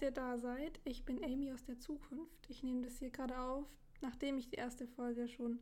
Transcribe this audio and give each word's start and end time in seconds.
dass 0.00 0.08
ihr 0.08 0.12
da 0.12 0.38
seid. 0.38 0.80
Ich 0.84 1.04
bin 1.04 1.22
Amy 1.22 1.52
aus 1.52 1.64
der 1.64 1.78
Zukunft. 1.78 2.48
Ich 2.48 2.62
nehme 2.62 2.80
das 2.80 2.98
hier 2.98 3.10
gerade 3.10 3.38
auf, 3.38 3.66
nachdem 4.00 4.38
ich 4.38 4.48
die 4.48 4.56
erste 4.56 4.86
Folge 4.86 5.28
schon 5.28 5.60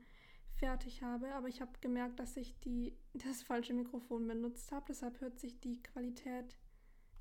fertig 0.54 1.02
habe, 1.02 1.34
aber 1.34 1.48
ich 1.48 1.60
habe 1.60 1.72
gemerkt, 1.80 2.20
dass 2.20 2.36
ich 2.36 2.56
die, 2.60 2.96
das 3.14 3.42
falsche 3.42 3.74
Mikrofon 3.74 4.28
benutzt 4.28 4.70
habe. 4.70 4.84
Deshalb 4.88 5.20
hört 5.20 5.40
sich 5.40 5.58
die 5.58 5.82
Qualität, 5.82 6.56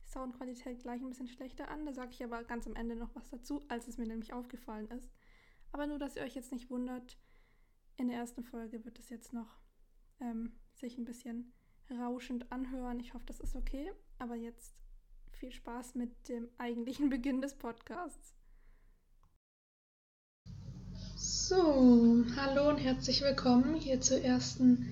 die 0.03 0.09
Soundqualität 0.09 0.80
gleich 0.80 1.02
ein 1.02 1.09
bisschen 1.09 1.27
schlechter 1.27 1.70
an. 1.70 1.88
Da 1.88 1.93
sage 1.93 2.12
ich 2.12 2.23
aber 2.23 2.43
ganz 2.43 2.67
am 2.67 2.76
Ende 2.76 2.95
noch 2.95 3.16
was 3.16 3.27
dazu, 3.29 3.63
als 3.68 3.88
es 3.88 3.98
mir 3.98 4.07
nämlich 4.07 4.34
aufgefallen 4.34 4.88
ist. 4.91 5.09
Aber 5.71 5.88
nur, 5.88 5.98
dass 5.98 6.18
ihr 6.18 6.21
euch 6.21 6.35
jetzt 6.35 6.52
nicht 6.52 6.70
wundert, 6.70 7.18
in 7.95 8.09
der 8.09 8.18
ersten 8.18 8.43
Folge 8.43 8.85
wird 8.85 8.99
es 8.99 9.09
jetzt 9.09 9.34
noch 9.34 9.59
ähm, 10.20 10.54
sich 10.76 10.99
ein 10.99 11.05
bisschen 11.05 11.52
rauschend 11.90 12.52
anhören. 12.52 12.99
Ich 12.99 13.15
hoffe, 13.15 13.26
das 13.26 13.40
ist 13.40 13.55
okay. 13.55 13.91
Aber 14.20 14.35
jetzt 14.35 14.76
viel 15.40 15.52
Spaß 15.52 15.94
mit 15.94 16.09
dem 16.30 16.50
eigentlichen 16.58 17.09
Beginn 17.12 17.41
des 17.41 17.54
Podcasts. 17.54 18.34
So, 21.16 22.26
hallo 22.36 22.70
und 22.70 22.77
herzlich 22.77 23.22
willkommen 23.22 23.76
hier 23.76 24.02
zur 24.02 24.20
ersten 24.22 24.91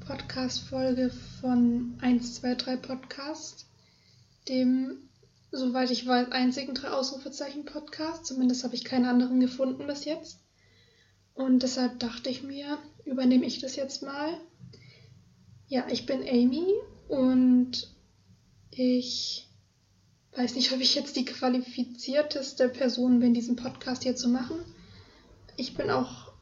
Podcast-Folge 0.00 1.10
von 1.40 1.96
123 2.02 2.82
Podcast, 2.82 3.66
dem, 4.48 5.08
soweit 5.50 5.90
ich 5.90 6.06
weiß, 6.06 6.30
einzigen 6.30 6.74
drei 6.74 6.90
Ausrufezeichen-Podcast. 6.90 8.26
Zumindest 8.26 8.64
habe 8.64 8.74
ich 8.74 8.84
keinen 8.84 9.06
anderen 9.06 9.40
gefunden 9.40 9.86
bis 9.86 10.04
jetzt. 10.04 10.40
Und 11.32 11.62
deshalb 11.62 11.98
dachte 12.00 12.28
ich 12.28 12.42
mir, 12.42 12.78
übernehme 13.06 13.46
ich 13.46 13.60
das 13.60 13.76
jetzt 13.76 14.02
mal. 14.02 14.38
Ja, 15.68 15.86
ich 15.90 16.04
bin 16.04 16.20
Amy 16.22 16.66
und 17.08 17.94
ich 18.70 19.46
weiß 20.36 20.54
nicht, 20.54 20.72
ob 20.72 20.80
ich 20.80 20.94
jetzt 20.94 21.16
die 21.16 21.24
qualifizierteste 21.24 22.68
Person 22.68 23.20
bin, 23.20 23.34
diesen 23.34 23.56
Podcast 23.56 24.02
hier 24.02 24.16
zu 24.16 24.28
machen. 24.28 24.56
Ich 25.56 25.74
bin 25.74 25.90
auch 25.90 26.32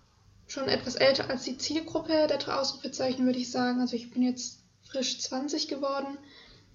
schon 0.46 0.68
etwas 0.68 0.96
älter 0.96 1.30
als 1.30 1.44
die 1.44 1.58
Zielgruppe 1.58 2.26
der 2.26 2.38
drei 2.38 2.54
Ausrufezeichen, 2.54 3.24
würde 3.24 3.38
ich 3.38 3.50
sagen. 3.50 3.80
Also 3.80 3.96
ich 3.96 4.10
bin 4.10 4.22
jetzt 4.22 4.60
frisch 4.82 5.20
20 5.20 5.68
geworden, 5.68 6.18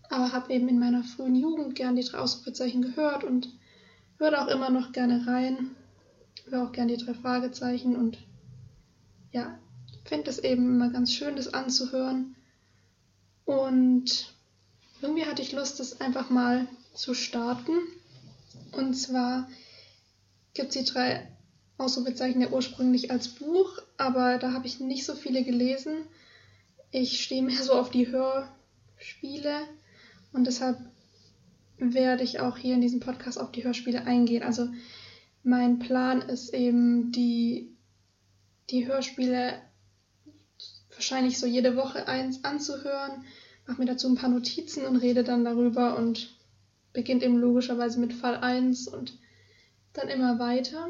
aber 0.09 0.31
habe 0.31 0.53
eben 0.53 0.69
in 0.69 0.79
meiner 0.79 1.03
frühen 1.03 1.35
Jugend 1.35 1.75
gern 1.75 1.95
die 1.95 2.03
drei 2.03 2.19
Ausrufezeichen 2.19 2.81
gehört 2.81 3.23
und 3.23 3.49
höre 4.17 4.41
auch 4.41 4.47
immer 4.47 4.69
noch 4.69 4.91
gerne 4.91 5.27
rein. 5.27 5.75
Höre 6.49 6.63
auch 6.63 6.71
gern 6.71 6.87
die 6.87 6.97
drei 6.97 7.13
Fragezeichen 7.13 7.95
und 7.95 8.17
ja, 9.31 9.59
finde 10.05 10.29
es 10.29 10.39
eben 10.39 10.75
immer 10.75 10.89
ganz 10.89 11.13
schön, 11.13 11.35
das 11.35 11.53
anzuhören. 11.53 12.35
Und 13.45 14.33
irgendwie 15.01 15.25
hatte 15.25 15.41
ich 15.41 15.51
Lust, 15.51 15.79
das 15.79 16.01
einfach 16.01 16.29
mal 16.29 16.67
zu 16.93 17.13
starten. 17.13 17.73
Und 18.71 18.93
zwar 18.95 19.49
gibt 20.53 20.75
es 20.75 20.83
die 20.83 20.91
drei 20.91 21.27
Ausrufezeichen 21.77 22.41
ja 22.41 22.49
ursprünglich 22.49 23.11
als 23.11 23.29
Buch, 23.29 23.81
aber 23.97 24.37
da 24.37 24.51
habe 24.51 24.67
ich 24.67 24.79
nicht 24.79 25.05
so 25.05 25.15
viele 25.15 25.43
gelesen. 25.43 26.03
Ich 26.91 27.23
stehe 27.23 27.41
mehr 27.41 27.63
so 27.63 27.73
auf 27.73 27.89
die 27.89 28.07
Hörspiele 28.07 29.61
und 30.33 30.45
deshalb 30.45 30.77
werde 31.77 32.23
ich 32.23 32.39
auch 32.39 32.57
hier 32.57 32.75
in 32.75 32.81
diesem 32.81 32.99
Podcast 32.99 33.39
auf 33.39 33.51
die 33.51 33.63
Hörspiele 33.63 34.03
eingehen. 34.03 34.43
Also 34.43 34.67
mein 35.43 35.79
Plan 35.79 36.21
ist 36.21 36.53
eben, 36.53 37.11
die, 37.11 37.75
die 38.69 38.87
Hörspiele 38.87 39.53
wahrscheinlich 40.91 41.39
so 41.39 41.47
jede 41.47 41.77
Woche 41.77 42.07
eins 42.07 42.43
anzuhören, 42.43 43.23
mache 43.65 43.79
mir 43.79 43.87
dazu 43.87 44.09
ein 44.09 44.15
paar 44.15 44.29
Notizen 44.29 44.85
und 44.85 44.97
rede 44.97 45.23
dann 45.23 45.45
darüber 45.45 45.97
und 45.97 46.38
beginnt 46.93 47.23
eben 47.23 47.37
logischerweise 47.37 47.99
mit 47.99 48.13
Fall 48.13 48.37
1 48.37 48.87
und 48.87 49.17
dann 49.93 50.09
immer 50.09 50.39
weiter. 50.39 50.89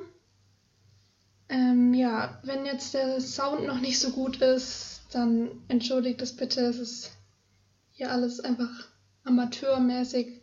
Ähm, 1.50 1.94
ja, 1.94 2.40
wenn 2.44 2.66
jetzt 2.66 2.94
der 2.94 3.20
Sound 3.22 3.66
noch 3.66 3.80
nicht 3.80 4.00
so 4.00 4.12
gut 4.12 4.38
ist, 4.38 5.02
dann 5.12 5.50
entschuldigt 5.68 6.22
es 6.22 6.36
bitte. 6.36 6.62
Es 6.62 6.78
ist 6.78 7.12
hier 7.92 8.12
alles 8.12 8.40
einfach 8.40 8.88
amateurmäßig 9.24 10.42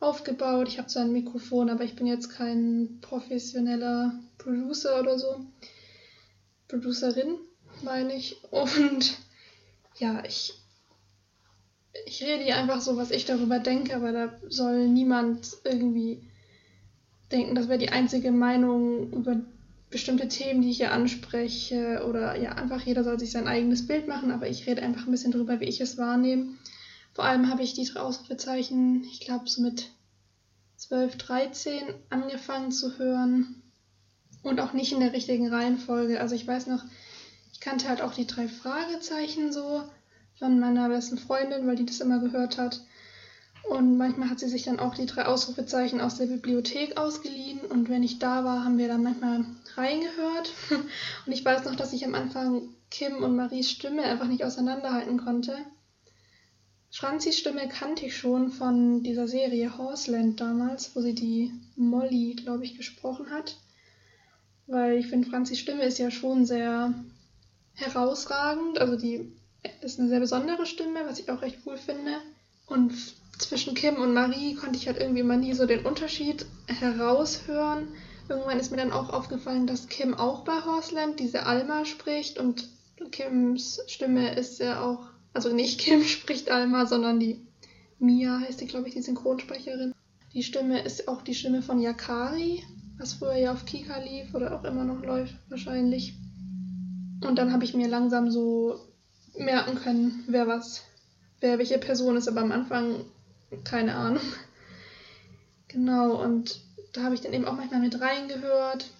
aufgebaut. 0.00 0.68
Ich 0.68 0.78
habe 0.78 0.88
zwar 0.88 1.04
ein 1.04 1.12
Mikrofon, 1.12 1.70
aber 1.70 1.84
ich 1.84 1.96
bin 1.96 2.06
jetzt 2.06 2.30
kein 2.30 2.98
professioneller 3.00 4.12
Producer 4.38 5.00
oder 5.00 5.18
so. 5.18 5.46
Producerin, 6.66 7.36
meine 7.82 8.14
ich. 8.14 8.42
Und 8.50 9.16
ja, 9.96 10.24
ich 10.24 10.54
ich 12.06 12.22
rede 12.22 12.44
hier 12.44 12.56
einfach 12.56 12.80
so, 12.80 12.96
was 12.96 13.10
ich 13.10 13.24
darüber 13.24 13.58
denke, 13.58 13.94
aber 13.96 14.12
da 14.12 14.32
soll 14.48 14.88
niemand 14.88 15.56
irgendwie 15.64 16.22
denken, 17.30 17.54
das 17.54 17.68
wäre 17.68 17.78
die 17.78 17.90
einzige 17.90 18.30
Meinung 18.30 19.12
über 19.12 19.40
bestimmte 19.90 20.28
Themen, 20.28 20.62
die 20.62 20.70
ich 20.70 20.78
hier 20.78 20.92
anspreche. 20.92 22.04
Oder 22.06 22.36
ja, 22.36 22.52
einfach 22.52 22.82
jeder 22.82 23.04
soll 23.04 23.18
sich 23.18 23.32
sein 23.32 23.48
eigenes 23.48 23.86
Bild 23.86 24.08
machen, 24.08 24.30
aber 24.30 24.48
ich 24.48 24.66
rede 24.66 24.82
einfach 24.82 25.06
ein 25.06 25.10
bisschen 25.10 25.32
darüber, 25.32 25.60
wie 25.60 25.66
ich 25.66 25.80
es 25.80 25.98
wahrnehme. 25.98 26.54
Vor 27.14 27.24
allem 27.24 27.50
habe 27.50 27.62
ich 27.62 27.74
die 27.74 27.84
drei 27.84 28.00
Ausrufezeichen, 28.00 29.04
ich 29.04 29.20
glaube, 29.20 29.48
so 29.48 29.62
mit 29.62 29.90
12, 30.76 31.16
13 31.16 31.82
angefangen 32.10 32.70
zu 32.70 32.98
hören. 32.98 33.62
Und 34.42 34.60
auch 34.60 34.72
nicht 34.72 34.92
in 34.92 35.00
der 35.00 35.12
richtigen 35.12 35.48
Reihenfolge. 35.48 36.20
Also 36.20 36.34
ich 36.34 36.46
weiß 36.46 36.68
noch, 36.68 36.84
ich 37.52 37.60
kannte 37.60 37.88
halt 37.88 38.02
auch 38.02 38.14
die 38.14 38.26
drei 38.26 38.46
Fragezeichen 38.46 39.52
so 39.52 39.82
von 40.38 40.58
meiner 40.58 40.88
besten 40.88 41.18
Freundin, 41.18 41.66
weil 41.66 41.76
die 41.76 41.86
das 41.86 42.00
immer 42.00 42.18
gehört 42.20 42.58
hat. 42.58 42.80
Und 43.68 43.98
manchmal 43.98 44.30
hat 44.30 44.38
sie 44.38 44.48
sich 44.48 44.62
dann 44.62 44.80
auch 44.80 44.94
die 44.94 45.06
drei 45.06 45.26
Ausrufezeichen 45.26 46.00
aus 46.00 46.16
der 46.16 46.26
Bibliothek 46.26 46.96
ausgeliehen. 46.96 47.60
Und 47.60 47.88
wenn 47.88 48.02
ich 48.02 48.18
da 48.18 48.44
war, 48.44 48.64
haben 48.64 48.78
wir 48.78 48.88
dann 48.88 49.02
manchmal 49.02 49.44
reingehört. 49.76 50.52
Und 51.26 51.32
ich 51.32 51.44
weiß 51.44 51.64
noch, 51.64 51.76
dass 51.76 51.92
ich 51.92 52.04
am 52.04 52.14
Anfang 52.14 52.62
Kim 52.90 53.22
und 53.22 53.36
Maries 53.36 53.70
Stimme 53.70 54.04
einfach 54.04 54.26
nicht 54.26 54.44
auseinanderhalten 54.44 55.18
konnte. 55.18 55.54
Franzis 56.90 57.38
Stimme 57.38 57.68
kannte 57.68 58.06
ich 58.06 58.16
schon 58.16 58.50
von 58.50 59.02
dieser 59.02 59.28
Serie 59.28 59.76
Horseland 59.76 60.40
damals, 60.40 60.96
wo 60.96 61.02
sie 61.02 61.14
die 61.14 61.52
Molly, 61.76 62.34
glaube 62.34 62.64
ich, 62.64 62.78
gesprochen 62.78 63.28
hat. 63.30 63.58
Weil 64.66 64.96
ich 64.96 65.08
finde, 65.08 65.28
Franzis 65.28 65.58
Stimme 65.58 65.82
ist 65.82 65.98
ja 65.98 66.10
schon 66.10 66.46
sehr 66.46 66.94
herausragend. 67.74 68.78
Also 68.78 68.96
die 68.96 69.30
ist 69.82 69.98
eine 69.98 70.08
sehr 70.08 70.20
besondere 70.20 70.66
Stimme, 70.66 71.00
was 71.06 71.18
ich 71.18 71.30
auch 71.30 71.42
recht 71.42 71.58
cool 71.66 71.76
finde. 71.76 72.12
Und 72.66 72.92
zwischen 73.38 73.74
Kim 73.74 73.96
und 73.96 74.12
Marie 74.12 74.54
konnte 74.54 74.76
ich 74.76 74.86
halt 74.86 74.98
irgendwie 74.98 75.20
immer 75.20 75.36
nie 75.36 75.54
so 75.54 75.66
den 75.66 75.86
Unterschied 75.86 76.46
heraushören. 76.66 77.88
Irgendwann 78.28 78.60
ist 78.60 78.70
mir 78.70 78.76
dann 78.76 78.92
auch 78.92 79.10
aufgefallen, 79.10 79.66
dass 79.66 79.88
Kim 79.88 80.14
auch 80.14 80.44
bei 80.44 80.64
Horseland 80.64 81.18
diese 81.18 81.46
Alma 81.46 81.84
spricht 81.84 82.38
und 82.38 82.68
Kims 83.10 83.80
Stimme 83.86 84.34
ist 84.34 84.58
ja 84.58 84.82
auch, 84.82 85.06
also 85.32 85.54
nicht 85.54 85.80
Kim 85.80 86.02
spricht 86.02 86.50
Alma, 86.50 86.86
sondern 86.86 87.20
die 87.20 87.46
Mia 87.98 88.40
heißt 88.40 88.60
die, 88.60 88.66
glaube 88.66 88.88
ich, 88.88 88.94
die 88.94 89.02
Synchronsprecherin. 89.02 89.94
Die 90.34 90.42
Stimme 90.42 90.82
ist 90.82 91.08
auch 91.08 91.22
die 91.22 91.34
Stimme 91.34 91.62
von 91.62 91.80
Yakari, 91.80 92.62
was 92.98 93.14
früher 93.14 93.36
ja 93.36 93.52
auf 93.52 93.64
Kika 93.64 93.98
lief 93.98 94.34
oder 94.34 94.54
auch 94.54 94.64
immer 94.64 94.84
noch 94.84 95.02
läuft 95.02 95.34
wahrscheinlich. 95.48 96.14
Und 97.24 97.36
dann 97.36 97.52
habe 97.52 97.64
ich 97.64 97.74
mir 97.74 97.88
langsam 97.88 98.30
so 98.30 98.78
merken 99.38 99.76
können, 99.76 100.24
wer 100.26 100.46
was, 100.46 100.82
wer 101.40 101.58
welche 101.58 101.78
Person 101.78 102.16
ist, 102.16 102.28
aber 102.28 102.40
am 102.40 102.52
Anfang 102.52 103.04
keine 103.64 103.94
Ahnung. 103.94 104.22
Genau, 105.68 106.22
und 106.22 106.60
da 106.92 107.02
habe 107.02 107.14
ich 107.14 107.20
dann 107.20 107.32
eben 107.32 107.44
auch 107.44 107.56
manchmal 107.56 107.80
mit 107.80 108.00
reingehört. 108.00 108.90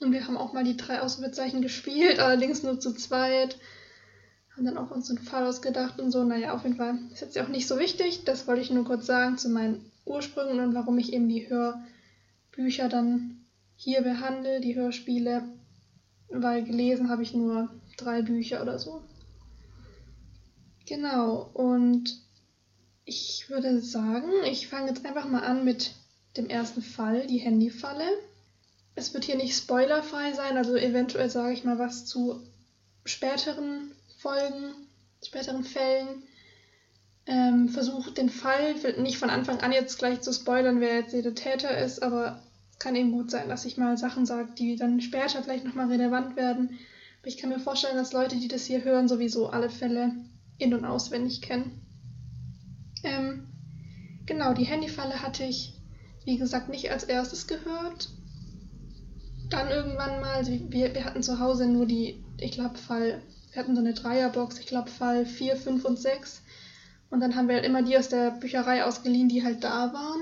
Und 0.00 0.12
wir 0.12 0.26
haben 0.26 0.36
auch 0.36 0.52
mal 0.52 0.64
die 0.64 0.76
drei 0.76 1.00
Ausrufezeichen 1.00 1.62
gespielt, 1.62 2.20
allerdings 2.20 2.62
nur 2.62 2.78
zu 2.78 2.92
zweit. 2.92 3.58
Haben 4.54 4.66
dann 4.66 4.78
auch 4.78 4.90
uns 4.90 5.08
einen 5.08 5.18
Fall 5.18 5.46
ausgedacht 5.46 5.98
und 6.00 6.10
so. 6.10 6.24
Naja, 6.24 6.54
auf 6.54 6.64
jeden 6.64 6.76
Fall 6.76 6.98
ist 7.12 7.22
jetzt 7.22 7.38
auch 7.38 7.48
nicht 7.48 7.66
so 7.66 7.78
wichtig. 7.78 8.24
Das 8.24 8.46
wollte 8.46 8.60
ich 8.60 8.70
nur 8.70 8.84
kurz 8.84 9.06
sagen 9.06 9.38
zu 9.38 9.48
meinen 9.48 9.90
Ursprüngen 10.04 10.60
und 10.60 10.74
warum 10.74 10.98
ich 10.98 11.12
eben 11.12 11.28
die 11.28 11.48
Hörbücher 11.48 12.88
dann 12.88 13.46
hier 13.76 14.02
behandle, 14.02 14.60
die 14.60 14.76
Hörspiele. 14.76 15.42
Weil 16.28 16.64
gelesen 16.64 17.08
habe 17.08 17.22
ich 17.22 17.32
nur 17.32 17.70
drei 17.96 18.22
Bücher 18.22 18.62
oder 18.62 18.78
so. 18.78 19.02
Genau, 20.86 21.50
und 21.52 22.16
ich 23.04 23.46
würde 23.48 23.80
sagen, 23.80 24.30
ich 24.44 24.68
fange 24.68 24.88
jetzt 24.88 25.04
einfach 25.04 25.28
mal 25.28 25.42
an 25.42 25.64
mit 25.64 25.92
dem 26.36 26.48
ersten 26.48 26.82
Fall, 26.82 27.26
die 27.26 27.38
Handyfalle. 27.38 28.06
Es 28.94 29.12
wird 29.14 29.24
hier 29.24 29.36
nicht 29.36 29.56
spoilerfrei 29.56 30.32
sein, 30.32 30.56
also 30.56 30.76
eventuell 30.76 31.30
sage 31.30 31.52
ich 31.52 31.64
mal 31.64 31.78
was 31.78 32.06
zu 32.06 32.40
späteren 33.04 33.92
Folgen, 34.18 34.74
späteren 35.24 35.64
Fällen. 35.64 36.22
Ähm, 37.26 37.68
versucht 37.68 38.18
den 38.18 38.30
Fall 38.30 38.74
nicht 38.98 39.18
von 39.18 39.30
Anfang 39.30 39.60
an 39.60 39.72
jetzt 39.72 39.98
gleich 39.98 40.20
zu 40.20 40.32
spoilern, 40.32 40.80
wer 40.80 41.00
jetzt 41.00 41.12
der 41.12 41.34
Täter 41.34 41.76
ist, 41.76 42.00
aber 42.02 42.40
kann 42.78 42.94
eben 42.94 43.12
gut 43.12 43.30
sein, 43.30 43.48
dass 43.48 43.64
ich 43.64 43.76
mal 43.76 43.96
Sachen 43.96 44.26
sage, 44.26 44.52
die 44.56 44.76
dann 44.76 45.00
später 45.00 45.42
vielleicht 45.42 45.64
nochmal 45.64 45.88
relevant 45.88 46.36
werden. 46.36 46.78
Ich 47.26 47.36
kann 47.36 47.50
mir 47.50 47.60
vorstellen, 47.60 47.96
dass 47.96 48.12
Leute, 48.12 48.36
die 48.36 48.48
das 48.48 48.64
hier 48.64 48.84
hören, 48.84 49.08
sowieso 49.08 49.48
alle 49.48 49.68
Fälle 49.68 50.12
in- 50.56 50.72
und 50.72 50.84
auswendig 50.84 51.42
kennen. 51.42 51.82
Ähm, 53.02 53.48
genau, 54.24 54.54
die 54.54 54.64
Handyfalle 54.64 55.22
hatte 55.22 55.44
ich 55.44 55.76
wie 56.26 56.36
gesagt, 56.36 56.68
nicht 56.68 56.90
als 56.90 57.04
erstes 57.04 57.46
gehört. 57.46 58.08
Dann 59.48 59.70
irgendwann 59.70 60.20
mal, 60.20 60.34
also 60.34 60.50
wir, 60.50 60.92
wir 60.92 61.04
hatten 61.04 61.22
zu 61.22 61.38
Hause 61.38 61.66
nur 61.66 61.86
die, 61.86 62.22
ich 62.38 62.50
glaube, 62.50 62.76
Fall, 62.76 63.22
wir 63.52 63.62
hatten 63.62 63.76
so 63.76 63.80
eine 63.80 63.94
Dreierbox, 63.94 64.58
ich 64.58 64.66
glaube, 64.66 64.90
Fall 64.90 65.24
4, 65.24 65.56
5 65.56 65.84
und 65.84 65.98
6. 65.98 66.42
Und 67.10 67.20
dann 67.20 67.36
haben 67.36 67.46
wir 67.46 67.54
halt 67.54 67.64
immer 67.64 67.82
die 67.82 67.96
aus 67.96 68.08
der 68.08 68.32
Bücherei 68.32 68.84
ausgeliehen, 68.84 69.28
die 69.28 69.44
halt 69.44 69.62
da 69.62 69.92
waren. 69.92 70.20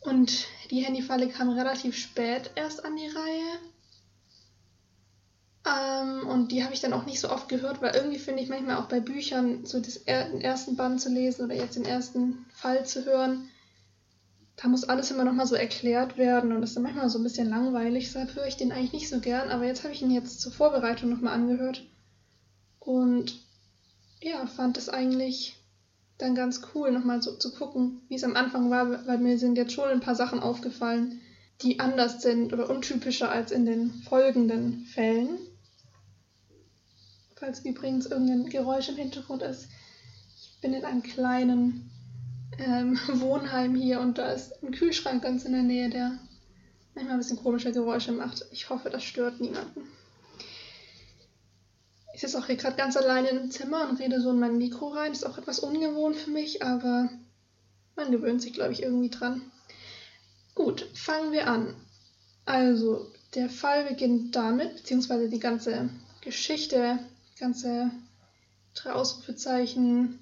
Und 0.00 0.46
die 0.72 0.80
Handyfalle 0.80 1.28
kam 1.28 1.50
relativ 1.50 1.96
spät 1.96 2.50
erst 2.56 2.84
an 2.84 2.96
die 2.96 3.06
Reihe. 3.06 3.60
Ähm, 5.66 6.26
und 6.26 6.52
die 6.52 6.64
habe 6.64 6.72
ich 6.72 6.80
dann 6.80 6.92
auch 6.92 7.04
nicht 7.04 7.20
so 7.20 7.30
oft 7.30 7.48
gehört, 7.48 7.82
weil 7.82 7.94
irgendwie 7.94 8.18
finde 8.18 8.42
ich 8.42 8.48
manchmal 8.48 8.76
auch 8.76 8.88
bei 8.88 9.00
Büchern, 9.00 9.66
so 9.66 9.80
das, 9.80 10.04
den 10.04 10.40
ersten 10.40 10.76
Band 10.76 11.00
zu 11.00 11.10
lesen 11.10 11.44
oder 11.44 11.54
jetzt 11.54 11.76
den 11.76 11.84
ersten 11.84 12.46
Fall 12.52 12.86
zu 12.86 13.04
hören, 13.04 13.48
da 14.56 14.68
muss 14.68 14.84
alles 14.84 15.10
immer 15.10 15.24
nochmal 15.24 15.46
so 15.46 15.54
erklärt 15.54 16.18
werden 16.18 16.52
und 16.52 16.60
das 16.60 16.70
ist 16.70 16.76
dann 16.76 16.82
manchmal 16.82 17.08
so 17.08 17.18
ein 17.18 17.24
bisschen 17.24 17.48
langweilig. 17.48 18.04
Deshalb 18.04 18.34
höre 18.34 18.46
ich 18.46 18.56
den 18.56 18.72
eigentlich 18.72 18.92
nicht 18.92 19.08
so 19.08 19.20
gern, 19.20 19.48
aber 19.48 19.64
jetzt 19.66 19.84
habe 19.84 19.94
ich 19.94 20.02
ihn 20.02 20.10
jetzt 20.10 20.40
zur 20.40 20.52
Vorbereitung 20.52 21.10
nochmal 21.10 21.34
angehört 21.34 21.86
und 22.78 23.40
ja, 24.20 24.46
fand 24.46 24.76
es 24.76 24.90
eigentlich 24.90 25.56
dann 26.18 26.34
ganz 26.34 26.60
cool, 26.74 26.90
nochmal 26.90 27.22
so 27.22 27.36
zu 27.36 27.52
gucken, 27.52 28.02
wie 28.08 28.16
es 28.16 28.24
am 28.24 28.36
Anfang 28.36 28.70
war, 28.70 29.06
weil 29.06 29.18
mir 29.18 29.38
sind 29.38 29.56
jetzt 29.56 29.72
schon 29.72 29.88
ein 29.88 30.00
paar 30.00 30.14
Sachen 30.14 30.40
aufgefallen, 30.40 31.20
die 31.62 31.80
anders 31.80 32.20
sind 32.20 32.52
oder 32.52 32.68
untypischer 32.68 33.30
als 33.30 33.52
in 33.52 33.64
den 33.64 33.90
folgenden 33.90 34.84
Fällen. 34.84 35.38
Falls 37.40 37.64
übrigens 37.64 38.04
irgendein 38.04 38.50
Geräusch 38.50 38.90
im 38.90 38.96
Hintergrund 38.96 39.40
ist, 39.40 39.68
ich 40.36 40.60
bin 40.60 40.74
in 40.74 40.84
einem 40.84 41.02
kleinen 41.02 41.90
ähm, 42.58 43.00
Wohnheim 43.14 43.74
hier 43.74 44.00
und 44.00 44.18
da 44.18 44.30
ist 44.32 44.62
ein 44.62 44.72
Kühlschrank 44.72 45.22
ganz 45.22 45.46
in 45.46 45.52
der 45.52 45.62
Nähe, 45.62 45.88
der 45.88 46.18
manchmal 46.94 47.14
ein 47.14 47.20
bisschen 47.20 47.42
komische 47.42 47.72
Geräusche 47.72 48.12
macht. 48.12 48.44
Ich 48.52 48.68
hoffe, 48.68 48.90
das 48.90 49.04
stört 49.04 49.40
niemanden. 49.40 49.88
Ich 52.12 52.20
sitze 52.20 52.38
auch 52.38 52.44
hier 52.44 52.56
gerade 52.56 52.76
ganz 52.76 52.98
alleine 52.98 53.30
im 53.30 53.50
Zimmer 53.50 53.88
und 53.88 53.98
rede 53.98 54.20
so 54.20 54.32
in 54.32 54.38
mein 54.38 54.58
Mikro 54.58 54.88
rein. 54.88 55.12
Ist 55.12 55.24
auch 55.24 55.38
etwas 55.38 55.60
ungewohnt 55.60 56.16
für 56.16 56.30
mich, 56.30 56.62
aber 56.62 57.08
man 57.96 58.12
gewöhnt 58.12 58.42
sich, 58.42 58.52
glaube 58.52 58.72
ich, 58.72 58.82
irgendwie 58.82 59.08
dran. 59.08 59.50
Gut, 60.54 60.86
fangen 60.92 61.32
wir 61.32 61.46
an. 61.46 61.74
Also, 62.44 63.10
der 63.34 63.48
Fall 63.48 63.84
beginnt 63.86 64.36
damit, 64.36 64.76
beziehungsweise 64.76 65.30
die 65.30 65.40
ganze 65.40 65.88
Geschichte, 66.20 66.98
ganze 67.40 67.90
Ausrufezeichen 68.84 70.20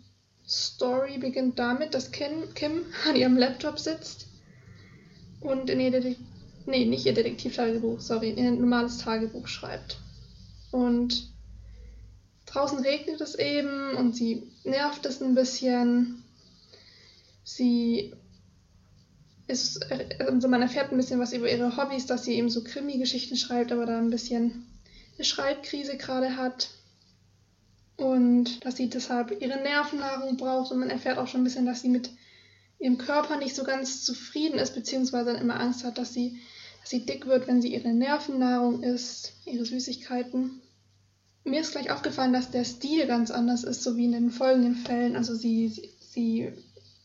Story 0.48 1.18
beginnt 1.18 1.58
damit, 1.58 1.92
dass 1.92 2.10
Kim, 2.10 2.54
Kim 2.54 2.86
an 3.06 3.16
ihrem 3.16 3.36
Laptop 3.36 3.78
sitzt 3.78 4.28
und 5.40 5.68
in 5.68 5.80
ihr 5.80 5.90
Detektiv, 5.90 6.24
nee, 6.66 6.86
nicht 6.86 7.04
ihr 7.04 7.14
Detektivtagebuch, 7.14 8.00
sorry, 8.00 8.30
in 8.30 8.46
ein 8.46 8.60
normales 8.60 8.98
Tagebuch 8.98 9.46
schreibt. 9.46 9.98
Und 10.70 11.30
draußen 12.46 12.78
regnet 12.78 13.20
es 13.20 13.34
eben 13.34 13.94
und 13.96 14.16
sie 14.16 14.50
nervt 14.64 15.04
es 15.04 15.20
ein 15.20 15.34
bisschen. 15.34 16.22
Sie 17.44 18.14
ist, 19.46 19.90
also 20.20 20.48
man 20.48 20.62
erfährt 20.62 20.92
ein 20.92 20.98
bisschen 20.98 21.20
was 21.20 21.32
über 21.32 21.50
ihre 21.50 21.76
Hobbys, 21.76 22.06
dass 22.06 22.24
sie 22.24 22.34
eben 22.34 22.50
so 22.50 22.62
Krimi-Geschichten 22.62 23.36
schreibt, 23.36 23.72
aber 23.72 23.86
da 23.86 23.98
ein 23.98 24.10
bisschen 24.10 24.66
eine 25.16 25.24
Schreibkrise 25.24 25.96
gerade 25.96 26.36
hat. 26.36 26.70
Und 27.98 28.64
dass 28.64 28.76
sie 28.76 28.88
deshalb 28.88 29.42
ihre 29.42 29.60
Nervennahrung 29.60 30.38
braucht 30.38 30.72
und 30.72 30.78
man 30.78 30.88
erfährt 30.88 31.18
auch 31.18 31.26
schon 31.26 31.42
ein 31.42 31.44
bisschen, 31.44 31.66
dass 31.66 31.82
sie 31.82 31.90
mit 31.90 32.10
ihrem 32.78 32.96
Körper 32.96 33.36
nicht 33.36 33.54
so 33.54 33.64
ganz 33.64 34.04
zufrieden 34.04 34.58
ist, 34.58 34.74
beziehungsweise 34.74 35.32
dann 35.32 35.42
immer 35.42 35.60
Angst 35.60 35.84
hat, 35.84 35.98
dass 35.98 36.14
sie, 36.14 36.38
dass 36.80 36.90
sie 36.90 37.04
dick 37.04 37.26
wird, 37.26 37.46
wenn 37.46 37.60
sie 37.60 37.74
ihre 37.74 37.92
Nervennahrung 37.92 38.82
isst, 38.82 39.34
ihre 39.44 39.66
Süßigkeiten 39.66 40.62
mir 41.48 41.60
ist 41.60 41.72
gleich 41.72 41.90
aufgefallen, 41.90 42.32
dass 42.32 42.50
der 42.50 42.64
Stil 42.64 43.06
ganz 43.06 43.30
anders 43.30 43.64
ist, 43.64 43.82
so 43.82 43.96
wie 43.96 44.04
in 44.04 44.12
den 44.12 44.30
folgenden 44.30 44.74
Fällen. 44.74 45.16
Also 45.16 45.34
sie, 45.34 45.68
sie, 45.68 45.90
sie 46.00 46.52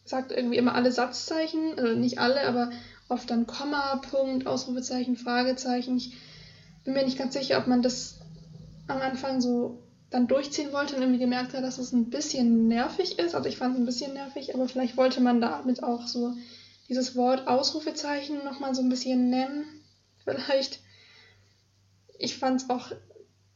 sagt 0.05 0.31
irgendwie 0.31 0.57
immer 0.57 0.75
alle 0.75 0.91
Satzzeichen, 0.91 1.77
also 1.77 1.95
nicht 1.97 2.19
alle, 2.19 2.41
aber 2.47 2.71
oft 3.09 3.29
dann 3.29 3.47
Komma, 3.47 3.97
Punkt, 3.97 4.47
Ausrufezeichen, 4.47 5.15
Fragezeichen. 5.15 5.97
Ich 5.97 6.15
bin 6.83 6.93
mir 6.93 7.05
nicht 7.05 7.17
ganz 7.17 7.33
sicher, 7.33 7.57
ob 7.57 7.67
man 7.67 7.81
das 7.81 8.19
am 8.87 8.99
Anfang 9.01 9.41
so 9.41 9.82
dann 10.13 10.27
durchziehen 10.27 10.71
wollte 10.73 10.95
und 10.95 11.01
irgendwie 11.01 11.19
gemerkt 11.19 11.55
hat, 11.55 11.63
dass 11.63 11.79
es 11.79 11.91
ein 11.91 12.11
bisschen 12.11 12.67
nervig 12.67 13.17
ist. 13.17 13.33
Also 13.33 13.49
ich 13.49 13.57
fand 13.57 13.73
es 13.73 13.81
ein 13.81 13.85
bisschen 13.87 14.13
nervig, 14.13 14.53
aber 14.53 14.69
vielleicht 14.69 14.95
wollte 14.95 15.21
man 15.21 15.41
damit 15.41 15.81
auch 15.81 16.05
so 16.05 16.35
dieses 16.87 17.15
Wort 17.15 17.47
Ausrufezeichen 17.47 18.43
nochmal 18.45 18.75
so 18.75 18.83
ein 18.83 18.89
bisschen 18.89 19.31
nennen. 19.31 19.65
Vielleicht. 20.23 20.81
Ich 22.19 22.37
fand 22.37 22.61
es 22.61 22.69
auch 22.69 22.91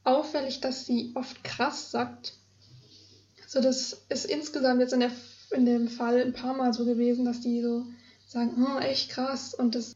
auffällig, 0.04 0.60
dass 0.60 0.88
sie 0.88 1.12
oft 1.14 1.44
krass 1.44 1.92
sagt. 1.92 2.34
Also 3.44 3.62
das 3.62 4.06
ist 4.10 4.26
insgesamt 4.26 4.82
jetzt 4.82 4.94
in, 4.94 5.02
der, 5.02 5.12
in 5.52 5.66
dem 5.68 5.88
Fall 5.88 6.20
ein 6.20 6.34
paar 6.34 6.56
Mal 6.56 6.74
so 6.74 6.86
gewesen, 6.86 7.24
dass 7.24 7.40
die 7.40 7.62
so 7.62 7.86
sagen, 8.26 8.66
oh, 8.66 8.80
echt 8.80 9.12
krass. 9.12 9.54
Und 9.54 9.76
das, 9.76 9.96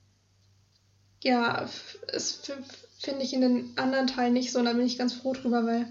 ja, 1.24 1.68
es 2.14 2.40
finde 3.00 3.24
ich 3.24 3.34
in 3.34 3.42
den 3.42 3.74
anderen 3.78 4.06
Teilen 4.06 4.34
nicht 4.34 4.52
so. 4.52 4.60
Und 4.60 4.66
da 4.66 4.74
bin 4.74 4.86
ich 4.86 5.00
ganz 5.00 5.14
froh 5.14 5.34
drüber, 5.34 5.66
weil 5.66 5.88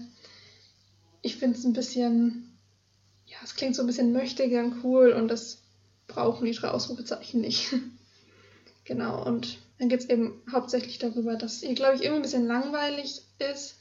ich 1.21 1.37
finde 1.37 1.57
es 1.57 1.65
ein 1.65 1.73
bisschen, 1.73 2.57
ja, 3.25 3.37
es 3.43 3.55
klingt 3.55 3.75
so 3.75 3.83
ein 3.83 3.87
bisschen 3.87 4.11
möchtegern 4.11 4.81
cool 4.83 5.11
und 5.11 5.27
das 5.27 5.59
brauchen 6.07 6.45
die 6.45 6.53
drei 6.53 6.69
Ausrufezeichen 6.69 7.41
nicht. 7.41 7.73
genau, 8.83 9.23
und 9.25 9.57
dann 9.77 9.89
geht 9.89 10.01
es 10.01 10.09
eben 10.09 10.41
hauptsächlich 10.51 10.99
darüber, 10.99 11.35
dass 11.35 11.63
ihr, 11.63 11.73
glaube 11.73 11.95
ich, 11.95 12.01
irgendwie 12.01 12.19
ein 12.19 12.23
bisschen 12.23 12.47
langweilig 12.47 13.21
ist 13.39 13.75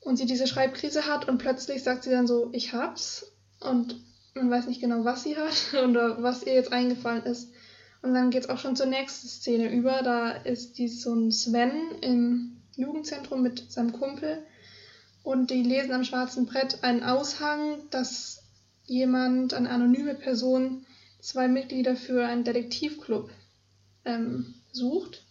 und 0.00 0.16
sie 0.16 0.26
diese 0.26 0.46
Schreibkrise 0.46 1.06
hat 1.06 1.28
und 1.28 1.38
plötzlich 1.38 1.82
sagt 1.82 2.04
sie 2.04 2.10
dann 2.10 2.26
so, 2.26 2.50
ich 2.52 2.72
hab's 2.72 3.32
und 3.60 3.96
man 4.34 4.50
weiß 4.50 4.66
nicht 4.66 4.80
genau, 4.80 5.04
was 5.04 5.22
sie 5.22 5.36
hat 5.36 5.74
oder 5.84 6.22
was 6.22 6.44
ihr 6.44 6.54
jetzt 6.54 6.72
eingefallen 6.72 7.24
ist. 7.24 7.50
Und 8.02 8.14
dann 8.14 8.30
geht's 8.30 8.48
auch 8.48 8.58
schon 8.58 8.76
zur 8.76 8.86
nächsten 8.86 9.28
Szene 9.28 9.70
über. 9.70 10.02
Da 10.02 10.30
ist 10.30 10.78
die, 10.78 10.88
so 10.88 11.12
ein 11.12 11.30
Sven 11.30 11.72
im 12.00 12.56
Jugendzentrum 12.76 13.42
mit 13.42 13.70
seinem 13.70 13.92
Kumpel 13.92 14.42
und 15.22 15.50
die 15.50 15.62
lesen 15.62 15.92
am 15.92 16.04
schwarzen 16.04 16.46
Brett 16.46 16.82
einen 16.82 17.02
Aushang, 17.02 17.78
dass 17.90 18.42
jemand, 18.86 19.54
eine 19.54 19.70
anonyme 19.70 20.14
Person, 20.14 20.84
zwei 21.20 21.48
Mitglieder 21.48 21.96
für 21.96 22.26
einen 22.26 22.44
Detektivclub 22.44 23.30
ähm, 24.04 24.54
sucht. 24.72 25.22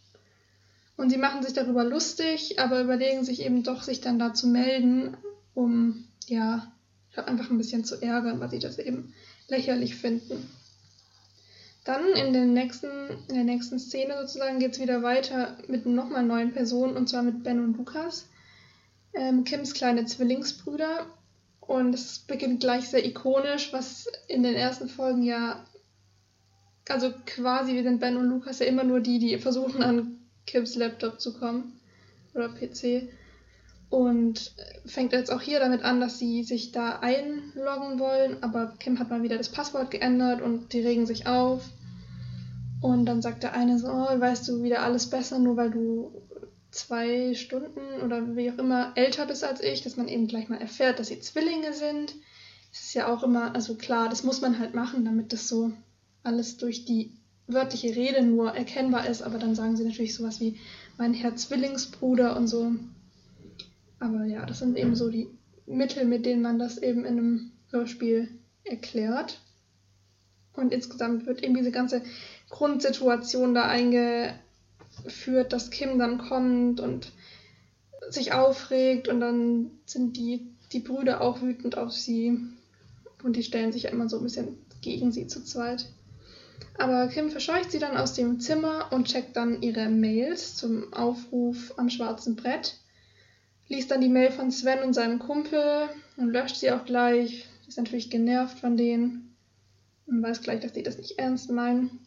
Und 0.95 1.09
sie 1.09 1.17
machen 1.17 1.43
sich 1.43 1.53
darüber 1.53 1.83
lustig, 1.83 2.59
aber 2.59 2.81
überlegen 2.81 3.23
sich 3.23 3.41
eben 3.41 3.63
doch, 3.63 3.83
sich 3.83 4.01
dann 4.01 4.19
da 4.19 4.33
zu 4.33 4.47
melden, 4.47 5.17
um, 5.53 6.05
ja, 6.27 6.71
einfach 7.15 7.49
ein 7.49 7.57
bisschen 7.57 7.83
zu 7.83 8.01
ärgern, 8.01 8.39
weil 8.39 8.49
sie 8.49 8.59
das 8.59 8.79
eben 8.79 9.13
lächerlich 9.47 9.95
finden. 9.95 10.49
Dann 11.83 12.05
in, 12.13 12.33
den 12.33 12.53
nächsten, 12.53 12.87
in 13.29 13.35
der 13.35 13.43
nächsten 13.43 13.79
Szene 13.79 14.15
sozusagen 14.21 14.59
geht 14.59 14.73
es 14.73 14.79
wieder 14.79 15.01
weiter 15.01 15.57
mit 15.67 15.85
nochmal 15.85 16.23
neuen 16.23 16.53
Personen, 16.53 16.95
und 16.95 17.09
zwar 17.09 17.23
mit 17.23 17.43
Ben 17.43 17.63
und 17.63 17.77
Lukas, 17.77 18.27
ähm, 19.13 19.43
Kims 19.43 19.73
kleine 19.73 20.05
Zwillingsbrüder. 20.05 21.05
Und 21.61 21.93
es 21.93 22.19
beginnt 22.19 22.61
gleich 22.61 22.89
sehr 22.89 23.05
ikonisch, 23.05 23.71
was 23.71 24.07
in 24.27 24.41
den 24.43 24.55
ersten 24.55 24.89
Folgen 24.89 25.21
ja, 25.21 25.63
also 26.87 27.13
quasi, 27.25 27.73
wir 27.73 27.83
sind 27.83 27.99
Ben 27.99 28.17
und 28.17 28.27
Lukas 28.27 28.59
ja 28.59 28.65
immer 28.65 28.83
nur 28.83 28.99
die, 29.01 29.19
die 29.19 29.37
versuchen 29.37 29.83
an 29.83 30.17
Kims 30.47 30.75
Laptop 30.75 31.21
zu 31.21 31.37
kommen 31.37 31.79
oder 32.33 32.49
PC. 32.49 33.09
Und 33.89 34.53
fängt 34.85 35.13
jetzt 35.13 35.31
auch 35.31 35.41
hier 35.41 35.59
damit 35.59 35.83
an, 35.83 35.99
dass 35.99 36.19
sie 36.19 36.43
sich 36.43 36.71
da 36.71 36.99
einloggen 36.99 37.99
wollen, 37.99 38.41
aber 38.41 38.75
Kim 38.79 38.99
hat 38.99 39.09
mal 39.09 39.23
wieder 39.23 39.37
das 39.37 39.49
Passwort 39.49 39.89
geändert 39.89 40.41
und 40.41 40.73
die 40.73 40.81
regen 40.81 41.07
sich 41.07 41.25
auf. 41.25 41.69
Und 42.81 43.05
dann 43.05 43.21
sagt 43.21 43.43
der 43.43 43.53
eine 43.53 43.77
so, 43.79 43.87
oh, 43.87 44.19
weißt 44.19 44.47
du 44.47 44.63
wieder 44.63 44.83
alles 44.83 45.09
besser, 45.09 45.39
nur 45.39 45.57
weil 45.57 45.71
du 45.71 46.11
zwei 46.71 47.33
Stunden 47.33 48.01
oder 48.03 48.35
wie 48.35 48.51
auch 48.51 48.57
immer 48.57 48.93
älter 48.95 49.25
bist 49.25 49.43
als 49.43 49.61
ich, 49.61 49.81
dass 49.81 49.97
man 49.97 50.07
eben 50.07 50.27
gleich 50.27 50.49
mal 50.49 50.61
erfährt, 50.61 50.99
dass 50.99 51.07
sie 51.07 51.19
Zwillinge 51.19 51.73
sind. 51.73 52.15
Das 52.71 52.81
ist 52.81 52.93
ja 52.93 53.07
auch 53.07 53.23
immer, 53.23 53.55
also 53.55 53.75
klar, 53.75 54.09
das 54.09 54.23
muss 54.23 54.41
man 54.41 54.59
halt 54.59 54.75
machen, 54.75 55.05
damit 55.05 55.33
das 55.33 55.47
so 55.47 55.71
alles 56.23 56.57
durch 56.57 56.85
die 56.85 57.11
wörtliche 57.47 57.95
Rede 57.95 58.23
nur 58.23 58.51
erkennbar 58.51 59.07
ist, 59.07 59.23
aber 59.23 59.39
dann 59.39 59.55
sagen 59.55 59.75
sie 59.75 59.83
natürlich 59.83 60.13
sowas 60.13 60.39
wie 60.39 60.59
mein 60.97 61.13
Herr 61.15 61.35
Zwillingsbruder 61.35 62.37
und 62.37 62.47
so. 62.47 62.73
Aber 63.99 64.25
ja, 64.25 64.45
das 64.45 64.59
sind 64.59 64.77
eben 64.77 64.95
so 64.95 65.09
die 65.09 65.27
Mittel, 65.65 66.05
mit 66.05 66.25
denen 66.25 66.41
man 66.41 66.59
das 66.59 66.77
eben 66.77 67.05
in 67.05 67.17
einem 67.17 67.51
Hörspiel 67.71 68.29
erklärt. 68.63 69.41
Und 70.53 70.73
insgesamt 70.73 71.25
wird 71.25 71.43
eben 71.43 71.55
diese 71.55 71.71
ganze 71.71 72.03
Grundsituation 72.49 73.55
da 73.55 73.67
eingeführt, 74.99 75.53
dass 75.53 75.71
Kim 75.71 75.99
dann 75.99 76.17
kommt 76.17 76.79
und 76.79 77.11
sich 78.09 78.33
aufregt 78.33 79.07
und 79.07 79.19
dann 79.19 79.71
sind 79.85 80.17
die, 80.17 80.47
die 80.71 80.79
Brüder 80.79 81.21
auch 81.21 81.41
wütend 81.41 81.77
auf 81.77 81.91
sie 81.91 82.37
und 83.23 83.35
die 83.35 83.43
stellen 83.43 83.71
sich 83.71 83.85
immer 83.85 84.09
so 84.09 84.17
ein 84.17 84.23
bisschen 84.23 84.57
gegen 84.81 85.11
sie 85.11 85.27
zu 85.27 85.43
zweit. 85.43 85.85
Aber 86.77 87.07
Kim 87.07 87.29
verscheucht 87.29 87.71
sie 87.71 87.79
dann 87.79 87.97
aus 87.97 88.13
dem 88.13 88.39
Zimmer 88.39 88.87
und 88.91 89.07
checkt 89.07 89.35
dann 89.35 89.61
ihre 89.61 89.89
Mails 89.89 90.55
zum 90.55 90.93
Aufruf 90.93 91.73
am 91.77 91.89
schwarzen 91.89 92.35
Brett. 92.35 92.77
Liest 93.67 93.91
dann 93.91 94.01
die 94.01 94.09
Mail 94.09 94.31
von 94.31 94.49
Sven 94.49 94.83
und 94.83 94.93
seinem 94.93 95.19
Kumpel 95.19 95.89
und 96.17 96.29
löscht 96.29 96.55
sie 96.55 96.71
auch 96.71 96.85
gleich. 96.85 97.45
Ist 97.67 97.77
natürlich 97.77 98.09
genervt 98.09 98.59
von 98.59 98.77
denen 98.77 99.35
und 100.07 100.23
weiß 100.23 100.41
gleich, 100.41 100.61
dass 100.61 100.73
die 100.73 100.83
das 100.83 100.97
nicht 100.97 101.19
ernst 101.19 101.51
meinen. 101.51 101.99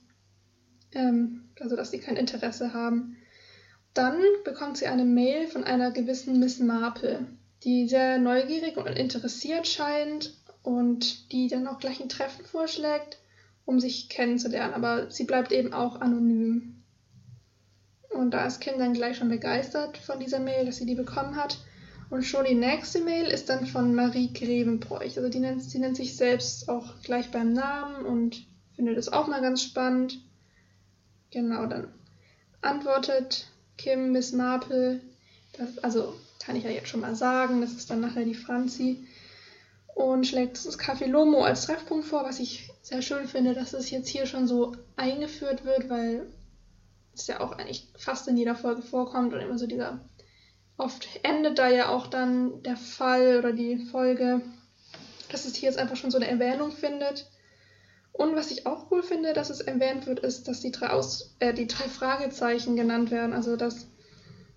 Ähm, 0.95 1.49
also, 1.61 1.77
dass 1.77 1.91
sie 1.91 1.99
kein 1.99 2.17
Interesse 2.17 2.73
haben. 2.75 3.17
Dann 3.95 4.19
bekommt 4.45 4.79
sie 4.79 4.87
eine 4.87 5.05
Mail 5.05 5.47
von 5.49 5.65
einer 5.65 5.91
gewissen 5.91 6.39
Miss 6.39 6.59
Marple, 6.59 7.27
die 7.63 7.89
sehr 7.89 8.19
neugierig 8.19 8.77
und 8.77 8.87
interessiert 8.87 9.69
scheint 9.69 10.35
und 10.63 11.31
die 11.33 11.49
dann 11.49 11.67
auch 11.67 11.79
gleich 11.79 12.01
ein 12.01 12.09
Treffen 12.09 12.45
vorschlägt 12.45 13.19
um 13.65 13.81
sich 13.81 14.09
kennenzulernen, 14.09 14.75
aber 14.75 15.11
sie 15.11 15.25
bleibt 15.25 15.53
eben 15.53 15.73
auch 15.73 16.01
anonym. 16.01 16.83
Und 18.11 18.33
da 18.33 18.47
ist 18.47 18.61
Kim 18.61 18.79
dann 18.79 18.93
gleich 18.93 19.17
schon 19.17 19.29
begeistert 19.29 19.97
von 19.97 20.21
dieser 20.21 20.41
Mail, 20.41 20.67
dass 20.67 20.77
sie 20.77 20.87
die 20.87 20.95
bekommen 20.95 21.37
hat. 21.37 21.59
Und 22.11 22.25
schon 22.25 22.45
die 22.45 22.55
nächste 22.55 23.01
Mail 23.01 23.27
ist 23.27 23.49
dann 23.49 23.67
von 23.67 23.95
Marie 23.95 24.33
Grevenbräuch. 24.33 25.17
Also 25.17 25.31
die 25.31 25.39
nennt, 25.39 25.63
sie 25.63 25.79
nennt 25.79 25.97
sich 25.97 26.15
selbst 26.17 26.69
auch 26.69 27.01
gleich 27.03 27.31
beim 27.31 27.55
Namen 27.55 28.05
und 28.05 28.47
findet 28.77 28.99
es 28.99 29.11
auch 29.11 29.29
mal 29.29 29.41
ganz 29.41 29.63
spannend. 29.63 30.19
Genau, 31.33 31.67
dann 31.67 31.89
antwortet 32.61 33.49
Kim 33.77 34.13
Miss 34.13 34.33
Marple, 34.33 35.01
das, 35.57 35.79
also 35.79 36.15
kann 36.45 36.57
ich 36.57 36.65
ja 36.65 36.71
jetzt 36.71 36.89
schon 36.89 37.01
mal 37.01 37.17
sagen, 37.17 37.61
das 37.61 37.73
ist 37.73 37.91
dann 37.91 38.01
nachher 38.01 38.25
die 38.25 38.35
Franzi, 38.35 39.07
und 39.95 40.27
schlägt 40.27 40.65
das 40.65 40.79
Café 40.79 41.07
Lomo 41.07 41.45
als 41.45 41.67
Treffpunkt 41.67 42.07
vor, 42.07 42.25
was 42.25 42.41
ich 42.41 42.71
sehr 42.83 43.03
schön 43.03 43.27
finde, 43.27 43.55
dass 43.55 43.73
es 43.73 43.91
jetzt 43.91 44.09
hier 44.09 44.27
schon 44.27 44.47
so 44.47 44.75
eingeführt 44.97 45.65
wird, 45.65 45.91
weil 45.91 46.27
es 47.15 47.27
ja 47.27 47.41
auch 47.41 47.53
eigentlich 47.53 47.89
fast 47.97 48.27
in 48.29 48.37
jeder 48.37 48.57
Folge 48.57 48.83
vorkommt 48.83 49.35
und 49.35 49.41
immer 49.41 49.59
so 49.59 49.67
dieser. 49.67 50.01
Oft 50.79 51.07
endet 51.23 51.59
da 51.59 51.69
ja 51.69 51.91
auch 51.91 52.07
dann 52.07 52.63
der 52.63 52.77
Fall 52.77 53.39
oder 53.39 53.53
die 53.53 53.77
Folge, 53.77 54.41
dass 55.31 55.45
es 55.45 55.55
hier 55.55 55.69
jetzt 55.69 55.79
einfach 55.79 55.97
schon 55.97 56.11
so 56.11 56.17
eine 56.17 56.29
Erwähnung 56.29 56.73
findet. 56.73 57.31
Und 58.13 58.37
was 58.37 58.51
ich 58.51 58.67
auch 58.67 58.91
cool 58.91 59.03
finde, 59.03 59.33
dass 59.33 59.51
es 59.51 59.61
erwähnt 59.61 60.07
wird, 60.07 60.21
ist, 60.21 60.47
dass 60.47 60.61
die 60.61 60.71
drei, 60.71 60.91
Aus 60.91 61.35
äh, 61.39 61.55
die 61.55 61.67
drei 61.67 61.89
Fragezeichen 61.89 62.77
genannt 62.77 63.11
werden. 63.11 63.33
Also, 63.33 63.57
dass 63.57 63.87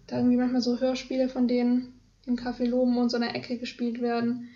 da 0.08 0.18
irgendwie 0.18 0.38
manchmal 0.38 0.62
so 0.62 0.80
Hörspiele 0.80 1.30
von 1.30 1.48
denen 1.48 2.00
im 2.26 2.36
Café 2.36 2.66
Lomo 2.66 3.02
und 3.02 3.10
so 3.10 3.18
einer 3.18 3.36
Ecke 3.36 3.58
gespielt 3.58 4.02
werden. 4.02 4.50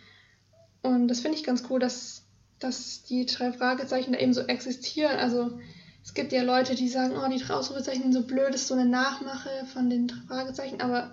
Und 0.81 1.07
das 1.07 1.21
finde 1.21 1.37
ich 1.37 1.43
ganz 1.43 1.63
cool, 1.69 1.79
dass, 1.79 2.23
dass 2.59 3.03
die 3.03 3.25
drei 3.25 3.51
Fragezeichen 3.51 4.13
da 4.13 4.19
eben 4.19 4.33
so 4.33 4.41
existieren. 4.41 5.17
Also 5.17 5.59
es 6.03 6.13
gibt 6.13 6.31
ja 6.31 6.43
Leute, 6.43 6.75
die 6.75 6.89
sagen, 6.89 7.15
oh, 7.17 7.29
die 7.29 7.39
drei 7.39 7.53
Ausrufezeichen 7.53 8.03
sind 8.03 8.13
so 8.13 8.23
blöd, 8.23 8.53
ist 8.53 8.67
so 8.67 8.73
eine 8.73 8.85
Nachmache 8.85 9.49
von 9.73 9.89
den 9.89 10.07
drei 10.07 10.21
Fragezeichen. 10.27 10.81
Aber 10.81 11.11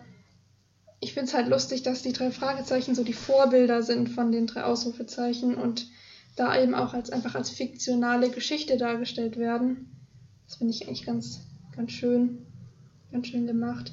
ich 1.00 1.14
finde 1.14 1.28
es 1.28 1.35
halt 1.35 1.49
lustig, 1.49 1.83
dass 1.83 2.02
die 2.02 2.12
drei 2.12 2.31
Fragezeichen 2.31 2.95
so 2.95 3.05
die 3.05 3.12
Vorbilder 3.12 3.83
sind 3.83 4.09
von 4.09 4.33
den 4.33 4.47
drei 4.47 4.64
Ausrufezeichen 4.64 5.55
und 5.55 5.87
da 6.37 6.61
eben 6.61 6.75
auch 6.75 6.95
als 6.95 7.11
einfach 7.11 7.35
als 7.35 7.50
fiktionale 7.50 8.31
Geschichte 8.31 8.76
dargestellt 8.76 9.37
werden. 9.37 9.90
Das 10.47 10.57
finde 10.57 10.73
ich 10.73 10.87
eigentlich 10.87 11.07
ganz, 11.07 11.40
ganz 11.75 11.93
schön, 11.93 12.47
ganz 13.11 13.26
schön 13.26 13.47
gemacht. 13.47 13.93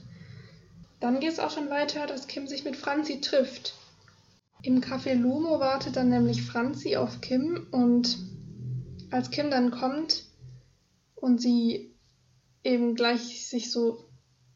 Dann 0.99 1.19
geht 1.19 1.31
es 1.31 1.39
auch 1.39 1.51
schon 1.51 1.69
weiter, 1.69 2.05
dass 2.05 2.27
Kim 2.27 2.47
sich 2.47 2.63
mit 2.65 2.75
Franzi 2.75 3.21
trifft. 3.21 3.73
Im 4.61 4.81
Café 4.81 5.15
Lumo 5.15 5.59
wartet 5.59 5.95
dann 5.95 6.09
nämlich 6.09 6.43
Franzi 6.43 6.95
auf 6.95 7.21
Kim 7.21 7.67
und 7.71 8.17
als 9.11 9.29
Kim 9.29 9.49
dann 9.49 9.71
kommt 9.71 10.23
und 11.15 11.41
sie 11.41 11.93
eben 12.63 12.95
gleich 12.95 13.47
sich 13.47 13.71
so, 13.71 14.05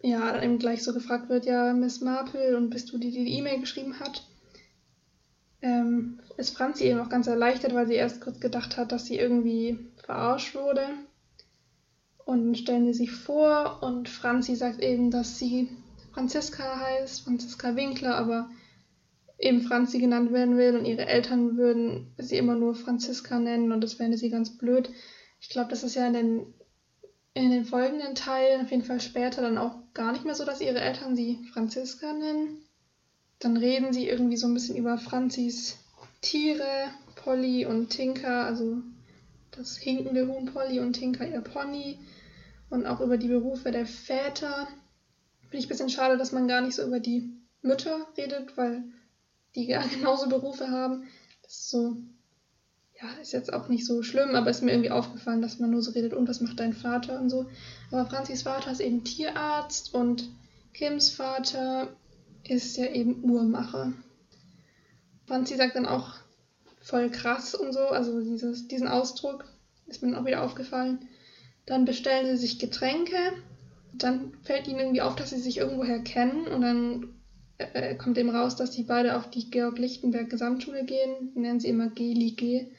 ja, 0.01 0.41
eben 0.41 0.59
gleich 0.59 0.83
so 0.83 0.93
gefragt 0.93 1.29
wird, 1.29 1.45
ja, 1.45 1.73
Miss 1.73 2.01
Marple, 2.01 2.55
und 2.55 2.69
bist 2.69 2.91
du 2.91 2.97
die, 2.97 3.11
die 3.11 3.25
die 3.25 3.37
E-Mail 3.37 3.59
geschrieben 3.59 3.99
hat, 3.99 4.25
ähm, 5.61 6.19
ist 6.37 6.55
Franzi 6.55 6.85
eben 6.85 6.99
auch 6.99 7.09
ganz 7.09 7.27
erleichtert, 7.27 7.73
weil 7.73 7.87
sie 7.87 7.95
erst 7.95 8.21
kurz 8.21 8.39
gedacht 8.39 8.77
hat, 8.77 8.91
dass 8.91 9.05
sie 9.05 9.17
irgendwie 9.17 9.79
verarscht 10.03 10.55
wurde. 10.55 10.87
Und 12.25 12.57
stellen 12.57 12.85
sie 12.85 12.93
sich 12.93 13.11
vor 13.11 13.81
und 13.81 14.09
Franzi 14.09 14.55
sagt 14.55 14.81
eben, 14.81 15.11
dass 15.11 15.39
sie 15.39 15.69
Franziska 16.13 16.79
heißt, 16.79 17.21
Franziska 17.21 17.75
Winkler, 17.75 18.15
aber 18.15 18.49
eben 19.39 19.61
Franzi 19.61 19.99
genannt 19.99 20.31
werden 20.33 20.57
will 20.57 20.75
und 20.75 20.85
ihre 20.85 21.05
Eltern 21.05 21.57
würden 21.57 22.13
sie 22.17 22.37
immer 22.37 22.55
nur 22.55 22.75
Franziska 22.75 23.39
nennen 23.39 23.71
und 23.71 23.81
das 23.81 23.93
fände 23.93 24.17
sie 24.17 24.29
ganz 24.29 24.57
blöd. 24.57 24.89
Ich 25.39 25.49
glaube, 25.49 25.69
das 25.69 25.83
ist 25.83 25.95
ja 25.95 26.07
in 26.07 26.13
den, 26.13 26.53
in 27.33 27.51
den 27.51 27.65
folgenden 27.65 28.15
Teilen, 28.15 28.61
auf 28.61 28.71
jeden 28.71 28.83
Fall 28.83 28.99
später, 28.99 29.41
dann 29.41 29.57
auch 29.57 29.75
gar 29.93 30.11
nicht 30.11 30.25
mehr 30.25 30.35
so, 30.35 30.43
dass 30.43 30.59
ihre 30.59 30.81
Eltern 30.81 31.15
sie 31.15 31.45
Franziska 31.53 32.11
nennen. 32.13 32.66
Dann 33.39 33.57
reden 33.57 33.93
sie 33.93 34.07
irgendwie 34.07 34.37
so 34.37 34.47
ein 34.47 34.53
bisschen 34.53 34.77
über 34.77 34.97
Franzis 34.97 35.77
Tiere, 36.21 36.89
Polly 37.15 37.65
und 37.65 37.89
Tinker, 37.89 38.45
also 38.45 38.81
das 39.51 39.77
hinkende 39.77 40.27
Huhn 40.27 40.45
Polly 40.45 40.79
und 40.79 40.93
Tinker 40.93 41.27
ihr 41.27 41.41
Pony 41.41 41.99
und 42.69 42.85
auch 42.85 43.01
über 43.01 43.17
die 43.17 43.27
Berufe 43.27 43.71
der 43.71 43.85
Väter. 43.85 44.67
Finde 45.41 45.57
ich 45.57 45.65
ein 45.65 45.69
bisschen 45.69 45.89
schade, 45.89 46.17
dass 46.17 46.31
man 46.31 46.47
gar 46.47 46.61
nicht 46.61 46.75
so 46.75 46.85
über 46.85 46.99
die 46.99 47.29
Mütter 47.61 48.07
redet, 48.17 48.57
weil 48.57 48.83
die 49.55 49.67
ja 49.67 49.85
genauso 49.93 50.29
Berufe 50.29 50.69
haben. 50.69 51.07
Das 51.43 51.53
ist 51.53 51.69
so, 51.69 51.95
ja, 53.01 53.09
ist 53.21 53.33
jetzt 53.33 53.53
auch 53.53 53.67
nicht 53.67 53.85
so 53.85 54.03
schlimm, 54.03 54.35
aber 54.35 54.49
ist 54.49 54.63
mir 54.63 54.71
irgendwie 54.71 54.91
aufgefallen, 54.91 55.41
dass 55.41 55.59
man 55.59 55.71
nur 55.71 55.81
so 55.81 55.91
redet, 55.91 56.13
und 56.13 56.27
was 56.27 56.41
macht 56.41 56.59
dein 56.59 56.73
Vater 56.73 57.19
und 57.19 57.29
so. 57.29 57.45
Aber 57.91 58.05
Franzis 58.05 58.43
Vater 58.43 58.71
ist 58.71 58.81
eben 58.81 59.03
Tierarzt 59.03 59.93
und 59.93 60.29
Kims 60.73 61.09
Vater 61.09 61.95
ist 62.43 62.77
ja 62.77 62.85
eben 62.87 63.23
Uhrmacher. 63.23 63.93
Franzi 65.25 65.55
sagt 65.55 65.75
dann 65.75 65.85
auch 65.85 66.15
voll 66.81 67.09
krass 67.09 67.53
und 67.53 67.73
so, 67.73 67.79
also 67.79 68.21
dieses, 68.21 68.67
diesen 68.67 68.87
Ausdruck 68.87 69.45
ist 69.87 70.01
mir 70.01 70.11
dann 70.11 70.21
auch 70.21 70.25
wieder 70.25 70.43
aufgefallen. 70.43 71.07
Dann 71.65 71.85
bestellen 71.85 72.25
sie 72.27 72.37
sich 72.37 72.59
Getränke. 72.59 73.17
Dann 73.93 74.33
fällt 74.43 74.67
ihnen 74.67 74.79
irgendwie 74.79 75.01
auf, 75.01 75.15
dass 75.15 75.31
sie 75.31 75.39
sich 75.39 75.57
irgendwoher 75.57 75.99
kennen 75.99 76.47
und 76.47 76.61
dann 76.61 77.17
äh, 77.57 77.95
kommt 77.95 78.17
eben 78.17 78.29
raus, 78.29 78.55
dass 78.55 78.71
die 78.71 78.83
beide 78.83 79.17
auf 79.17 79.29
die 79.29 79.49
Georg-Lichtenberg 79.49 80.29
Gesamtschule 80.29 80.85
gehen, 80.85 81.33
die 81.33 81.39
nennen 81.39 81.59
sie 81.59 81.69
immer 81.69 81.89
GLIG, 81.89 82.71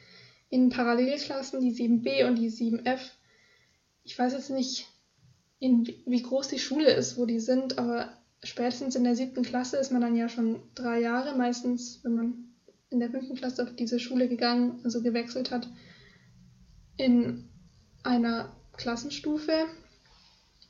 in 0.50 0.70
Parallelklassen, 0.70 1.60
die 1.60 1.72
7b 1.72 2.26
und 2.26 2.36
die 2.36 2.50
7f. 2.50 3.00
Ich 4.04 4.18
weiß 4.18 4.32
jetzt 4.32 4.50
nicht, 4.50 4.86
in, 5.58 5.86
wie 6.06 6.22
groß 6.22 6.48
die 6.48 6.58
Schule 6.58 6.90
ist, 6.90 7.18
wo 7.18 7.26
die 7.26 7.40
sind, 7.40 7.78
aber 7.78 8.16
spätestens 8.44 8.94
in 8.94 9.04
der 9.04 9.16
siebten 9.16 9.42
Klasse 9.42 9.76
ist 9.76 9.92
man 9.92 10.00
dann 10.00 10.16
ja 10.16 10.28
schon 10.28 10.60
drei 10.74 11.00
Jahre, 11.00 11.36
meistens, 11.36 12.00
wenn 12.04 12.14
man 12.14 12.34
in 12.90 13.00
der 13.00 13.10
fünften 13.10 13.36
Klasse 13.36 13.62
auf 13.62 13.74
diese 13.76 14.00
Schule 14.00 14.28
gegangen, 14.28 14.80
also 14.84 15.02
gewechselt 15.02 15.50
hat, 15.50 15.68
in 16.96 17.48
einer 18.02 18.56
Klassenstufe. 18.76 19.66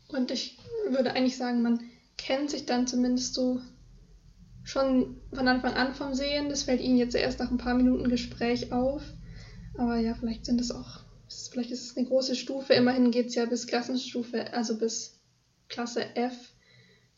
Und 0.08 0.30
ich 0.30 0.58
würde 0.88 1.12
eigentlich 1.12 1.36
sagen, 1.36 1.62
man 1.62 1.80
kennt 2.16 2.50
sich 2.50 2.66
dann 2.66 2.86
zumindest 2.86 3.34
so 3.34 3.60
schon 4.64 5.20
von 5.32 5.48
Anfang 5.48 5.74
an 5.74 5.94
vom 5.94 6.14
Sehen. 6.14 6.48
Das 6.48 6.64
fällt 6.64 6.80
ihnen 6.80 6.98
jetzt 6.98 7.14
erst 7.14 7.38
nach 7.38 7.50
ein 7.50 7.58
paar 7.58 7.74
Minuten 7.74 8.08
Gespräch 8.08 8.72
auf. 8.72 9.02
Aber 9.76 9.98
ja, 9.98 10.14
vielleicht 10.14 10.44
sind 10.44 10.60
es 10.60 10.70
auch, 10.70 11.00
vielleicht 11.50 11.70
ist 11.70 11.90
es 11.90 11.96
eine 11.96 12.06
große 12.06 12.34
Stufe. 12.34 12.74
Immerhin 12.74 13.10
geht 13.10 13.28
es 13.28 13.34
ja 13.34 13.46
bis 13.46 13.66
Klassenstufe, 13.66 14.52
also 14.52 14.76
bis 14.76 15.20
Klasse 15.68 16.16
F. 16.16 16.52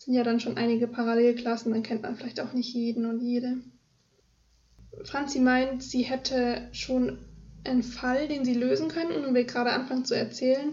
Sind 0.01 0.15
ja 0.15 0.25
dann 0.25 0.41
schon 0.41 0.57
einige 0.57 0.89
Parallelklassen, 0.89 1.73
dann 1.73 1.83
kennt 1.83 2.03
man 2.03 2.17
vielleicht 2.17 2.41
auch 2.41 2.53
nicht 2.53 2.75
jeden 2.75 3.05
und 3.05 3.21
jede. 3.21 3.59
Franzi 5.05 5.39
meint, 5.39 5.83
sie 5.83 6.03
hätte 6.03 6.69
schon 6.73 7.19
einen 7.65 7.83
Fall, 7.83 8.27
den 8.27 8.45
sie 8.45 8.55
lösen 8.55 8.89
könnten 8.89 9.25
und 9.25 9.35
will 9.35 9.45
gerade 9.45 9.71
anfangen 9.71 10.07
zu 10.07 10.17
erzählen. 10.17 10.73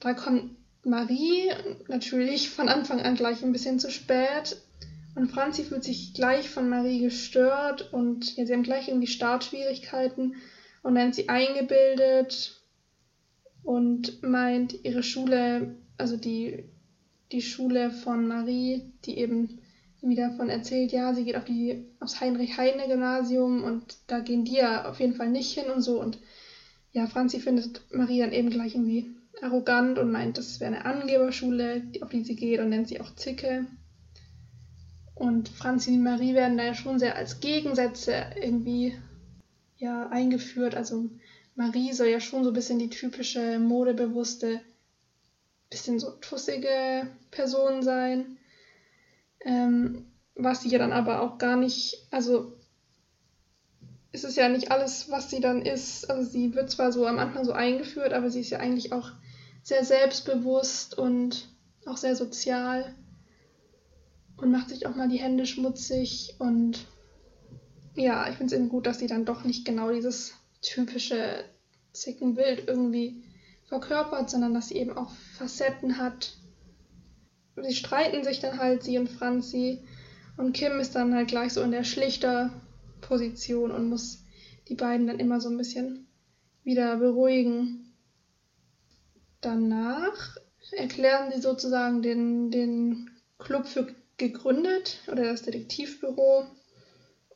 Da 0.00 0.14
kommt 0.14 0.56
Marie 0.82 1.50
natürlich 1.88 2.48
von 2.48 2.68
Anfang 2.68 3.00
an 3.00 3.14
gleich 3.14 3.42
ein 3.42 3.52
bisschen 3.52 3.78
zu 3.78 3.90
spät, 3.90 4.56
und 5.14 5.30
Franzi 5.30 5.62
fühlt 5.62 5.84
sich 5.84 6.12
gleich 6.12 6.48
von 6.48 6.68
Marie 6.68 7.00
gestört 7.00 7.92
und 7.92 8.36
ja, 8.36 8.46
sie 8.46 8.52
haben 8.52 8.64
gleich 8.64 8.88
irgendwie 8.88 9.06
Startschwierigkeiten 9.06 10.36
und 10.82 10.94
nennt 10.94 11.14
sie 11.14 11.28
eingebildet 11.28 12.60
und 13.62 14.22
meint, 14.22 14.84
ihre 14.84 15.02
Schule, 15.02 15.76
also 15.98 16.16
die, 16.16 16.64
die 17.34 17.42
Schule 17.42 17.90
von 17.90 18.26
Marie, 18.28 18.92
die 19.04 19.18
eben 19.18 19.60
wieder 20.00 20.28
davon 20.28 20.48
erzählt, 20.48 20.92
ja, 20.92 21.14
sie 21.14 21.24
geht 21.24 21.36
auf 21.36 21.44
die, 21.44 21.84
aufs 21.98 22.20
Heinrich-Heine-Gymnasium 22.20 23.64
und 23.64 23.96
da 24.06 24.20
gehen 24.20 24.44
die 24.44 24.56
ja 24.56 24.88
auf 24.88 25.00
jeden 25.00 25.14
Fall 25.14 25.30
nicht 25.30 25.52
hin 25.52 25.70
und 25.70 25.82
so. 25.82 26.00
Und 26.00 26.18
ja, 26.92 27.06
Franzi 27.06 27.40
findet 27.40 27.80
Marie 27.92 28.20
dann 28.20 28.32
eben 28.32 28.50
gleich 28.50 28.74
irgendwie 28.74 29.10
arrogant 29.42 29.98
und 29.98 30.12
meint, 30.12 30.38
das 30.38 30.60
wäre 30.60 30.74
eine 30.74 30.84
Angeberschule, 30.84 31.82
auf 32.02 32.10
die 32.10 32.22
sie 32.22 32.36
geht 32.36 32.60
und 32.60 32.68
nennt 32.68 32.88
sie 32.88 33.00
auch 33.00 33.14
Zicke. 33.16 33.66
Und 35.14 35.48
Franzi 35.48 35.90
und 35.90 36.02
Marie 36.02 36.34
werden 36.34 36.56
da 36.56 36.64
ja 36.64 36.74
schon 36.74 36.98
sehr 36.98 37.16
als 37.16 37.40
Gegensätze 37.40 38.26
irgendwie 38.40 38.94
ja, 39.78 40.08
eingeführt. 40.08 40.74
Also 40.74 41.08
Marie 41.56 41.92
soll 41.92 42.08
ja 42.08 42.20
schon 42.20 42.44
so 42.44 42.50
ein 42.50 42.54
bisschen 42.54 42.78
die 42.78 42.90
typische 42.90 43.58
modebewusste, 43.58 44.60
bisschen 45.70 45.98
so 45.98 46.10
tussige 46.12 47.08
Person 47.30 47.82
sein. 47.82 48.38
Ähm, 49.40 50.06
was 50.36 50.62
sie 50.62 50.68
ja 50.68 50.78
dann 50.78 50.92
aber 50.92 51.20
auch 51.20 51.38
gar 51.38 51.56
nicht, 51.56 52.06
also 52.10 52.56
es 54.12 54.24
ist 54.24 54.36
ja 54.36 54.48
nicht 54.48 54.70
alles, 54.70 55.10
was 55.10 55.30
sie 55.30 55.40
dann 55.40 55.62
ist. 55.62 56.08
Also 56.10 56.30
sie 56.30 56.54
wird 56.54 56.70
zwar 56.70 56.92
so 56.92 57.06
am 57.06 57.18
Anfang 57.18 57.44
so 57.44 57.52
eingeführt, 57.52 58.12
aber 58.12 58.30
sie 58.30 58.40
ist 58.40 58.50
ja 58.50 58.58
eigentlich 58.58 58.92
auch 58.92 59.10
sehr 59.62 59.84
selbstbewusst 59.84 60.96
und 60.96 61.48
auch 61.86 61.96
sehr 61.96 62.16
sozial 62.16 62.94
und 64.36 64.50
macht 64.50 64.68
sich 64.68 64.86
auch 64.86 64.94
mal 64.94 65.08
die 65.08 65.18
Hände 65.18 65.46
schmutzig 65.46 66.36
und 66.38 66.86
ja, 67.96 68.28
ich 68.28 68.36
finde 68.36 68.54
es 68.54 68.60
eben 68.60 68.68
gut, 68.68 68.86
dass 68.86 68.98
sie 68.98 69.06
dann 69.06 69.24
doch 69.24 69.44
nicht 69.44 69.64
genau 69.64 69.92
dieses 69.92 70.34
typische 70.60 71.44
Zickenbild 71.92 72.66
irgendwie 72.66 73.22
verkörpert, 73.66 74.30
sondern 74.30 74.54
dass 74.54 74.68
sie 74.68 74.76
eben 74.76 74.96
auch 74.96 75.10
Facetten 75.36 75.98
hat. 75.98 76.36
Sie 77.56 77.74
streiten 77.74 78.24
sich 78.24 78.40
dann 78.40 78.58
halt, 78.58 78.82
sie 78.82 78.98
und 78.98 79.08
Franzi. 79.08 79.84
Und 80.36 80.52
Kim 80.52 80.80
ist 80.80 80.94
dann 80.94 81.14
halt 81.14 81.28
gleich 81.28 81.52
so 81.52 81.62
in 81.62 81.70
der 81.70 81.84
schlichter 81.84 82.50
Position 83.00 83.70
und 83.70 83.88
muss 83.88 84.24
die 84.68 84.74
beiden 84.74 85.06
dann 85.06 85.20
immer 85.20 85.40
so 85.40 85.48
ein 85.48 85.56
bisschen 85.56 86.06
wieder 86.64 86.96
beruhigen. 86.96 87.92
Danach 89.40 90.36
erklären 90.72 91.30
sie 91.32 91.40
sozusagen 91.40 92.02
den, 92.02 92.50
den 92.50 93.10
Club 93.38 93.66
für 93.66 93.94
gegründet 94.16 95.00
oder 95.10 95.24
das 95.24 95.42
Detektivbüro. 95.42 96.46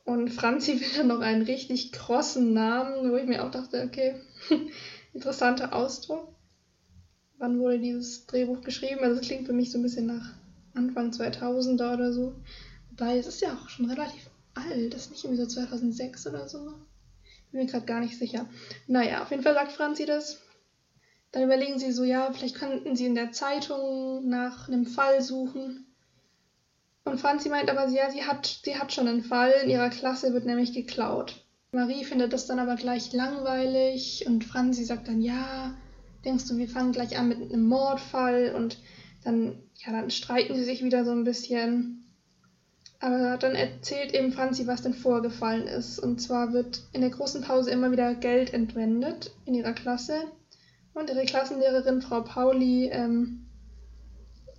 Und 0.03 0.29
Franzi 0.29 0.79
will 0.79 0.89
dann 0.97 1.07
noch 1.07 1.19
einen 1.19 1.43
richtig 1.43 1.91
krossen 1.91 2.53
Namen, 2.53 3.11
wo 3.11 3.15
ich 3.17 3.27
mir 3.27 3.45
auch 3.45 3.51
dachte, 3.51 3.83
okay, 3.85 4.15
interessanter 5.13 5.73
Ausdruck. 5.73 6.33
Wann 7.37 7.59
wurde 7.59 7.79
dieses 7.79 8.25
Drehbuch 8.25 8.61
geschrieben? 8.61 9.03
Also 9.03 9.19
es 9.19 9.27
klingt 9.27 9.47
für 9.47 9.53
mich 9.53 9.71
so 9.71 9.77
ein 9.77 9.83
bisschen 9.83 10.07
nach 10.07 10.35
Anfang 10.73 11.11
2000er 11.11 11.93
oder 11.93 12.13
so. 12.13 12.35
Wobei 12.89 13.17
es 13.17 13.27
ist 13.27 13.41
ja 13.41 13.53
auch 13.53 13.69
schon 13.69 13.89
relativ 13.89 14.29
alt, 14.55 14.93
das 14.93 15.03
ist 15.03 15.11
nicht 15.11 15.23
irgendwie 15.23 15.41
so 15.41 15.47
2006 15.47 16.27
oder 16.27 16.47
so. 16.47 16.73
Bin 17.51 17.61
mir 17.61 17.65
gerade 17.65 17.85
gar 17.85 18.01
nicht 18.01 18.17
sicher. 18.17 18.47
Naja, 18.87 19.23
auf 19.23 19.31
jeden 19.31 19.43
Fall 19.43 19.53
sagt 19.53 19.71
Franzi 19.71 20.05
das. 20.05 20.41
Dann 21.31 21.43
überlegen 21.43 21.79
sie 21.79 21.91
so, 21.91 22.03
ja, 22.03 22.31
vielleicht 22.31 22.55
könnten 22.55 22.95
sie 22.95 23.05
in 23.05 23.15
der 23.15 23.31
Zeitung 23.31 24.27
nach 24.27 24.67
einem 24.67 24.85
Fall 24.85 25.21
suchen. 25.21 25.85
Und 27.05 27.19
Franzi 27.19 27.49
meint 27.49 27.69
aber, 27.69 27.87
ja, 27.87 28.09
sie 28.09 28.23
hat, 28.23 28.59
sie 28.63 28.77
hat 28.77 28.93
schon 28.93 29.07
einen 29.07 29.23
Fall, 29.23 29.51
in 29.63 29.69
ihrer 29.69 29.89
Klasse 29.89 30.33
wird 30.33 30.45
nämlich 30.45 30.73
geklaut. 30.73 31.45
Marie 31.71 32.03
findet 32.03 32.33
das 32.33 32.47
dann 32.47 32.57
aber 32.57 32.75
gleich 32.75 33.13
langweilig 33.13 34.25
und 34.25 34.43
Franzi 34.43 34.83
sagt 34.83 35.07
dann, 35.07 35.21
ja, 35.21 35.75
denkst 36.25 36.47
du, 36.47 36.57
wir 36.57 36.67
fangen 36.67 36.91
gleich 36.91 37.17
an 37.17 37.29
mit 37.29 37.41
einem 37.41 37.67
Mordfall 37.67 38.53
und 38.55 38.79
dann, 39.23 39.61
ja, 39.75 39.91
dann 39.91 40.09
streiten 40.09 40.55
sie 40.55 40.63
sich 40.63 40.83
wieder 40.83 41.05
so 41.05 41.11
ein 41.11 41.23
bisschen. 41.23 42.05
Aber 42.99 43.37
dann 43.37 43.55
erzählt 43.55 44.13
eben 44.13 44.33
Franzi, 44.33 44.67
was 44.67 44.81
denn 44.81 44.93
vorgefallen 44.93 45.67
ist. 45.67 45.99
Und 45.99 46.19
zwar 46.19 46.53
wird 46.53 46.81
in 46.91 47.01
der 47.01 47.11
großen 47.11 47.41
Pause 47.41 47.71
immer 47.71 47.91
wieder 47.91 48.13
Geld 48.15 48.53
entwendet 48.53 49.31
in 49.45 49.53
ihrer 49.53 49.73
Klasse. 49.73 50.23
Und 50.93 51.09
ihre 51.09 51.23
Klassenlehrerin, 51.23 52.01
Frau 52.01 52.21
Pauli, 52.21 52.89
ähm, 52.91 53.45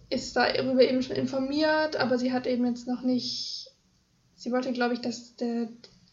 ist 0.08 0.36
darüber 0.36 0.82
eben 0.82 1.02
schon 1.02 1.16
informiert, 1.16 1.96
aber 1.96 2.18
sie 2.18 2.32
hat 2.32 2.46
eben 2.46 2.66
jetzt 2.66 2.86
noch 2.86 3.02
nicht. 3.02 3.68
Sie 4.36 4.52
wollte, 4.52 4.72
glaube 4.72 4.94
ich, 4.94 5.00
dass 5.00 5.36
der, 5.36 5.68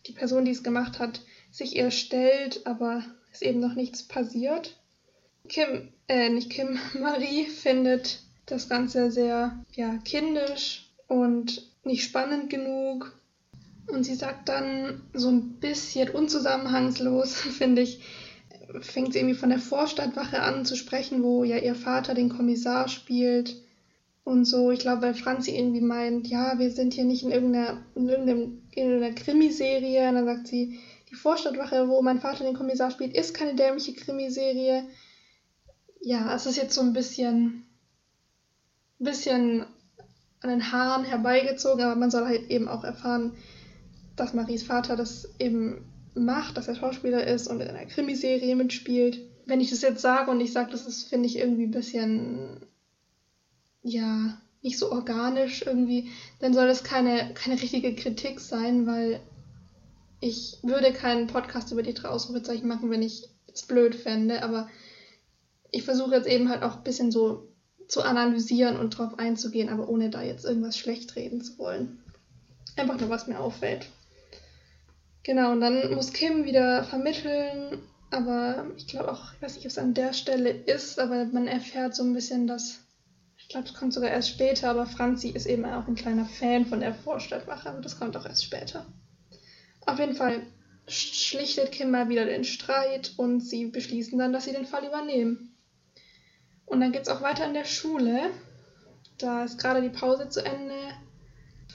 die 0.07 0.13
Person, 0.13 0.45
die 0.45 0.51
es 0.51 0.63
gemacht 0.63 0.99
hat, 0.99 1.21
sich 1.51 1.75
ihr 1.75 1.91
stellt, 1.91 2.65
aber 2.65 3.03
ist 3.31 3.43
eben 3.43 3.59
noch 3.59 3.75
nichts 3.75 4.03
passiert. 4.03 4.77
Kim, 5.47 5.89
äh, 6.07 6.29
nicht 6.29 6.49
Kim, 6.49 6.79
Marie 6.99 7.45
findet 7.45 8.21
das 8.45 8.69
Ganze 8.69 9.11
sehr, 9.11 9.63
ja, 9.73 9.97
kindisch 10.05 10.89
und 11.07 11.67
nicht 11.83 12.03
spannend 12.03 12.49
genug. 12.49 13.13
Und 13.87 14.03
sie 14.03 14.15
sagt 14.15 14.49
dann 14.49 15.01
so 15.13 15.29
ein 15.29 15.59
bisschen 15.59 16.09
unzusammenhangslos, 16.09 17.33
finde 17.57 17.81
ich, 17.81 18.01
fängt 18.81 19.13
sie 19.13 19.19
irgendwie 19.19 19.35
von 19.37 19.49
der 19.49 19.59
Vorstadtwache 19.59 20.41
an 20.41 20.65
zu 20.65 20.75
sprechen, 20.75 21.23
wo 21.23 21.43
ja 21.43 21.57
ihr 21.57 21.75
Vater 21.75 22.13
den 22.13 22.29
Kommissar 22.29 22.89
spielt 22.89 23.55
und 24.27 24.43
so. 24.43 24.71
Ich 24.71 24.79
glaube, 24.79 25.03
weil 25.03 25.13
Franzi 25.13 25.55
irgendwie 25.55 25.79
meint, 25.79 26.27
ja, 26.27 26.59
wir 26.59 26.69
sind 26.71 26.93
hier 26.93 27.05
nicht 27.05 27.23
in 27.23 27.31
irgendeiner, 27.31 27.81
in 27.95 28.09
irgendeinem, 28.09 28.61
in 28.71 28.83
irgendeiner 28.83 29.15
Krimiserie. 29.15 30.09
Und 30.09 30.15
dann 30.15 30.25
sagt 30.25 30.47
sie, 30.47 30.79
die 31.09 31.15
Vorstadtwache, 31.15 31.87
wo 31.87 32.01
mein 32.01 32.19
Vater 32.19 32.43
den 32.43 32.53
Kommissar 32.53 32.91
spielt, 32.91 33.15
ist 33.15 33.33
keine 33.33 33.55
dämliche 33.55 33.93
Krimiserie. 33.93 34.83
Ja, 36.01 36.35
es 36.35 36.45
ist 36.45 36.57
jetzt 36.57 36.75
so 36.75 36.81
ein 36.81 36.91
bisschen, 36.91 37.63
bisschen 38.99 39.65
an 40.41 40.49
den 40.49 40.73
Haaren 40.73 41.05
herbeigezogen, 41.05 41.81
aber 41.85 41.95
man 41.95 42.11
soll 42.11 42.25
halt 42.25 42.49
eben 42.51 42.67
auch 42.67 42.83
erfahren, 42.83 43.31
dass 44.17 44.33
Maries 44.33 44.63
Vater 44.63 44.97
das 44.97 45.29
eben 45.39 45.85
macht, 46.15 46.57
dass 46.57 46.67
er 46.67 46.75
Schauspieler 46.75 47.25
ist 47.25 47.47
und 47.47 47.61
in 47.61 47.69
einer 47.69 47.85
Krimiserie 47.85 48.57
mitspielt. 48.57 49.21
Wenn 49.45 49.61
ich 49.61 49.69
das 49.69 49.81
jetzt 49.81 50.01
sage 50.01 50.29
und 50.31 50.41
ich 50.41 50.51
sage, 50.51 50.71
das 50.71 50.85
ist, 50.85 51.07
finde 51.07 51.27
ich, 51.27 51.37
irgendwie 51.37 51.63
ein 51.63 51.71
bisschen, 51.71 52.59
ja, 53.87 54.37
nicht 54.61 54.77
so 54.77 54.91
organisch 54.91 55.63
irgendwie, 55.65 56.11
dann 56.39 56.53
soll 56.53 56.67
das 56.67 56.83
keine, 56.83 57.33
keine 57.33 57.61
richtige 57.61 57.95
Kritik 57.95 58.39
sein, 58.39 58.85
weil 58.85 59.19
ich 60.19 60.57
würde 60.63 60.91
keinen 60.91 61.27
Podcast 61.27 61.71
über 61.71 61.83
die 61.83 61.93
drei 61.93 62.09
Ausrufezeichen 62.09 62.67
machen, 62.67 62.89
wenn 62.89 63.01
ich 63.01 63.29
es 63.53 63.63
blöd 63.63 63.95
fände, 63.95 64.43
aber 64.43 64.67
ich 65.71 65.83
versuche 65.83 66.15
jetzt 66.15 66.27
eben 66.27 66.49
halt 66.49 66.63
auch 66.63 66.77
ein 66.77 66.83
bisschen 66.83 67.11
so 67.11 67.47
zu 67.87 68.01
analysieren 68.01 68.77
und 68.77 68.97
drauf 68.97 69.17
einzugehen, 69.17 69.69
aber 69.69 69.87
ohne 69.87 70.09
da 70.09 70.21
jetzt 70.21 70.45
irgendwas 70.45 70.77
schlecht 70.77 71.15
reden 71.15 71.41
zu 71.41 71.57
wollen. 71.57 72.03
Einfach 72.75 72.99
nur, 72.99 73.09
was 73.09 73.27
mir 73.27 73.39
auffällt. 73.39 73.87
Genau, 75.23 75.51
und 75.51 75.61
dann 75.61 75.93
muss 75.93 76.13
Kim 76.13 76.45
wieder 76.45 76.83
vermitteln, 76.83 77.79
aber 78.11 78.65
ich 78.77 78.87
glaube 78.87 79.11
auch, 79.11 79.33
ich 79.33 79.41
weiß 79.41 79.55
nicht, 79.55 79.65
ob 79.65 79.71
es 79.71 79.77
an 79.77 79.93
der 79.93 80.13
Stelle 80.13 80.49
ist, 80.49 80.99
aber 80.99 81.25
man 81.25 81.47
erfährt 81.47 81.95
so 81.95 82.03
ein 82.03 82.13
bisschen, 82.13 82.47
dass, 82.47 82.79
ich 83.47 83.51
glaube, 83.53 83.65
es 83.65 83.73
kommt 83.73 83.93
sogar 83.93 84.09
erst 84.09 84.31
später, 84.31 84.69
aber 84.69 84.85
Franzi 84.85 85.29
ist 85.29 85.45
eben 85.45 85.63
auch 85.63 85.87
ein 85.87 85.95
kleiner 85.95 86.25
Fan 86.25 86.65
von 86.65 86.81
der 86.81 86.93
Vorstadtwache, 86.93 87.69
aber 87.69 87.79
das 87.79 87.97
kommt 87.97 88.17
auch 88.17 88.25
erst 88.25 88.43
später. 88.43 88.85
Auf 89.85 89.99
jeden 89.99 90.15
Fall 90.15 90.41
schlichtet 90.85 91.71
Kim 91.71 91.89
mal 91.89 92.09
wieder 92.09 92.25
den 92.25 92.43
Streit 92.43 93.13
und 93.15 93.39
sie 93.39 93.67
beschließen 93.67 94.19
dann, 94.19 94.33
dass 94.33 94.43
sie 94.43 94.51
den 94.51 94.65
Fall 94.65 94.85
übernehmen. 94.85 95.55
Und 96.65 96.81
dann 96.81 96.91
geht 96.91 97.03
es 97.03 97.07
auch 97.07 97.21
weiter 97.21 97.45
in 97.45 97.53
der 97.53 97.63
Schule. 97.63 98.31
Da 99.17 99.45
ist 99.45 99.57
gerade 99.57 99.81
die 99.81 99.97
Pause 99.97 100.27
zu 100.27 100.43
Ende. 100.43 100.75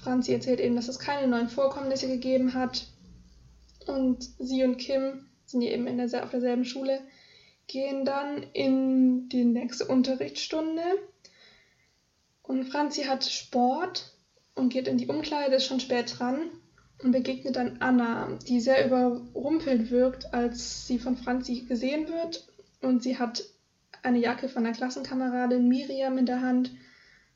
Franzi 0.02 0.34
erzählt 0.34 0.60
eben, 0.60 0.76
dass 0.76 0.88
es 0.88 0.98
keine 0.98 1.26
neuen 1.26 1.48
Vorkommnisse 1.48 2.06
gegeben 2.06 2.52
hat. 2.52 2.86
Und 3.86 4.28
sie 4.38 4.62
und 4.62 4.76
Kim 4.76 5.24
sind 5.46 5.62
eben 5.62 5.86
in 5.86 5.96
der, 5.96 6.22
auf 6.22 6.30
derselben 6.30 6.66
Schule, 6.66 7.00
gehen 7.66 8.04
dann 8.04 8.42
in 8.52 9.30
die 9.30 9.46
nächste 9.46 9.86
Unterrichtsstunde. 9.86 10.82
Und 12.42 12.64
Franzi 12.64 13.02
hat 13.02 13.24
Sport 13.24 14.12
und 14.54 14.70
geht 14.70 14.88
in 14.88 14.98
die 14.98 15.06
Umkleide, 15.06 15.56
ist 15.56 15.66
schon 15.66 15.80
spät 15.80 16.18
dran 16.18 16.50
und 17.02 17.12
begegnet 17.12 17.56
dann 17.56 17.78
Anna, 17.80 18.38
die 18.46 18.60
sehr 18.60 18.86
überrumpelt 18.86 19.90
wirkt, 19.90 20.32
als 20.34 20.86
sie 20.86 20.98
von 20.98 21.16
Franzi 21.16 21.62
gesehen 21.62 22.08
wird. 22.08 22.46
Und 22.80 23.02
sie 23.02 23.18
hat 23.18 23.44
eine 24.02 24.18
Jacke 24.18 24.48
von 24.48 24.66
einer 24.66 24.74
Klassenkameradin 24.74 25.68
Miriam 25.68 26.18
in 26.18 26.26
der 26.26 26.40
Hand. 26.40 26.72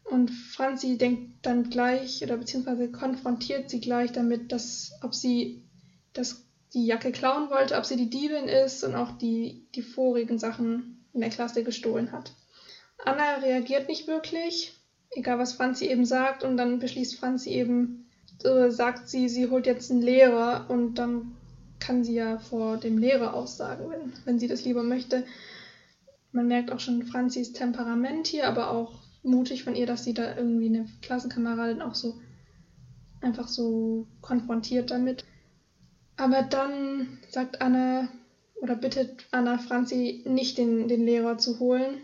Und 0.05 0.31
Franzi 0.31 0.99
denkt 0.99 1.45
dann 1.45 1.69
gleich 1.71 2.23
oder 2.23 2.37
beziehungsweise 2.37 2.91
konfrontiert 2.91 3.71
sie 3.71 3.81
gleich 3.81 4.13
damit, 4.13 4.53
dass 4.53 4.93
ob 5.03 5.15
sie 5.15 5.65
das, 6.13 6.47
die 6.75 6.87
Jacke 6.87 7.11
klauen 7.11 7.51
wollte, 7.51 7.77
ob 7.77 7.85
sie 7.85 7.97
die 7.97 8.11
Diebin 8.11 8.49
ist 8.49 8.85
und 8.85 8.95
auch 8.95 9.19
die, 9.19 9.67
die 9.75 9.83
vorigen 9.83 10.39
Sachen 10.39 11.05
in 11.13 11.21
der 11.21 11.31
Klasse 11.31 11.65
gestohlen 11.65 12.13
hat. 12.13 12.33
Anna 13.05 13.37
reagiert 13.37 13.89
nicht 13.89 14.07
wirklich, 14.07 14.76
egal 15.17 15.39
was 15.39 15.55
Franzi 15.55 15.87
eben 15.87 16.05
sagt, 16.05 16.45
und 16.45 16.57
dann 16.57 16.79
beschließt 16.79 17.19
Franzi 17.19 17.51
eben, 17.51 18.07
äh, 18.45 18.71
sagt 18.71 19.09
sie, 19.09 19.29
sie 19.29 19.49
holt 19.49 19.67
jetzt 19.67 19.91
einen 19.91 20.03
Lehrer 20.03 20.67
und 20.69 20.95
dann 20.95 21.33
kann 21.79 22.05
sie 22.05 22.15
ja 22.15 22.39
vor 22.39 22.77
dem 22.77 22.99
Lehrer 22.99 23.35
aussagen, 23.35 23.91
wenn, 23.91 24.13
wenn 24.25 24.39
sie 24.39 24.49
das 24.49 24.65
lieber 24.65 24.83
möchte. 24.83 25.25
Man 26.33 26.49
merkt 26.49 26.71
auch 26.71 26.81
schon 26.81 27.05
Franzis 27.05 27.53
Temperament 27.53 28.27
hier, 28.27 28.49
aber 28.49 28.71
auch 28.71 28.95
mutig 29.23 29.65
von 29.65 29.75
ihr, 29.75 29.87
dass 29.87 30.05
sie 30.05 30.15
da 30.15 30.37
irgendwie 30.37 30.67
eine 30.67 30.87
Klassenkameradin 31.03 31.83
auch 31.83 31.95
so 31.95 32.15
einfach 33.21 33.49
so 33.49 34.07
konfrontiert 34.21 34.91
damit. 34.91 35.25
Aber 36.17 36.43
dann 36.43 37.19
sagt 37.31 37.61
Anna 37.61 38.09
oder 38.61 38.75
bittet 38.75 39.27
Anna 39.31 39.59
Franzi 39.59 40.23
nicht 40.27 40.59
den, 40.59 40.89
den 40.89 41.05
Lehrer 41.05 41.39
zu 41.39 41.59
holen 41.59 41.99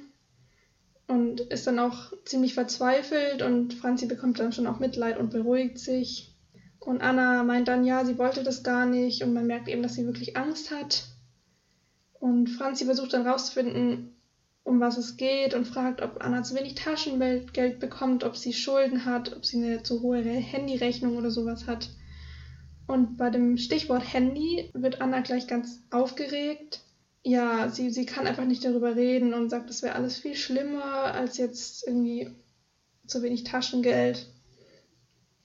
und 1.13 1.41
ist 1.41 1.67
dann 1.67 1.79
auch 1.79 2.11
ziemlich 2.25 2.55
verzweifelt 2.55 3.43
und 3.43 3.75
Franzi 3.75 4.07
bekommt 4.07 4.41
dann 4.41 4.53
schon 4.53 4.67
auch 4.67 4.79
Mitleid 4.79 5.19
und 5.19 5.31
beruhigt 5.31 5.79
sich. 5.79 6.35
Und 6.81 7.03
Anna 7.03 7.45
meint 7.45 7.69
dann, 7.69 7.85
ja, 7.85 8.05
sie 8.07 8.17
wollte 8.17 8.43
das 8.43 8.63
gar 8.63 8.87
nicht 8.87 9.23
und 9.23 9.35
man 9.35 9.47
merkt 9.47 9.69
eben, 9.69 9.83
dass 9.83 9.95
sie 9.95 10.07
wirklich 10.07 10.39
Angst 10.39 10.71
hat. 10.71 11.05
Und 12.15 12.49
Franzi 12.49 12.87
versucht 12.87 13.13
dann 13.13 13.27
rauszufinden, 13.27 14.17
um 14.65 14.81
was 14.81 14.97
es 14.97 15.19
geht 15.19 15.53
und 15.53 15.67
fragt, 15.67 16.01
ob 16.01 16.25
Anna 16.25 16.43
zu 16.43 16.55
wenig 16.55 16.77
Taschengeld 16.77 17.79
bekommt, 17.79 18.25
ob 18.25 18.37
sie 18.37 18.55
Schulden 18.55 19.05
hat, 19.05 19.37
ob 19.37 19.45
sie 19.45 19.59
eine 19.63 19.83
zu 19.83 20.01
hohe 20.01 20.23
Handyrechnung 20.23 21.19
oder 21.19 21.31
sowas 21.31 21.67
hat. 21.67 21.91
Und 22.87 23.19
bei 23.19 23.29
dem 23.29 23.59
Stichwort 23.59 24.15
Handy 24.15 24.71
wird 24.73 25.03
Anna 25.03 25.21
gleich 25.21 25.47
ganz 25.47 25.83
aufgeregt. 25.91 26.81
Ja, 27.25 27.69
sie, 27.69 27.91
sie 27.91 28.05
kann 28.05 28.27
einfach 28.27 28.45
nicht 28.45 28.65
darüber 28.65 28.97
reden 28.97 29.33
und 29.33 29.49
sagt, 29.49 29.71
das 29.71 29.83
wäre 29.83 29.95
alles 29.95 30.19
viel 30.19 30.35
schlimmer 30.35 30.85
als 30.85 31.39
jetzt 31.39 31.87
irgendwie 31.87 32.31
zu 33.07 33.23
wenig 33.23 33.45
Taschengeld. 33.45 34.27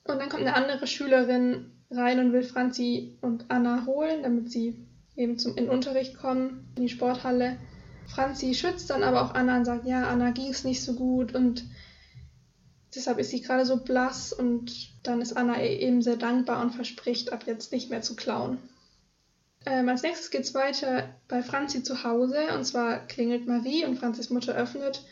Und 0.04 0.20
dann 0.20 0.30
kommt 0.30 0.44
eine 0.44 0.56
andere 0.56 0.88
Schülerin 0.88 1.72
rein 1.92 2.20
und 2.20 2.34
will 2.34 2.44
Franzi 2.44 3.18
und 3.22 3.46
Anna 3.50 3.86
holen, 3.86 4.24
damit 4.24 4.52
sie 4.52 4.88
eben 5.16 5.38
zum 5.38 5.56
in 5.58 5.66
den 5.66 5.70
Unterricht 5.70 6.18
kommen, 6.18 6.68
in 6.76 6.84
die 6.84 6.90
Sporthalle. 6.90 7.58
Franzi 8.08 8.54
schützt 8.54 8.90
dann 8.90 9.04
aber 9.04 9.22
auch 9.22 9.34
Anna 9.34 9.58
und 9.58 9.66
sagt, 9.66 9.86
ja, 9.86 10.08
Anna 10.08 10.32
ging 10.32 10.50
es 10.50 10.64
nicht 10.64 10.82
so 10.82 10.94
gut 10.94 11.36
und 11.36 11.66
deshalb 12.96 13.20
ist 13.20 13.32
sie 13.32 13.42
gerade 13.42 13.66
so 13.66 13.78
blass 13.78 14.32
und 14.32 14.92
dann 15.04 15.22
ist 15.22 15.34
Anna 15.34 15.62
eben 15.62 16.02
sehr 16.02 16.16
dankbar 16.16 16.62
und 16.62 16.72
verspricht, 16.72 17.34
ab 17.34 17.44
jetzt 17.46 17.72
nicht 17.72 17.90
mehr 17.90 18.02
zu 18.02 18.16
klauen. 18.16 18.58
Ähm, 19.70 19.90
als 19.90 20.02
nächstes 20.02 20.32
geht 20.32 20.44
es 20.44 20.54
weiter 20.54 21.10
bei 21.28 21.44
Franzi 21.44 21.84
zu 21.84 22.06
Hause 22.06 22.38
und 22.56 22.64
zwar 22.64 23.06
klingelt 23.06 23.48
Marie 23.48 23.84
und 23.84 24.00
Franzis 24.00 24.30
Mutter 24.30 24.56
öffnet 24.56 25.06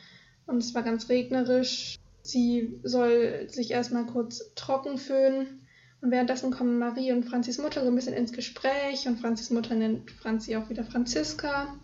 und 0.47 0.59
es 0.59 0.73
war 0.73 0.81
ganz 0.81 1.09
regnerisch. 1.09 1.97
Sie 2.21 2.79
soll 2.81 3.49
sich 3.49 3.71
erstmal 3.71 4.05
kurz 4.05 4.53
trocken 4.55 4.97
föhnen 4.97 5.67
und 5.99 6.09
währenddessen 6.09 6.51
kommen 6.51 6.79
Marie 6.79 7.11
und 7.11 7.25
Franzis 7.25 7.57
Mutter 7.57 7.81
so 7.81 7.89
ein 7.89 7.95
bisschen 7.95 8.13
ins 8.13 8.31
Gespräch 8.31 9.05
und 9.09 9.19
Franzis 9.19 9.49
Mutter 9.49 9.75
nennt 9.75 10.09
Franzi 10.09 10.55
auch 10.55 10.69
wieder 10.69 10.85
Franziska. 10.85 11.77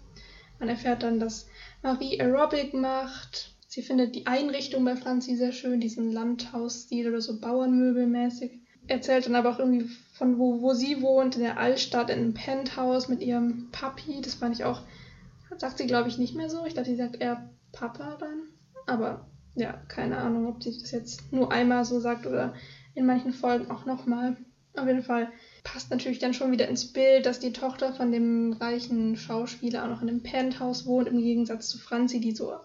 Man 0.58 0.70
erfährt 0.70 1.04
dann, 1.04 1.20
dass 1.20 1.48
Marie 1.84 2.22
Aerobic 2.22 2.74
macht. 2.74 3.54
Sie 3.68 3.82
findet 3.82 4.16
die 4.16 4.28
Einrichtung 4.28 4.86
bei 4.86 4.96
Franzi 4.96 5.36
sehr 5.36 5.52
schön, 5.52 5.82
diesen 5.82 6.10
Landhausstil 6.10 7.10
oder 7.10 7.20
so 7.20 7.38
Bauernmöbelmäßig. 7.38 8.62
Erzählt 8.88 9.26
dann 9.26 9.36
aber 9.36 9.50
auch 9.50 9.60
irgendwie 9.60 9.90
von 10.22 10.38
wo, 10.38 10.62
wo 10.62 10.76
sie 10.76 11.02
wohnt, 11.02 11.36
in 11.36 11.42
der 11.42 11.58
Altstadt, 11.58 12.12
in 12.12 12.20
einem 12.20 12.34
Penthouse 12.36 13.08
mit 13.08 13.24
ihrem 13.24 13.70
Papi. 13.72 14.22
Das 14.22 14.36
fand 14.36 14.54
ich 14.54 14.64
auch, 14.64 14.84
sagt 15.58 15.80
sie 15.80 15.88
glaube 15.88 16.10
ich 16.10 16.20
nicht 16.20 16.36
mehr 16.36 16.48
so. 16.48 16.64
Ich 16.68 16.76
dachte, 16.76 16.92
sie 16.92 16.96
sagt 16.96 17.20
eher 17.20 17.50
Papa 17.72 18.18
dann. 18.20 18.44
Aber 18.86 19.26
ja, 19.56 19.74
keine 19.88 20.18
Ahnung, 20.18 20.46
ob 20.46 20.62
sie 20.62 20.80
das 20.80 20.92
jetzt 20.92 21.34
nur 21.34 21.52
einmal 21.52 21.86
so 21.86 22.00
sagt 22.00 22.28
oder 22.28 22.54
in 22.94 23.08
manchen 23.08 23.34
Folgen 23.34 23.72
auch 23.72 23.88
nochmal. 23.88 24.38
Auf 24.76 24.86
jeden 24.86 25.02
Fall 25.02 25.28
passt 25.64 25.90
natürlich 25.90 26.20
dann 26.20 26.36
schon 26.36 26.52
wieder 26.52 26.68
ins 26.68 26.94
Bild, 26.94 27.26
dass 27.26 27.40
die 27.40 27.52
Tochter 27.52 27.92
von 27.92 28.12
dem 28.12 28.54
reichen 28.54 29.18
Schauspieler 29.18 29.84
auch 29.86 29.90
noch 29.90 30.04
in 30.04 30.10
einem 30.10 30.22
Penthouse 30.22 30.86
wohnt, 30.86 31.08
im 31.08 31.18
Gegensatz 31.18 31.68
zu 31.68 31.80
Franzi, 31.80 32.20
die 32.20 32.36
so 32.36 32.54
auf 32.54 32.62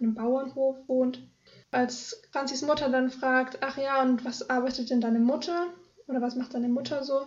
einem 0.00 0.14
Bauernhof 0.14 0.76
wohnt. 0.88 1.22
Als 1.70 2.20
Franzis 2.32 2.62
Mutter 2.62 2.90
dann 2.90 3.10
fragt, 3.10 3.58
ach 3.60 3.78
ja, 3.78 4.02
und 4.02 4.24
was 4.24 4.50
arbeitet 4.50 4.90
denn 4.90 5.00
deine 5.00 5.20
Mutter? 5.20 5.68
Oder 6.06 6.20
was 6.20 6.36
macht 6.36 6.54
deine 6.54 6.68
Mutter 6.68 7.04
so? 7.04 7.26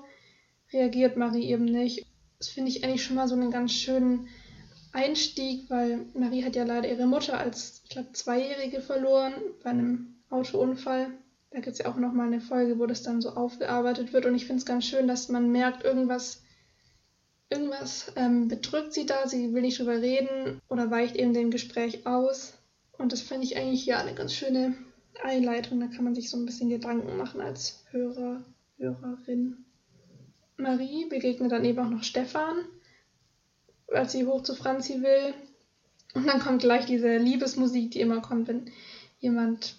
Reagiert 0.72 1.18
Marie 1.18 1.50
eben 1.50 1.66
nicht. 1.66 2.06
Das 2.38 2.50
finde 2.50 2.70
ich 2.70 2.84
eigentlich 2.84 3.04
schon 3.04 3.16
mal 3.16 3.28
so 3.28 3.36
einen 3.36 3.52
ganz 3.52 3.74
schönen 3.74 4.28
Einstieg, 4.94 5.70
weil 5.70 6.06
Marie 6.14 6.44
hat 6.44 6.56
ja 6.56 6.64
leider 6.64 6.90
ihre 6.90 7.06
Mutter 7.06 7.38
als, 7.38 7.82
ich 7.84 7.90
glaube, 7.90 8.14
Zweijährige 8.14 8.82
verloren 8.82 9.34
bei 9.64 9.72
einem 9.72 10.16
Autounfall. 10.30 11.08
Da 11.52 11.60
gibt 11.60 11.74
es 11.74 11.80
ja 11.80 11.88
auch 11.88 11.98
nochmal 11.98 12.28
eine 12.28 12.42
Folge, 12.42 12.80
wo 12.80 12.86
das 12.86 13.04
dann 13.04 13.22
so 13.22 13.32
aufgearbeitet 13.32 14.14
wird. 14.14 14.26
Und 14.26 14.36
ich 14.36 14.46
finde 14.46 14.60
es 14.60 14.66
ganz 14.66 14.86
schön, 14.86 15.08
dass 15.08 15.30
man 15.30 15.52
merkt, 15.52 15.84
irgendwas, 15.84 16.44
irgendwas 17.50 18.12
ähm, 18.16 18.48
bedrückt 18.48 18.94
sie 18.94 19.06
da, 19.06 19.28
sie 19.28 19.54
will 19.54 19.64
nicht 19.64 19.80
drüber 19.80 20.00
reden 20.00 20.62
oder 20.70 20.92
weicht 20.92 21.16
eben 21.16 21.34
dem 21.34 21.52
Gespräch 21.52 22.06
aus. 22.06 22.54
Und 22.98 23.12
das 23.12 23.22
finde 23.22 23.46
ich 23.46 23.58
eigentlich 23.58 23.86
ja 23.86 24.00
eine 24.00 24.14
ganz 24.14 24.34
schöne 24.34 24.76
Einleitung. 25.24 25.80
Da 25.80 25.88
kann 25.88 26.04
man 26.04 26.16
sich 26.16 26.30
so 26.30 26.38
ein 26.38 26.46
bisschen 26.46 26.70
Gedanken 26.70 27.18
machen 27.18 27.42
als 27.42 27.84
Hörer, 27.92 28.44
Hörerin. 28.80 29.66
Marie 30.58 31.06
begegnet 31.10 31.52
dann 31.52 31.66
eben 31.66 31.80
auch 31.80 31.90
noch 31.90 32.04
Stefan, 32.04 32.66
als 33.88 34.14
sie 34.14 34.26
hoch 34.26 34.44
zu 34.44 34.56
Franzi 34.56 35.02
will. 35.02 35.34
Und 36.14 36.28
dann 36.28 36.40
kommt 36.40 36.62
gleich 36.62 36.86
diese 36.86 37.18
Liebesmusik, 37.18 37.92
die 37.92 38.02
immer 38.02 38.22
kommt, 38.22 38.48
wenn 38.48 38.72
jemand 39.20 39.76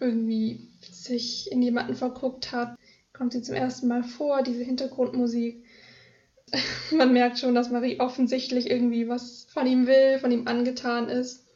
irgendwie 0.00 0.68
sich 0.80 1.50
in 1.50 1.62
jemanden 1.62 1.94
verguckt 1.94 2.52
hat, 2.52 2.76
kommt 3.12 3.32
sie 3.32 3.42
zum 3.42 3.56
ersten 3.56 3.88
Mal 3.88 4.04
vor, 4.04 4.42
diese 4.42 4.62
Hintergrundmusik. 4.62 5.64
Man 6.92 7.12
merkt 7.12 7.38
schon, 7.38 7.54
dass 7.54 7.70
Marie 7.70 8.00
offensichtlich 8.00 8.70
irgendwie 8.70 9.08
was 9.08 9.46
von 9.50 9.66
ihm 9.66 9.86
will, 9.86 10.18
von 10.18 10.30
ihm 10.30 10.46
angetan 10.46 11.08
ist. 11.08 11.47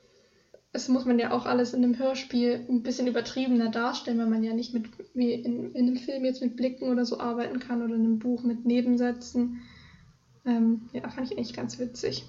Das 0.72 0.88
muss 0.88 1.04
man 1.04 1.18
ja 1.18 1.32
auch 1.32 1.44
alles 1.44 1.74
in 1.74 1.84
einem 1.84 1.98
Hörspiel 1.98 2.64
ein 2.68 2.82
bisschen 2.82 3.06
übertriebener 3.06 3.70
darstellen, 3.70 4.18
weil 4.18 4.26
man 4.26 4.42
ja 4.42 4.54
nicht 4.54 4.72
mit 4.72 4.86
wie 5.12 5.32
in, 5.32 5.74
in 5.74 5.86
einem 5.86 5.96
Film 5.98 6.24
jetzt 6.24 6.40
mit 6.40 6.56
Blicken 6.56 6.88
oder 6.90 7.04
so 7.04 7.20
arbeiten 7.20 7.60
kann 7.60 7.82
oder 7.82 7.94
in 7.94 8.04
einem 8.04 8.18
Buch 8.18 8.42
mit 8.42 8.64
Nebensätzen. 8.64 9.60
Ähm, 10.46 10.88
ja, 10.94 11.08
fand 11.10 11.30
ich 11.30 11.36
eigentlich 11.36 11.54
ganz 11.54 11.78
witzig. 11.78 12.24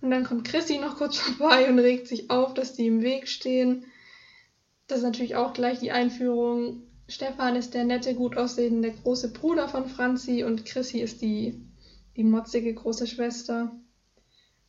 Und 0.00 0.10
dann 0.10 0.24
kommt 0.24 0.46
Chrissy 0.46 0.78
noch 0.78 0.96
kurz 0.96 1.16
vorbei 1.18 1.68
und 1.68 1.78
regt 1.78 2.08
sich 2.08 2.30
auf, 2.30 2.54
dass 2.54 2.74
die 2.74 2.86
im 2.86 3.02
Weg 3.02 3.28
stehen. 3.28 3.84
Das 4.86 4.98
ist 4.98 5.04
natürlich 5.04 5.36
auch 5.36 5.52
gleich 5.52 5.78
die 5.78 5.92
Einführung. 5.92 6.82
Stefan 7.08 7.56
ist 7.56 7.74
der 7.74 7.84
nette, 7.84 8.14
gut 8.14 8.38
aussehende 8.38 8.90
große 8.90 9.32
Bruder 9.32 9.68
von 9.68 9.86
Franzi 9.86 10.44
und 10.44 10.64
Chrissy 10.64 11.00
ist 11.00 11.20
die, 11.20 11.60
die 12.16 12.24
motzige 12.24 12.72
große 12.72 13.06
Schwester. 13.06 13.70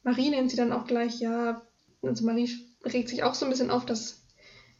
Marie 0.04 0.30
nennt 0.30 0.52
sie 0.52 0.58
dann 0.58 0.74
auch 0.74 0.86
gleich, 0.86 1.20
ja, 1.20 1.62
also 2.02 2.26
Marie 2.26 2.50
regt 2.86 3.10
sich 3.10 3.24
auch 3.24 3.34
so 3.34 3.46
ein 3.46 3.50
bisschen 3.50 3.72
auf, 3.72 3.86
dass 3.86 4.24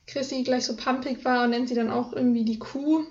Chrissy 0.08 0.44
gleich 0.44 0.66
so 0.66 0.76
pumpig 0.76 1.24
war 1.24 1.44
und 1.44 1.52
nennt 1.52 1.70
sie 1.70 1.76
dann 1.76 1.90
auch 1.90 2.14
irgendwie 2.14 2.44
die 2.44 2.60
Kuh, 2.60 3.06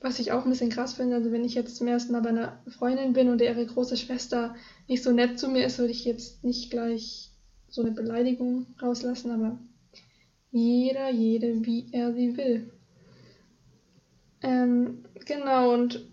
was 0.00 0.18
ich 0.18 0.32
auch 0.32 0.44
ein 0.44 0.50
bisschen 0.50 0.70
krass 0.70 0.94
finde. 0.94 1.16
Also 1.16 1.32
wenn 1.32 1.44
ich 1.44 1.54
jetzt 1.54 1.76
zum 1.76 1.86
ersten 1.86 2.12
Mal 2.12 2.22
bei 2.22 2.30
einer 2.30 2.62
Freundin 2.68 3.12
bin 3.12 3.28
und 3.28 3.40
ihre 3.40 3.64
große 3.64 3.96
Schwester 3.96 4.54
nicht 4.88 5.02
so 5.02 5.12
nett 5.12 5.38
zu 5.38 5.48
mir 5.48 5.66
ist, 5.66 5.78
würde 5.78 5.92
ich 5.92 6.04
jetzt 6.04 6.42
nicht 6.42 6.70
gleich 6.70 7.30
so 7.68 7.82
eine 7.82 7.92
Beleidigung 7.92 8.66
rauslassen, 8.82 9.30
aber 9.30 9.58
jeder, 10.50 11.10
jede, 11.10 11.64
wie 11.64 11.88
er 11.92 12.12
sie 12.12 12.36
will. 12.36 12.72
Ähm, 14.42 15.04
genau, 15.26 15.74
und 15.74 16.10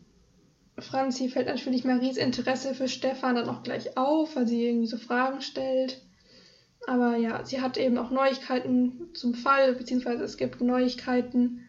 Franzi 0.78 1.30
fällt 1.30 1.48
natürlich 1.48 1.86
Maries 1.86 2.18
Interesse 2.18 2.76
für 2.76 2.88
Stefan 2.88 3.36
dann 3.36 3.50
auch 3.50 3.63
gleich 3.63 3.98
auf, 3.98 4.36
weil 4.36 4.48
sie 4.48 4.66
irgendwie 4.66 4.88
so 4.88 4.98
Fragen 4.98 5.42
stellt. 5.42 6.07
Aber 6.88 7.15
ja, 7.15 7.45
sie 7.45 7.62
hat 7.62 7.78
eben 7.78 7.97
auch 8.00 8.10
Neuigkeiten 8.10 9.10
zum 9.13 9.36
Fall, 9.36 9.76
beziehungsweise 9.76 10.23
es 10.23 10.38
gibt 10.38 10.62
Neuigkeiten. 10.62 11.65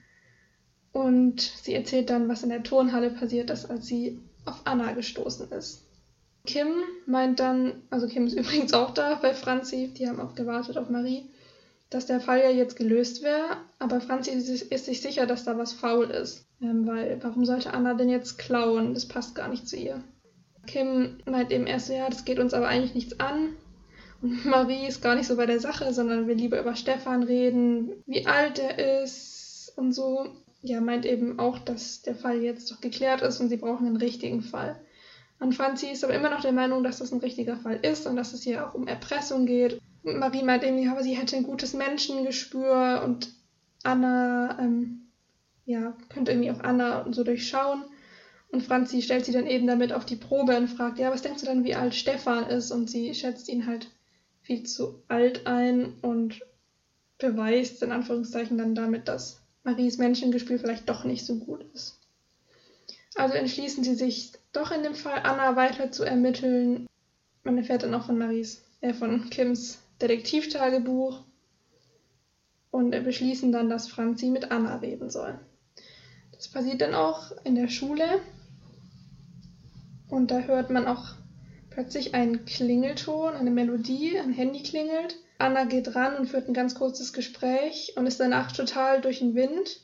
Und 0.93 1.41
sie 1.41 1.75
erzählt 1.75 2.09
dann, 2.09 2.29
was 2.29 2.43
in 2.43 2.49
der 2.49 2.63
Turnhalle 2.63 3.11
passiert 3.11 3.51
ist, 3.51 3.67
als 3.67 3.87
sie 3.87 4.19
auf 4.47 4.63
Anna 4.65 4.93
gestoßen 4.93 5.51
ist. 5.53 5.85
Kim 6.47 6.69
meint 7.05 7.41
dann, 7.41 7.83
also 7.91 8.07
Kim 8.07 8.27
ist 8.27 8.33
übrigens 8.39 8.73
auch 8.73 8.95
da 8.95 9.17
bei 9.17 9.35
Franzi, 9.35 9.93
die 9.93 10.09
haben 10.09 10.21
auch 10.21 10.35
gewartet 10.35 10.79
auf 10.79 10.89
Marie 10.89 11.29
dass 11.91 12.07
der 12.07 12.21
Fall 12.21 12.41
ja 12.41 12.51
jetzt 12.51 12.77
gelöst 12.77 13.23
wäre, 13.23 13.57
aber 13.79 14.01
Franzi 14.01 14.31
ist 14.31 14.85
sich 14.85 15.01
sicher, 15.01 15.27
dass 15.27 15.45
da 15.45 15.57
was 15.57 15.73
faul 15.73 16.11
ist. 16.11 16.47
Ähm, 16.61 16.87
weil 16.87 17.19
warum 17.23 17.45
sollte 17.45 17.73
Anna 17.73 17.95
denn 17.95 18.11
jetzt 18.11 18.39
klauen? 18.39 18.95
Das 18.95 19.07
passt 19.07 19.35
gar 19.35 19.49
nicht 19.49 19.69
zu 19.69 19.77
ihr. 19.77 20.03
Kim 20.67 21.19
meint 21.25 21.51
eben 21.51 21.67
erst, 21.67 21.89
ja, 21.89 22.09
das 22.09 22.25
geht 22.25 22.39
uns 22.39 22.53
aber 22.53 22.69
eigentlich 22.69 22.95
nichts 22.95 23.21
an. 23.21 23.55
Marie 24.21 24.87
ist 24.87 25.03
gar 25.03 25.15
nicht 25.15 25.27
so 25.27 25.37
bei 25.37 25.47
der 25.47 25.61
Sache, 25.61 25.93
sondern 25.93 26.27
will 26.27 26.37
lieber 26.37 26.61
über 26.61 26.75
Stefan 26.75 27.23
reden, 27.23 28.03
wie 28.07 28.27
alt 28.27 28.59
er 28.59 29.03
ist 29.03 29.73
und 29.77 29.93
so. 29.93 30.29
Ja, 30.63 30.81
meint 30.81 31.07
eben 31.07 31.39
auch, 31.39 31.59
dass 31.59 32.03
der 32.03 32.17
Fall 32.17 32.43
jetzt 32.43 32.71
doch 32.71 32.81
geklärt 32.81 33.23
ist 33.23 33.41
und 33.41 33.49
sie 33.49 33.57
brauchen 33.57 33.87
einen 33.87 33.97
richtigen 33.97 34.43
Fall. 34.43 34.81
Und 35.39 35.55
Franzi 35.55 35.87
ist 35.87 36.03
aber 36.03 36.15
immer 36.15 36.31
noch 36.31 36.41
der 36.41 36.53
Meinung, 36.53 36.83
dass 36.83 36.99
das 36.99 37.13
ein 37.13 37.21
richtiger 37.21 37.57
Fall 37.57 37.79
ist 37.83 38.07
und 38.09 38.17
dass 38.17 38.33
es 38.33 38.43
hier 38.43 38.67
auch 38.67 38.75
um 38.75 38.89
Erpressung 38.89 39.47
geht 39.47 39.81
Marie 40.03 40.43
meint 40.43 40.63
irgendwie, 40.63 40.89
aber 40.89 41.03
sie 41.03 41.17
hätte 41.17 41.37
ein 41.37 41.43
gutes 41.43 41.75
Menschengespür 41.75 43.03
und 43.05 43.33
Anna, 43.83 44.59
ähm, 44.61 45.09
ja, 45.65 45.97
könnte 46.09 46.33
irgendwie 46.33 46.51
auch 46.51 46.61
Anna 46.61 47.03
und 47.03 47.15
so 47.15 47.25
durchschauen. 47.25 47.85
Und 48.51 48.63
Franzi 48.63 49.03
stellt 49.03 49.27
sie 49.27 49.33
dann 49.33 49.47
eben 49.47 49.67
damit 49.67 49.93
auf 49.93 50.07
die 50.07 50.17
Probe 50.17 50.57
und 50.57 50.69
fragt, 50.69 50.99
ja, 50.99 51.11
was 51.11 51.23
denkst 51.23 51.41
du 51.41 51.47
dann, 51.47 51.65
wie 51.65 51.75
alt 51.75 51.95
Stefan 51.95 52.47
ist? 52.47 52.71
Und 52.71 52.89
sie 52.89 53.15
schätzt 53.15 53.49
ihn 53.49 53.67
halt 53.67 53.91
viel 54.49 54.63
zu 54.63 55.03
alt 55.09 55.47
ein 55.47 55.93
und 56.01 56.41
beweist 57.19 57.83
in 57.83 57.93
Anführungszeichen 57.93 58.57
dann 58.57 58.75
damit, 58.75 59.07
dass 59.07 59.43
Maries 59.63 59.99
Menschengespür 59.99 60.59
vielleicht 60.59 60.89
doch 60.89 61.05
nicht 61.05 61.27
so 61.27 61.37
gut 61.37 61.67
ist. 61.75 61.99
Also 63.15 63.35
entschließen 63.35 63.85
sie 63.85 63.95
sich 63.95 64.33
doch 64.53 64.73
in 64.73 64.83
dem 64.83 64.95
Fall 64.95 65.21
Anna 65.23 65.55
weiter 65.55 65.93
zu 65.93 66.03
ermitteln. 66.03 66.87
Man 67.45 67.59
erfährt 67.59 67.83
dann 67.83 67.93
auch 67.93 68.07
von 68.07 68.17
Maries, 68.17 68.63
äh, 68.81 68.95
von 68.95 69.29
Kims 69.29 69.81
Detektivtagebuch 70.01 71.21
und 72.71 72.91
beschließen 72.91 73.53
dann, 73.53 73.69
dass 73.69 73.89
Franzi 73.89 74.31
mit 74.31 74.51
Anna 74.51 74.77
reden 74.77 75.11
soll. 75.11 75.39
Das 76.33 76.49
passiert 76.49 76.81
dann 76.81 76.95
auch 76.95 77.33
in 77.45 77.55
der 77.55 77.69
Schule 77.69 78.23
und 80.09 80.31
da 80.31 80.39
hört 80.41 80.71
man 80.71 80.87
auch 80.87 81.19
plötzlich 81.79 82.13
ein 82.13 82.45
Klingelton, 82.45 83.35
eine 83.35 83.53
Melodie, 83.53 84.19
ein 84.19 84.33
Handy 84.33 84.65
klingelt. 84.65 85.15
Anna 85.39 85.63
geht 85.63 85.95
ran 85.95 86.17
und 86.17 86.27
führt 86.27 86.49
ein 86.49 86.53
ganz 86.53 86.75
kurzes 86.75 87.13
Gespräch 87.13 87.93
und 87.95 88.09
ist 88.09 88.19
danach 88.19 88.51
total 88.51 89.01
durch 89.01 89.21
den 89.21 89.37
Wind. 89.37 89.83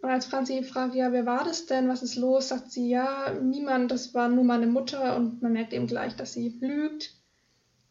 Und 0.00 0.08
als 0.08 0.26
Franzi 0.26 0.62
fragt, 0.62 0.94
ja, 0.94 1.10
wer 1.10 1.26
war 1.26 1.42
das 1.42 1.66
denn, 1.66 1.88
was 1.88 2.04
ist 2.04 2.14
los, 2.14 2.50
sagt 2.50 2.70
sie, 2.70 2.88
ja, 2.88 3.34
niemand, 3.42 3.90
das 3.90 4.14
war 4.14 4.28
nur 4.28 4.44
meine 4.44 4.68
Mutter 4.68 5.16
und 5.16 5.42
man 5.42 5.52
merkt 5.52 5.72
eben 5.72 5.88
gleich, 5.88 6.14
dass 6.14 6.32
sie 6.32 6.56
lügt. 6.60 7.12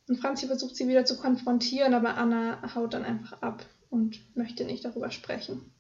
Und 0.08 0.22
Franzi 0.22 0.48
versucht 0.48 0.78
sie 0.78 0.88
wieder 0.88 1.04
zu 1.04 1.18
konfrontieren, 1.18 1.94
aber 1.94 2.16
Anna 2.16 2.74
haut 2.74 2.94
dann 2.94 3.04
einfach 3.04 3.42
ab 3.42 3.66
und 3.90 4.22
möchte 4.38 4.64
nicht 4.64 4.86
darüber 4.86 5.12
sprechen. 5.12 5.74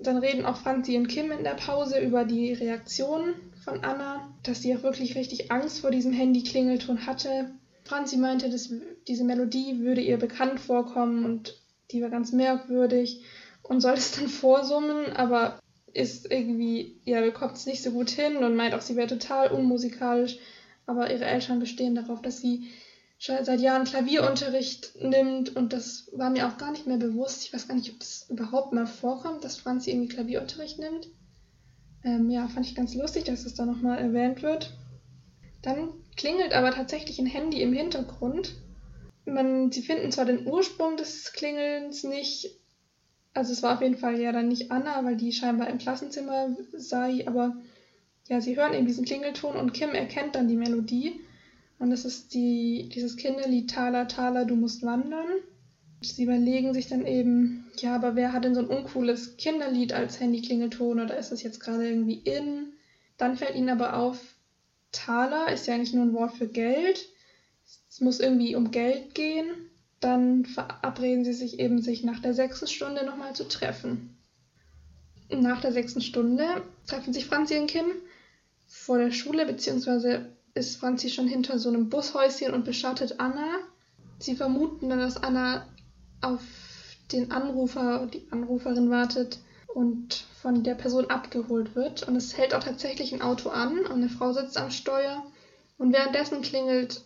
Dann 0.00 0.16
reden 0.16 0.44
auch 0.44 0.56
Franzi 0.56 0.96
und 0.96 1.06
Kim 1.06 1.30
in 1.30 1.44
der 1.44 1.54
Pause 1.54 2.00
über 2.00 2.24
die 2.24 2.52
Reaktion 2.52 3.36
von 3.64 3.82
Anna, 3.82 4.32
dass 4.42 4.62
sie 4.62 4.76
auch 4.76 4.82
wirklich 4.82 5.16
richtig 5.16 5.50
Angst 5.50 5.80
vor 5.80 5.90
diesem 5.90 6.12
Handy-Klingelton 6.12 7.06
hatte. 7.06 7.50
Franzi 7.84 8.16
meinte, 8.16 8.50
dass 8.50 8.70
diese 9.08 9.24
Melodie 9.24 9.80
würde 9.80 10.00
ihr 10.00 10.18
bekannt 10.18 10.60
vorkommen 10.60 11.24
und 11.24 11.58
die 11.90 12.02
war 12.02 12.10
ganz 12.10 12.32
merkwürdig 12.32 13.24
und 13.62 13.80
soll 13.80 13.94
es 13.94 14.12
dann 14.12 14.28
vorsummen, 14.28 15.12
aber 15.14 15.58
ist 15.92 16.30
irgendwie, 16.30 17.00
ja, 17.04 17.20
bekommt 17.20 17.56
es 17.56 17.66
nicht 17.66 17.82
so 17.82 17.92
gut 17.92 18.10
hin 18.10 18.38
und 18.38 18.56
meint 18.56 18.74
auch, 18.74 18.80
sie 18.80 18.96
wäre 18.96 19.06
total 19.06 19.50
unmusikalisch. 19.52 20.38
Aber 20.86 21.10
ihre 21.10 21.24
Eltern 21.24 21.60
bestehen 21.60 21.94
darauf, 21.94 22.20
dass 22.20 22.40
sie 22.40 22.68
seit 23.18 23.60
Jahren 23.60 23.84
Klavierunterricht 23.84 24.96
nimmt 25.00 25.56
und 25.56 25.72
das 25.72 26.10
war 26.12 26.28
mir 26.28 26.46
auch 26.46 26.58
gar 26.58 26.72
nicht 26.72 26.86
mehr 26.86 26.98
bewusst. 26.98 27.44
Ich 27.44 27.54
weiß 27.54 27.68
gar 27.68 27.74
nicht, 27.74 27.90
ob 27.90 27.98
das 28.00 28.26
überhaupt 28.28 28.74
mal 28.74 28.86
vorkommt, 28.86 29.44
dass 29.44 29.56
Franzi 29.56 29.90
irgendwie 29.90 30.08
Klavierunterricht 30.08 30.78
nimmt. 30.78 31.08
Ähm, 32.04 32.28
ja, 32.30 32.48
fand 32.48 32.66
ich 32.66 32.74
ganz 32.74 32.94
lustig, 32.94 33.24
dass 33.24 33.46
es 33.46 33.54
da 33.54 33.64
nochmal 33.64 33.98
erwähnt 33.98 34.42
wird. 34.42 34.76
Dann 35.62 35.88
klingelt 36.16 36.52
aber 36.52 36.70
tatsächlich 36.70 37.18
ein 37.18 37.26
Handy 37.26 37.62
im 37.62 37.72
Hintergrund. 37.72 38.54
Man, 39.24 39.72
sie 39.72 39.80
finden 39.80 40.12
zwar 40.12 40.26
den 40.26 40.46
Ursprung 40.46 40.98
des 40.98 41.32
Klingelns 41.32 42.04
nicht, 42.04 42.50
also 43.32 43.52
es 43.52 43.62
war 43.62 43.74
auf 43.74 43.80
jeden 43.80 43.96
Fall 43.96 44.20
ja 44.20 44.32
dann 44.32 44.48
nicht 44.48 44.70
Anna, 44.70 45.02
weil 45.04 45.16
die 45.16 45.32
scheinbar 45.32 45.68
im 45.68 45.78
Klassenzimmer 45.78 46.54
sei, 46.72 47.26
aber 47.26 47.56
ja, 48.28 48.40
sie 48.40 48.56
hören 48.56 48.74
eben 48.74 48.86
diesen 48.86 49.06
Klingelton 49.06 49.56
und 49.56 49.72
Kim 49.72 49.90
erkennt 49.90 50.34
dann 50.34 50.48
die 50.48 50.56
Melodie. 50.56 51.20
Und 51.78 51.90
das 51.90 52.04
ist 52.04 52.34
die, 52.34 52.88
dieses 52.94 53.16
Kinderlied 53.16 53.70
Tala 53.70 54.04
Tala, 54.04 54.44
du 54.44 54.56
musst 54.56 54.82
wandern. 54.82 55.26
Sie 56.12 56.24
überlegen 56.24 56.74
sich 56.74 56.88
dann 56.88 57.06
eben, 57.06 57.66
ja, 57.78 57.94
aber 57.94 58.16
wer 58.16 58.32
hat 58.32 58.44
denn 58.44 58.54
so 58.54 58.60
ein 58.60 58.66
uncooles 58.66 59.36
Kinderlied 59.36 59.92
als 59.92 60.20
Handy-Klingelton 60.20 61.00
oder 61.00 61.16
ist 61.16 61.32
das 61.32 61.42
jetzt 61.42 61.60
gerade 61.60 61.88
irgendwie 61.88 62.18
in? 62.18 62.72
Dann 63.16 63.36
fällt 63.36 63.54
ihnen 63.54 63.70
aber 63.70 63.96
auf, 63.96 64.18
Taler 64.92 65.52
ist 65.52 65.66
ja 65.66 65.74
eigentlich 65.74 65.92
nur 65.92 66.04
ein 66.04 66.14
Wort 66.14 66.36
für 66.36 66.48
Geld. 66.48 67.08
Es 67.88 68.00
muss 68.00 68.20
irgendwie 68.20 68.54
um 68.54 68.70
Geld 68.70 69.14
gehen. 69.14 69.46
Dann 70.00 70.44
verabreden 70.44 71.24
sie 71.24 71.32
sich 71.32 71.58
eben, 71.58 71.80
sich 71.80 72.04
nach 72.04 72.20
der 72.20 72.34
sechsten 72.34 72.66
Stunde 72.66 73.04
nochmal 73.04 73.34
zu 73.34 73.44
treffen. 73.44 74.16
Nach 75.30 75.60
der 75.60 75.72
sechsten 75.72 76.00
Stunde 76.00 76.44
treffen 76.86 77.12
sich 77.12 77.26
Franzi 77.26 77.58
und 77.58 77.66
Kim 77.66 77.86
vor 78.66 78.98
der 78.98 79.10
Schule, 79.10 79.46
beziehungsweise 79.46 80.26
ist 80.54 80.76
Franzi 80.76 81.08
schon 81.08 81.26
hinter 81.26 81.58
so 81.58 81.68
einem 81.68 81.88
Bushäuschen 81.88 82.52
und 82.52 82.64
beschattet 82.64 83.18
Anna. 83.18 83.58
Sie 84.18 84.36
vermuten 84.36 84.88
dann, 84.88 85.00
dass 85.00 85.16
Anna 85.16 85.66
auf 86.24 86.40
den 87.12 87.30
Anrufer, 87.30 88.06
die 88.12 88.26
Anruferin 88.30 88.90
wartet 88.90 89.38
und 89.74 90.24
von 90.40 90.62
der 90.62 90.74
Person 90.74 91.10
abgeholt 91.10 91.74
wird. 91.74 92.06
Und 92.06 92.16
es 92.16 92.36
hält 92.36 92.54
auch 92.54 92.62
tatsächlich 92.62 93.12
ein 93.12 93.22
Auto 93.22 93.50
an 93.50 93.80
und 93.80 93.92
eine 93.92 94.08
Frau 94.08 94.32
sitzt 94.32 94.56
am 94.56 94.70
Steuer. 94.70 95.24
Und 95.76 95.92
währenddessen 95.92 96.42
klingelt, 96.42 97.02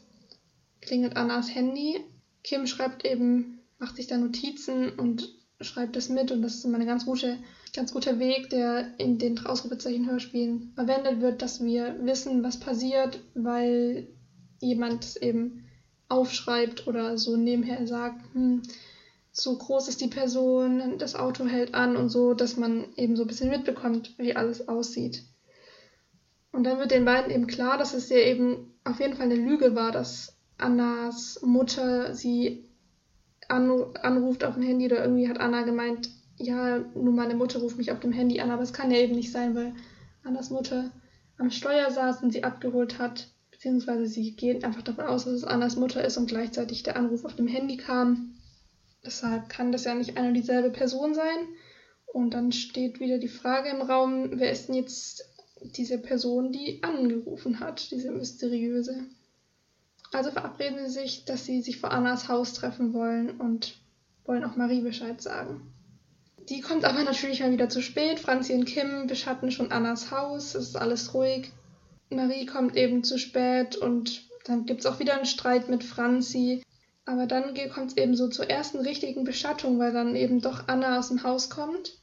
klingelt 0.80 1.16
Annas 1.16 1.54
Handy. 1.54 2.00
Kim 2.44 2.66
schreibt 2.66 3.04
eben, 3.04 3.60
macht 3.78 3.96
sich 3.96 4.06
da 4.06 4.16
Notizen 4.18 4.90
und 4.90 5.34
schreibt 5.60 5.96
das 5.96 6.08
mit. 6.08 6.30
Und 6.30 6.42
das 6.42 6.56
ist 6.56 6.64
immer 6.64 6.78
ein 6.78 6.86
ganz, 6.86 7.06
gute, 7.06 7.38
ganz 7.74 7.92
guter 7.92 8.18
Weg, 8.18 8.50
der 8.50 8.98
in 8.98 9.18
den 9.18 9.44
Ausrufezeichen-Hörspielen 9.44 10.72
verwendet 10.74 11.20
wird, 11.20 11.42
dass 11.42 11.62
wir 11.64 11.96
wissen, 12.04 12.42
was 12.42 12.60
passiert, 12.60 13.20
weil 13.34 14.08
jemand 14.60 15.04
es 15.04 15.16
eben 15.16 15.64
aufschreibt 16.08 16.86
oder 16.86 17.18
so 17.18 17.36
nebenher 17.36 17.86
sagt, 17.86 18.22
hm, 18.34 18.62
so 19.32 19.56
groß 19.56 19.88
ist 19.88 20.00
die 20.00 20.08
Person, 20.08 20.98
das 20.98 21.14
Auto 21.14 21.46
hält 21.46 21.74
an 21.74 21.96
und 21.96 22.08
so, 22.08 22.34
dass 22.34 22.56
man 22.56 22.92
eben 22.96 23.16
so 23.16 23.22
ein 23.22 23.28
bisschen 23.28 23.50
mitbekommt, 23.50 24.18
wie 24.18 24.34
alles 24.34 24.68
aussieht. 24.68 25.24
Und 26.52 26.64
dann 26.64 26.78
wird 26.78 26.90
den 26.90 27.04
beiden 27.04 27.30
eben 27.30 27.46
klar, 27.46 27.78
dass 27.78 27.94
es 27.94 28.08
ja 28.08 28.18
eben 28.18 28.74
auf 28.84 29.00
jeden 29.00 29.14
Fall 29.14 29.26
eine 29.26 29.36
Lüge 29.36 29.74
war, 29.74 29.92
dass 29.92 30.36
Annas 30.56 31.40
Mutter 31.42 32.14
sie 32.14 32.68
anruft 33.48 34.44
auf 34.44 34.54
dem 34.54 34.62
Handy 34.62 34.86
oder 34.86 35.02
irgendwie 35.02 35.28
hat 35.28 35.40
Anna 35.40 35.62
gemeint, 35.62 36.10
ja, 36.36 36.78
nur 36.94 37.12
meine 37.12 37.34
Mutter 37.34 37.60
ruft 37.60 37.78
mich 37.78 37.92
auf 37.92 38.00
dem 38.00 38.12
Handy 38.12 38.40
an, 38.40 38.50
aber 38.50 38.62
es 38.62 38.72
kann 38.72 38.90
ja 38.90 38.98
eben 38.98 39.14
nicht 39.14 39.32
sein, 39.32 39.54
weil 39.54 39.74
Annas 40.24 40.50
Mutter 40.50 40.90
am 41.38 41.50
Steuer 41.50 41.90
saß 41.90 42.22
und 42.22 42.32
sie 42.32 42.44
abgeholt 42.44 42.98
hat, 42.98 43.28
beziehungsweise 43.50 44.06
sie 44.06 44.36
gehen 44.36 44.64
einfach 44.64 44.82
davon 44.82 45.06
aus, 45.06 45.24
dass 45.24 45.34
es 45.34 45.44
Annas 45.44 45.76
Mutter 45.76 46.04
ist 46.04 46.16
und 46.16 46.28
gleichzeitig 46.28 46.82
der 46.82 46.96
Anruf 46.96 47.24
auf 47.24 47.36
dem 47.36 47.48
Handy 47.48 47.76
kam. 47.76 48.34
Deshalb 49.04 49.48
kann 49.48 49.72
das 49.72 49.84
ja 49.84 49.94
nicht 49.94 50.16
eine 50.16 50.28
und 50.28 50.34
dieselbe 50.34 50.70
Person 50.70 51.14
sein. 51.14 51.48
Und 52.06 52.34
dann 52.34 52.52
steht 52.52 53.00
wieder 53.00 53.18
die 53.18 53.28
Frage 53.28 53.68
im 53.68 53.82
Raum, 53.82 54.38
wer 54.38 54.50
ist 54.50 54.68
denn 54.68 54.74
jetzt 54.74 55.24
diese 55.76 55.98
Person, 55.98 56.52
die 56.52 56.82
angerufen 56.82 57.60
hat, 57.60 57.90
diese 57.90 58.10
mysteriöse. 58.10 59.04
Also 60.12 60.30
verabreden 60.30 60.78
sie 60.86 61.00
sich, 61.00 61.24
dass 61.24 61.44
sie 61.44 61.60
sich 61.60 61.78
vor 61.78 61.90
Annas 61.90 62.28
Haus 62.28 62.54
treffen 62.54 62.94
wollen 62.94 63.38
und 63.38 63.76
wollen 64.24 64.44
auch 64.44 64.56
Marie 64.56 64.80
Bescheid 64.80 65.20
sagen. 65.20 65.72
Die 66.48 66.60
kommt 66.60 66.84
aber 66.84 67.02
natürlich 67.02 67.40
mal 67.40 67.52
wieder 67.52 67.68
zu 67.68 67.82
spät. 67.82 68.20
Franzi 68.20 68.54
und 68.54 68.64
Kim 68.64 69.06
beschatten 69.06 69.50
schon 69.50 69.70
Annas 69.70 70.10
Haus, 70.10 70.54
es 70.54 70.68
ist 70.68 70.76
alles 70.76 71.12
ruhig. 71.12 71.52
Marie 72.10 72.46
kommt 72.46 72.74
eben 72.76 73.04
zu 73.04 73.18
spät 73.18 73.76
und 73.76 74.22
dann 74.44 74.64
gibt 74.64 74.80
es 74.80 74.86
auch 74.86 74.98
wieder 74.98 75.14
einen 75.14 75.26
Streit 75.26 75.68
mit 75.68 75.84
Franzi. 75.84 76.62
Aber 77.08 77.26
dann 77.26 77.54
kommt 77.72 77.92
es 77.92 77.96
eben 77.96 78.14
so 78.14 78.28
zur 78.28 78.50
ersten 78.50 78.80
richtigen 78.80 79.24
Beschattung, 79.24 79.78
weil 79.78 79.94
dann 79.94 80.14
eben 80.14 80.42
doch 80.42 80.68
Anna 80.68 80.98
aus 80.98 81.08
dem 81.08 81.22
Haus 81.22 81.48
kommt. 81.48 81.96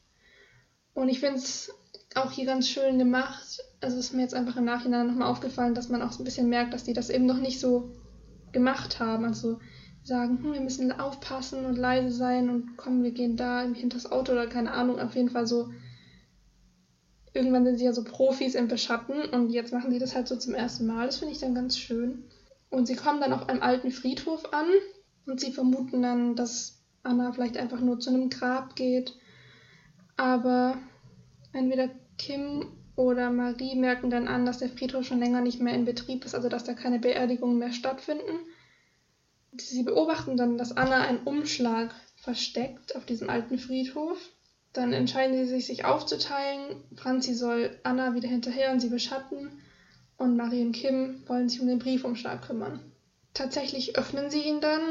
Und 0.96 1.10
ich 1.10 1.20
finde 1.20 1.36
es 1.36 1.72
auch 2.16 2.32
hier 2.32 2.48
ganz 2.48 2.68
schön 2.68 2.98
gemacht. 2.98 3.62
Also 3.82 4.00
ist 4.00 4.14
mir 4.14 4.24
jetzt 4.24 4.34
einfach 4.34 4.58
im 4.58 4.66
Nachhinein 4.66 5.06
nochmal 5.06 5.30
aufgefallen, 5.30 5.76
dass 5.76 5.90
man 5.90 6.02
auch 6.02 6.12
so 6.12 6.24
ein 6.24 6.26
bisschen 6.26 6.50
merkt, 6.50 6.74
dass 6.74 6.86
die 6.86 6.94
das 6.94 7.12
eben 7.12 7.28
noch 7.28 7.38
nicht 7.38 7.60
so 7.60 7.92
gemacht 8.52 9.00
haben. 9.00 9.26
Also 9.26 9.60
sagen, 10.02 10.40
hm, 10.42 10.54
wir 10.54 10.62
müssen 10.62 10.92
aufpassen 10.92 11.66
und 11.66 11.78
leise 11.78 12.10
sein 12.10 12.50
und 12.50 12.76
kommen, 12.76 13.04
wir 13.04 13.12
gehen 13.12 13.38
da 13.38 13.62
hinter 13.62 13.98
das 13.98 14.12
Auto 14.12 14.32
oder 14.32 14.48
keine 14.48 14.72
Ahnung. 14.72 15.00
Auf 15.00 15.14
jeden 15.14 15.30
Fall 15.30 15.46
so. 15.46 15.70
Irgendwann 17.32 17.66
sind 17.66 17.78
sie 17.78 17.86
ja 17.86 17.94
so 17.94 18.04
Profis 18.04 18.56
im 18.56 18.70
Beschatten 18.70 19.22
und 19.30 19.52
jetzt 19.52 19.72
machen 19.72 19.92
sie 19.92 20.00
das 20.00 20.16
halt 20.16 20.28
so 20.28 20.36
zum 20.36 20.56
ersten 20.56 20.88
Mal. 20.88 21.06
Das 21.06 21.18
finde 21.18 21.36
ich 21.36 21.42
dann 21.42 21.54
ganz 21.54 21.78
schön. 21.78 22.24
Und 22.72 22.88
sie 22.88 22.96
kommen 22.96 23.22
dann 23.22 23.34
auf 23.34 23.48
einem 23.48 23.62
alten 23.62 23.92
Friedhof 23.92 24.52
an 24.52 24.66
und 25.26 25.40
sie 25.40 25.52
vermuten 25.52 26.02
dann, 26.02 26.36
dass 26.36 26.82
Anna 27.04 27.32
vielleicht 27.32 27.58
einfach 27.58 27.80
nur 27.80 28.00
zu 28.00 28.10
einem 28.10 28.30
Grab 28.30 28.76
geht. 28.76 29.16
Aber 30.18 30.78
entweder 31.54 31.90
Kim 32.18 32.68
oder 32.96 33.30
Marie 33.30 33.76
merken 33.76 34.10
dann 34.10 34.28
an, 34.28 34.46
dass 34.46 34.60
der 34.60 34.70
Friedhof 34.70 35.06
schon 35.06 35.20
länger 35.20 35.42
nicht 35.42 35.60
mehr 35.60 35.74
in 35.74 35.86
Betrieb 35.86 36.26
ist, 36.26 36.36
also 36.36 36.50
dass 36.50 36.64
da 36.64 36.74
keine 36.74 37.00
Beerdigungen 37.00 37.58
mehr 37.58 37.74
stattfinden. 37.74 38.40
Sie 39.58 39.84
beobachten 39.84 40.38
dann, 40.38 40.58
dass 40.58 40.76
Anna 40.76 41.02
einen 41.02 41.24
Umschlag 41.24 41.94
versteckt 42.18 42.96
auf 42.96 43.06
diesem 43.06 43.30
alten 43.30 43.58
Friedhof. 43.58 44.18
Dann 44.74 44.92
entscheiden 44.92 45.38
sie 45.38 45.46
sich, 45.46 45.68
sich 45.68 45.86
aufzuteilen. 45.86 46.84
Franzi 46.96 47.34
soll 47.34 47.78
Anna 47.84 48.14
wieder 48.16 48.28
hinterher 48.28 48.72
und 48.72 48.82
sie 48.82 48.90
beschatten. 48.90 49.62
Und 50.18 50.36
Marie 50.36 50.62
und 50.62 50.74
Kim 50.74 51.24
wollen 51.28 51.48
sich 51.48 51.62
um 51.62 51.68
den 51.68 51.80
Briefumschlag 51.80 52.42
kümmern. 52.42 52.80
Tatsächlich 53.36 53.98
öffnen 53.98 54.32
sie 54.32 54.42
ihn 54.42 54.62
dann 54.62 54.82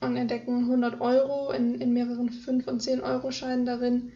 und 0.00 0.16
entdecken 0.16 0.60
100 0.60 1.00
Euro 1.00 1.50
in, 1.50 1.74
in 1.74 1.92
mehreren 1.92 2.30
5- 2.30 2.68
und 2.68 2.80
10-Euro-Scheinen 2.80 3.66
darin 3.66 4.12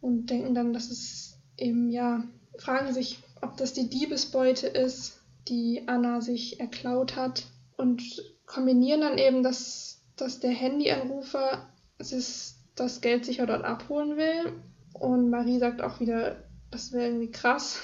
und 0.00 0.30
denken 0.30 0.54
dann, 0.54 0.72
dass 0.72 0.90
es 0.90 1.38
eben, 1.58 1.90
ja, 1.90 2.22
fragen 2.56 2.94
sich, 2.94 3.18
ob 3.42 3.56
das 3.56 3.72
die 3.72 3.90
Diebesbeute 3.90 4.68
ist, 4.68 5.20
die 5.48 5.82
Anna 5.88 6.20
sich 6.20 6.60
erklaut 6.60 7.16
hat 7.16 7.46
und 7.76 8.22
kombinieren 8.46 9.00
dann 9.00 9.18
eben, 9.18 9.42
dass, 9.42 10.00
dass 10.16 10.38
der 10.38 10.52
Handyanrufer 10.52 11.68
das 11.98 13.00
Geld 13.00 13.24
sicher 13.24 13.46
dort 13.46 13.64
abholen 13.64 14.16
will 14.16 14.52
und 14.92 15.30
Marie 15.30 15.58
sagt 15.58 15.82
auch 15.82 15.98
wieder, 15.98 16.44
das 16.70 16.92
wäre 16.92 17.06
irgendwie 17.06 17.32
krass. 17.32 17.80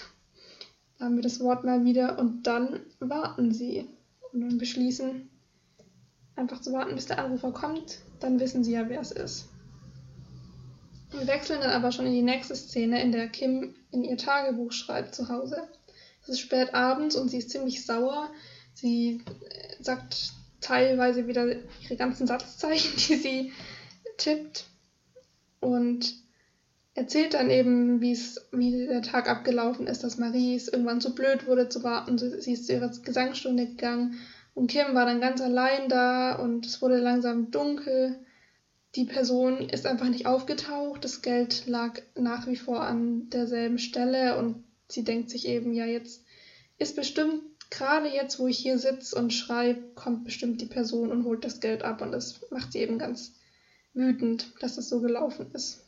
Da 0.98 1.06
haben 1.06 1.16
wir 1.16 1.22
das 1.22 1.40
Wort 1.40 1.64
mal 1.64 1.84
wieder 1.84 2.18
und 2.18 2.44
dann 2.46 2.80
warten 3.00 3.52
sie 3.52 3.88
und 4.36 4.42
dann 4.42 4.58
beschließen, 4.58 5.30
einfach 6.36 6.60
zu 6.60 6.70
warten, 6.72 6.94
bis 6.94 7.06
der 7.06 7.18
Anrufer 7.18 7.52
kommt, 7.52 8.00
dann 8.20 8.38
wissen 8.38 8.62
sie 8.62 8.72
ja, 8.72 8.86
wer 8.88 9.00
es 9.00 9.10
ist. 9.10 9.48
Wir 11.10 11.26
wechseln 11.26 11.60
dann 11.60 11.70
aber 11.70 11.90
schon 11.90 12.04
in 12.06 12.12
die 12.12 12.22
nächste 12.22 12.54
Szene, 12.54 13.00
in 13.00 13.12
der 13.12 13.28
Kim 13.28 13.74
in 13.92 14.04
ihr 14.04 14.18
Tagebuch 14.18 14.72
schreibt 14.72 15.14
zu 15.14 15.30
Hause. 15.30 15.66
Es 16.22 16.28
ist 16.28 16.40
spät 16.40 16.74
abends 16.74 17.16
und 17.16 17.30
sie 17.30 17.38
ist 17.38 17.48
ziemlich 17.48 17.86
sauer. 17.86 18.30
Sie 18.74 19.22
äh, 19.48 19.82
sagt 19.82 20.32
teilweise 20.60 21.26
wieder 21.26 21.46
ihre 21.82 21.96
ganzen 21.96 22.26
Satzzeichen, 22.26 22.94
die 23.08 23.16
sie 23.16 23.52
tippt 24.18 24.66
und 25.60 26.14
erzählt 26.96 27.34
dann 27.34 27.50
eben, 27.50 28.00
wie 28.00 28.12
es, 28.12 28.48
wie 28.52 28.86
der 28.86 29.02
Tag 29.02 29.28
abgelaufen 29.28 29.86
ist, 29.86 30.02
dass 30.02 30.16
Marie 30.16 30.56
es 30.56 30.68
irgendwann 30.68 31.02
zu 31.02 31.14
blöd 31.14 31.46
wurde 31.46 31.68
zu 31.68 31.84
warten. 31.84 32.18
Sie 32.18 32.52
ist 32.52 32.66
zu 32.66 32.72
ihrer 32.72 32.88
Gesangsstunde 32.88 33.66
gegangen 33.66 34.18
und 34.54 34.70
Kim 34.70 34.94
war 34.94 35.04
dann 35.04 35.20
ganz 35.20 35.42
allein 35.42 35.90
da 35.90 36.36
und 36.36 36.64
es 36.64 36.80
wurde 36.80 36.98
langsam 36.98 37.50
dunkel. 37.50 38.18
Die 38.94 39.04
Person 39.04 39.68
ist 39.68 39.84
einfach 39.84 40.08
nicht 40.08 40.26
aufgetaucht. 40.26 41.04
Das 41.04 41.20
Geld 41.20 41.66
lag 41.66 42.00
nach 42.14 42.46
wie 42.46 42.56
vor 42.56 42.80
an 42.80 43.28
derselben 43.28 43.78
Stelle 43.78 44.38
und 44.38 44.64
sie 44.88 45.04
denkt 45.04 45.28
sich 45.28 45.46
eben, 45.46 45.74
ja, 45.74 45.84
jetzt 45.84 46.24
ist 46.78 46.96
bestimmt 46.96 47.42
gerade 47.68 48.08
jetzt, 48.08 48.38
wo 48.38 48.46
ich 48.46 48.56
hier 48.56 48.78
sitze 48.78 49.16
und 49.16 49.34
schreibe, 49.34 49.82
kommt 49.94 50.24
bestimmt 50.24 50.62
die 50.62 50.66
Person 50.66 51.10
und 51.10 51.24
holt 51.24 51.44
das 51.44 51.60
Geld 51.60 51.82
ab. 51.82 52.00
Und 52.00 52.12
das 52.12 52.40
macht 52.50 52.72
sie 52.72 52.78
eben 52.78 52.98
ganz 52.98 53.34
wütend, 53.92 54.54
dass 54.60 54.76
das 54.76 54.88
so 54.88 55.02
gelaufen 55.02 55.50
ist. 55.52 55.85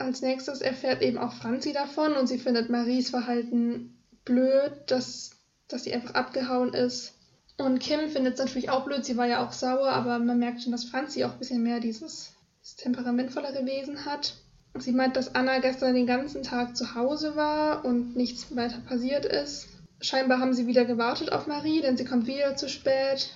Als 0.00 0.22
nächstes 0.22 0.62
erfährt 0.62 1.02
eben 1.02 1.18
auch 1.18 1.34
Franzi 1.34 1.74
davon 1.74 2.14
und 2.14 2.26
sie 2.26 2.38
findet 2.38 2.70
Maries 2.70 3.10
Verhalten 3.10 3.98
blöd, 4.24 4.72
dass, 4.86 5.32
dass 5.68 5.84
sie 5.84 5.92
einfach 5.92 6.14
abgehauen 6.14 6.72
ist. 6.72 7.12
Und 7.58 7.80
Kim 7.80 8.08
findet 8.08 8.34
es 8.34 8.40
natürlich 8.40 8.70
auch 8.70 8.86
blöd, 8.86 9.04
sie 9.04 9.18
war 9.18 9.26
ja 9.26 9.46
auch 9.46 9.52
sauer, 9.52 9.90
aber 9.90 10.18
man 10.18 10.38
merkt 10.38 10.62
schon, 10.62 10.72
dass 10.72 10.86
Franzi 10.86 11.22
auch 11.24 11.32
ein 11.32 11.38
bisschen 11.38 11.62
mehr 11.62 11.80
dieses, 11.80 12.32
dieses 12.62 12.76
temperamentvollere 12.76 13.66
Wesen 13.66 14.06
hat. 14.06 14.36
Sie 14.78 14.92
meint, 14.92 15.16
dass 15.16 15.34
Anna 15.34 15.58
gestern 15.58 15.94
den 15.94 16.06
ganzen 16.06 16.42
Tag 16.42 16.78
zu 16.78 16.94
Hause 16.94 17.36
war 17.36 17.84
und 17.84 18.16
nichts 18.16 18.56
weiter 18.56 18.80
passiert 18.88 19.26
ist. 19.26 19.68
Scheinbar 20.00 20.38
haben 20.38 20.54
sie 20.54 20.66
wieder 20.66 20.86
gewartet 20.86 21.30
auf 21.30 21.46
Marie, 21.46 21.82
denn 21.82 21.98
sie 21.98 22.06
kommt 22.06 22.26
wieder 22.26 22.56
zu 22.56 22.70
spät. 22.70 23.34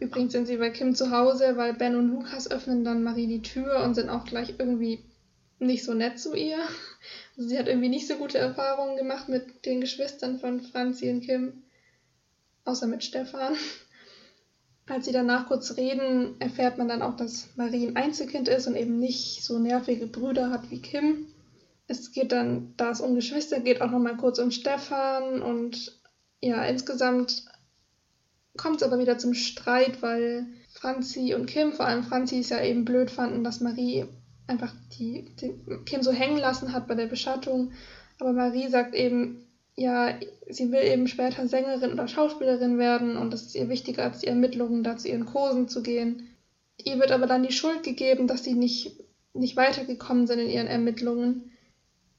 Übrigens 0.00 0.32
sind 0.32 0.46
sie 0.46 0.58
bei 0.58 0.68
Kim 0.68 0.94
zu 0.94 1.10
Hause, 1.10 1.56
weil 1.56 1.72
Ben 1.72 1.96
und 1.96 2.10
Lukas 2.10 2.50
öffnen 2.50 2.84
dann 2.84 3.02
Marie 3.02 3.26
die 3.26 3.40
Tür 3.40 3.82
und 3.82 3.94
sind 3.94 4.10
auch 4.10 4.26
gleich 4.26 4.56
irgendwie 4.58 5.02
nicht 5.58 5.84
so 5.84 5.94
nett 5.94 6.18
zu 6.18 6.34
ihr. 6.34 6.58
Also 7.36 7.48
sie 7.48 7.58
hat 7.58 7.68
irgendwie 7.68 7.88
nicht 7.88 8.06
so 8.06 8.16
gute 8.16 8.38
Erfahrungen 8.38 8.96
gemacht 8.96 9.28
mit 9.28 9.64
den 9.64 9.80
Geschwistern 9.80 10.38
von 10.38 10.60
Franzi 10.60 11.10
und 11.10 11.20
Kim, 11.20 11.62
außer 12.64 12.86
mit 12.86 13.04
Stefan. 13.04 13.56
Als 14.86 15.04
sie 15.04 15.12
danach 15.12 15.46
kurz 15.48 15.76
reden, 15.76 16.40
erfährt 16.40 16.78
man 16.78 16.88
dann 16.88 17.02
auch, 17.02 17.16
dass 17.16 17.48
Marie 17.56 17.86
ein 17.86 17.96
Einzelkind 17.96 18.48
ist 18.48 18.66
und 18.66 18.76
eben 18.76 18.98
nicht 18.98 19.44
so 19.44 19.58
nervige 19.58 20.06
Brüder 20.06 20.50
hat 20.50 20.70
wie 20.70 20.80
Kim 20.80 21.26
es 21.88 22.12
geht 22.12 22.32
dann, 22.32 22.74
da 22.76 22.90
es 22.90 23.00
um 23.00 23.14
Geschwister 23.14 23.60
geht, 23.60 23.80
auch 23.80 23.90
nochmal 23.90 24.16
kurz 24.16 24.38
um 24.38 24.50
Stefan 24.50 25.42
und 25.42 25.98
ja, 26.40 26.62
insgesamt 26.64 27.46
kommt 28.56 28.76
es 28.76 28.82
aber 28.82 28.98
wieder 28.98 29.18
zum 29.18 29.34
Streit, 29.34 30.02
weil 30.02 30.46
Franzi 30.70 31.34
und 31.34 31.46
Kim, 31.46 31.72
vor 31.72 31.86
allem 31.86 32.04
Franzi, 32.04 32.38
es 32.40 32.50
ja 32.50 32.62
eben 32.62 32.84
blöd 32.84 33.10
fanden, 33.10 33.42
dass 33.42 33.60
Marie 33.60 34.06
einfach 34.48 34.72
die, 34.98 35.26
die 35.40 35.54
Kim 35.84 36.02
so 36.02 36.10
hängen 36.10 36.38
lassen 36.38 36.72
hat 36.72 36.88
bei 36.88 36.94
der 36.94 37.06
Beschattung. 37.06 37.72
Aber 38.18 38.32
Marie 38.32 38.68
sagt 38.68 38.94
eben, 38.94 39.46
ja, 39.76 40.18
sie 40.48 40.72
will 40.72 40.82
eben 40.82 41.06
später 41.06 41.46
Sängerin 41.46 41.92
oder 41.92 42.08
Schauspielerin 42.08 42.78
werden 42.78 43.16
und 43.16 43.32
das 43.32 43.42
ist 43.42 43.54
ihr 43.54 43.68
wichtiger 43.68 44.02
als 44.02 44.18
die 44.18 44.26
Ermittlungen, 44.26 44.82
da 44.82 44.96
zu 44.96 45.08
ihren 45.08 45.26
Kursen 45.26 45.68
zu 45.68 45.82
gehen. 45.82 46.28
Ihr 46.82 46.98
wird 46.98 47.12
aber 47.12 47.26
dann 47.26 47.44
die 47.44 47.52
Schuld 47.52 47.84
gegeben, 47.84 48.26
dass 48.26 48.42
sie 48.42 48.54
nicht, 48.54 48.96
nicht 49.34 49.56
weitergekommen 49.56 50.26
sind 50.26 50.40
in 50.40 50.50
ihren 50.50 50.66
Ermittlungen 50.66 51.52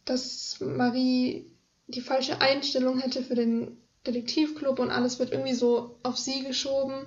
dass 0.10 0.60
Marie 0.60 1.46
die 1.88 2.02
falsche 2.02 2.42
Einstellung 2.42 3.00
hätte 3.00 3.24
für 3.24 3.36
den 3.36 3.78
Detektivclub 4.08 4.80
und 4.80 4.90
alles 4.90 5.20
wird 5.20 5.32
irgendwie 5.32 5.54
so 5.54 5.98
auf 6.04 6.18
sie 6.18 6.44
geschoben. 6.44 7.06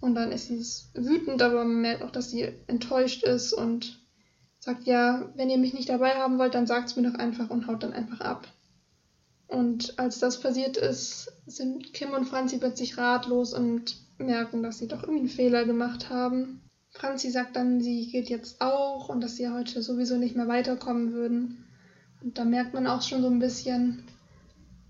Und 0.00 0.14
dann 0.14 0.32
ist 0.32 0.48
sie 0.48 0.64
wütend, 0.94 1.42
aber 1.42 1.64
man 1.64 1.80
merkt 1.80 2.02
auch, 2.02 2.10
dass 2.10 2.30
sie 2.30 2.48
enttäuscht 2.66 3.24
ist 3.24 3.52
und 3.52 4.00
sagt, 4.58 4.84
ja, 4.86 5.30
wenn 5.34 5.50
ihr 5.50 5.58
mich 5.58 5.74
nicht 5.74 5.88
dabei 5.88 6.14
haben 6.14 6.38
wollt, 6.38 6.54
dann 6.54 6.66
sagt 6.66 6.88
es 6.88 6.96
mir 6.96 7.10
doch 7.10 7.18
einfach 7.18 7.50
und 7.50 7.66
haut 7.66 7.82
dann 7.82 7.92
einfach 7.92 8.20
ab. 8.20 8.48
Und 9.46 9.98
als 9.98 10.18
das 10.18 10.40
passiert 10.40 10.76
ist, 10.76 11.32
sind 11.46 11.94
Kim 11.94 12.10
und 12.10 12.26
Franzi 12.26 12.58
plötzlich 12.58 12.98
ratlos 12.98 13.54
und 13.54 13.96
merken, 14.18 14.62
dass 14.62 14.78
sie 14.78 14.88
doch 14.88 15.02
irgendwie 15.02 15.20
einen 15.20 15.28
Fehler 15.28 15.64
gemacht 15.64 16.10
haben. 16.10 16.60
Franzi 16.90 17.30
sagt 17.30 17.56
dann, 17.56 17.80
sie 17.80 18.10
geht 18.10 18.28
jetzt 18.28 18.60
auch 18.60 19.08
und 19.08 19.22
dass 19.22 19.36
sie 19.36 19.48
heute 19.48 19.82
sowieso 19.82 20.16
nicht 20.16 20.36
mehr 20.36 20.48
weiterkommen 20.48 21.12
würden. 21.12 21.64
Und 22.22 22.36
da 22.36 22.44
merkt 22.44 22.74
man 22.74 22.86
auch 22.86 23.02
schon 23.02 23.22
so 23.22 23.28
ein 23.28 23.38
bisschen, 23.38 24.02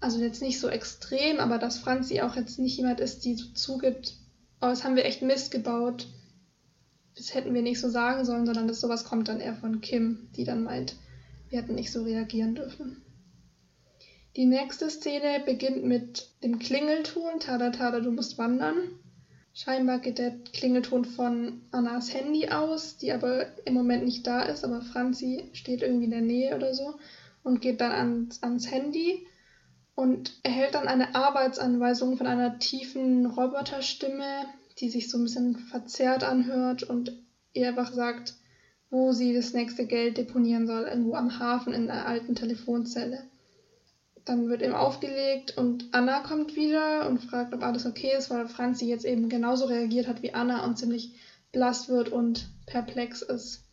also 0.00 0.18
jetzt 0.20 0.42
nicht 0.42 0.58
so 0.58 0.68
extrem, 0.68 1.38
aber 1.38 1.58
dass 1.58 1.78
Franzi 1.78 2.20
auch 2.20 2.34
jetzt 2.34 2.58
nicht 2.58 2.76
jemand 2.78 3.00
ist, 3.00 3.24
die 3.24 3.34
so 3.34 3.46
zugibt, 3.52 4.14
oh, 4.60 4.66
das 4.66 4.84
haben 4.84 4.96
wir 4.96 5.04
echt 5.04 5.22
Mist 5.22 5.50
gebaut. 5.50 6.08
Das 7.18 7.34
hätten 7.34 7.52
wir 7.52 7.62
nicht 7.62 7.80
so 7.80 7.90
sagen 7.90 8.24
sollen, 8.24 8.46
sondern 8.46 8.68
dass 8.68 8.80
sowas 8.80 9.04
kommt 9.04 9.28
dann 9.28 9.40
eher 9.40 9.56
von 9.56 9.80
Kim, 9.80 10.28
die 10.36 10.44
dann 10.44 10.62
meint, 10.62 10.94
wir 11.50 11.60
hätten 11.60 11.74
nicht 11.74 11.90
so 11.90 12.04
reagieren 12.04 12.54
dürfen. 12.54 13.02
Die 14.36 14.46
nächste 14.46 14.88
Szene 14.88 15.42
beginnt 15.44 15.82
mit 15.84 16.28
dem 16.44 16.60
Klingelton, 16.60 17.40
Tada 17.40 17.70
Tada, 17.70 17.98
du 17.98 18.12
musst 18.12 18.38
wandern. 18.38 18.76
Scheinbar 19.52 19.98
geht 19.98 20.18
der 20.18 20.30
Klingelton 20.52 21.04
von 21.04 21.62
Annas 21.72 22.14
Handy 22.14 22.50
aus, 22.50 22.98
die 22.98 23.10
aber 23.10 23.46
im 23.64 23.74
Moment 23.74 24.04
nicht 24.04 24.24
da 24.24 24.42
ist, 24.42 24.64
aber 24.64 24.80
Franzi 24.80 25.48
steht 25.54 25.82
irgendwie 25.82 26.04
in 26.04 26.12
der 26.12 26.20
Nähe 26.20 26.54
oder 26.54 26.72
so 26.72 26.94
und 27.42 27.60
geht 27.60 27.80
dann 27.80 27.90
ans, 27.90 28.40
ans 28.44 28.70
Handy 28.70 29.26
und 29.96 30.38
erhält 30.44 30.76
dann 30.76 30.86
eine 30.86 31.16
Arbeitsanweisung 31.16 32.16
von 32.16 32.28
einer 32.28 32.60
tiefen 32.60 33.26
Roboterstimme, 33.26 34.44
die 34.80 34.90
sich 34.90 35.10
so 35.10 35.18
ein 35.18 35.24
bisschen 35.24 35.56
verzerrt 35.56 36.24
anhört 36.24 36.82
und 36.82 37.12
ihr 37.52 37.68
einfach 37.68 37.92
sagt, 37.92 38.34
wo 38.90 39.12
sie 39.12 39.34
das 39.34 39.52
nächste 39.52 39.86
Geld 39.86 40.16
deponieren 40.16 40.66
soll, 40.66 40.84
irgendwo 40.84 41.14
am 41.14 41.38
Hafen 41.38 41.74
in 41.74 41.90
einer 41.90 42.06
alten 42.06 42.34
Telefonzelle. 42.34 43.24
Dann 44.24 44.48
wird 44.48 44.62
ihm 44.62 44.74
aufgelegt 44.74 45.56
und 45.56 45.86
Anna 45.92 46.20
kommt 46.20 46.54
wieder 46.54 47.08
und 47.08 47.18
fragt, 47.18 47.54
ob 47.54 47.62
alles 47.62 47.86
okay 47.86 48.12
ist, 48.16 48.30
weil 48.30 48.46
Franzi 48.46 48.86
jetzt 48.86 49.04
eben 49.04 49.28
genauso 49.28 49.66
reagiert 49.66 50.06
hat 50.06 50.22
wie 50.22 50.34
Anna 50.34 50.64
und 50.64 50.78
ziemlich 50.78 51.14
blass 51.52 51.88
wird 51.88 52.10
und 52.10 52.48
perplex 52.66 53.22
ist 53.22 53.64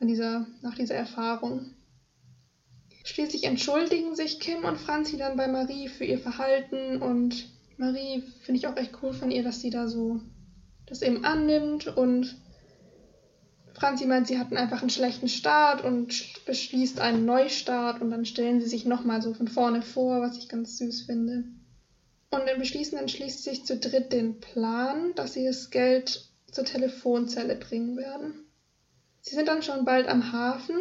dieser, 0.00 0.46
nach 0.62 0.74
dieser 0.74 0.94
Erfahrung. 0.94 1.70
Schließlich 3.04 3.44
entschuldigen 3.44 4.14
sich 4.14 4.40
Kim 4.40 4.64
und 4.64 4.78
Franzi 4.78 5.16
dann 5.16 5.36
bei 5.36 5.48
Marie 5.48 5.88
für 5.88 6.04
ihr 6.04 6.18
Verhalten 6.18 7.02
und 7.02 7.48
Marie 7.76 8.22
finde 8.42 8.58
ich 8.58 8.66
auch 8.66 8.76
echt 8.76 8.92
cool 9.02 9.12
von 9.12 9.30
ihr, 9.30 9.42
dass 9.42 9.60
sie 9.60 9.70
da 9.70 9.88
so 9.88 10.20
das 10.86 11.02
eben 11.02 11.24
annimmt 11.24 11.86
und 11.96 12.36
Franzi 13.74 14.06
meint, 14.06 14.28
sie 14.28 14.38
hatten 14.38 14.56
einfach 14.56 14.80
einen 14.80 14.90
schlechten 14.90 15.28
Start 15.28 15.82
und 15.82 16.44
beschließt 16.46 17.00
einen 17.00 17.24
Neustart 17.24 18.00
und 18.00 18.10
dann 18.10 18.24
stellen 18.24 18.60
sie 18.60 18.68
sich 18.68 18.84
nochmal 18.84 19.20
so 19.20 19.34
von 19.34 19.48
vorne 19.48 19.82
vor, 19.82 20.20
was 20.20 20.38
ich 20.38 20.48
ganz 20.48 20.78
süß 20.78 21.02
finde. 21.02 21.44
Und 22.30 22.46
dann 22.46 22.58
beschließen 22.58 22.98
dann 22.98 23.08
schließt 23.08 23.42
sich 23.42 23.64
zu 23.64 23.76
dritt 23.76 24.12
den 24.12 24.40
Plan, 24.40 25.12
dass 25.16 25.34
sie 25.34 25.44
das 25.44 25.70
Geld 25.70 26.28
zur 26.50 26.64
Telefonzelle 26.64 27.56
bringen 27.56 27.96
werden. 27.96 28.44
Sie 29.20 29.34
sind 29.34 29.48
dann 29.48 29.62
schon 29.62 29.84
bald 29.84 30.06
am 30.06 30.32
Hafen 30.32 30.76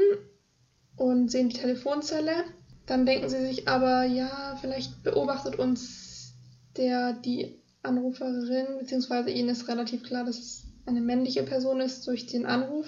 und 0.95 1.31
sehen 1.31 1.49
die 1.49 1.57
Telefonzelle. 1.57 2.45
Dann 2.85 3.05
denken 3.05 3.29
sie 3.29 3.45
sich 3.45 3.67
aber, 3.67 4.03
ja, 4.03 4.57
vielleicht 4.61 5.03
beobachtet 5.03 5.57
uns 5.57 6.33
der, 6.75 7.13
die 7.13 7.62
Anruferin, 7.83 8.79
beziehungsweise 8.79 9.29
ihnen 9.29 9.49
ist 9.49 9.67
relativ 9.67 10.03
klar, 10.03 10.23
dass 10.23 10.39
es 10.39 10.63
eine 10.85 11.01
männliche 11.01 11.43
Person 11.43 11.81
ist 11.81 12.07
durch 12.07 12.25
den 12.25 12.45
Anruf. 12.45 12.87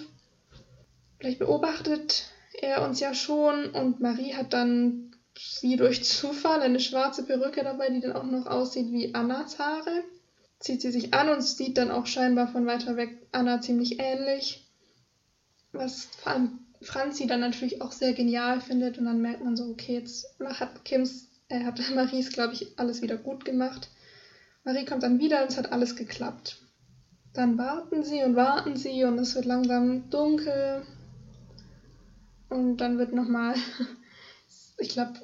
Vielleicht 1.20 1.40
beobachtet 1.40 2.26
er 2.62 2.84
uns 2.84 3.00
ja 3.00 3.14
schon 3.14 3.70
und 3.72 4.00
Marie 4.00 4.34
hat 4.34 4.54
dann 4.54 5.12
wie 5.62 5.76
durch 5.76 6.04
Zufall 6.04 6.62
eine 6.62 6.80
schwarze 6.80 7.24
Perücke 7.24 7.64
dabei, 7.64 7.90
die 7.90 8.00
dann 8.00 8.14
auch 8.14 8.24
noch 8.24 8.46
aussieht 8.46 8.92
wie 8.92 9.14
Annas 9.14 9.60
Haare. 9.60 10.04
Zieht 10.60 10.82
sie 10.82 10.92
sich 10.92 11.14
an 11.14 11.30
und 11.30 11.42
sieht 11.42 11.78
dann 11.78 11.92
auch 11.92 12.06
scheinbar 12.06 12.48
von 12.48 12.66
weiter 12.66 12.96
weg 12.96 13.28
Anna 13.32 13.60
ziemlich 13.60 14.00
ähnlich. 14.00 14.66
Was 15.74 16.06
vor 16.06 16.32
allem 16.32 16.60
Franzi 16.82 17.28
dann 17.28 17.42
natürlich 17.42 17.82
auch 17.82 17.92
sehr 17.92 18.14
genial 18.14 18.62
findet 18.62 18.98
und 18.98 19.06
dann 19.06 19.22
merkt 19.22 19.44
man 19.44 19.58
so, 19.58 19.66
okay, 19.66 19.96
jetzt 19.96 20.28
hat 20.40 20.86
Kims, 20.86 21.28
er 21.50 21.62
äh, 21.62 21.64
hat 21.66 21.82
Maries, 21.96 22.32
glaube 22.32 22.54
ich, 22.54 22.80
alles 22.80 23.02
wieder 23.02 23.18
gut 23.18 23.44
gemacht. 23.44 23.90
Marie 24.66 24.84
kommt 24.84 25.04
dann 25.04 25.20
wieder 25.20 25.44
und 25.44 25.50
es 25.50 25.58
hat 25.58 25.72
alles 25.72 25.96
geklappt. 25.96 26.58
Dann 27.34 27.58
warten 27.58 28.04
sie 28.04 28.24
und 28.24 28.36
warten 28.36 28.76
sie 28.76 29.04
und 29.04 29.20
es 29.20 29.36
wird 29.36 29.46
langsam 29.46 30.10
dunkel. 30.10 30.82
Und 32.50 32.78
dann 32.78 32.98
wird 32.98 33.14
nochmal, 33.14 33.54
ich 34.80 34.90
glaube, 34.90 35.20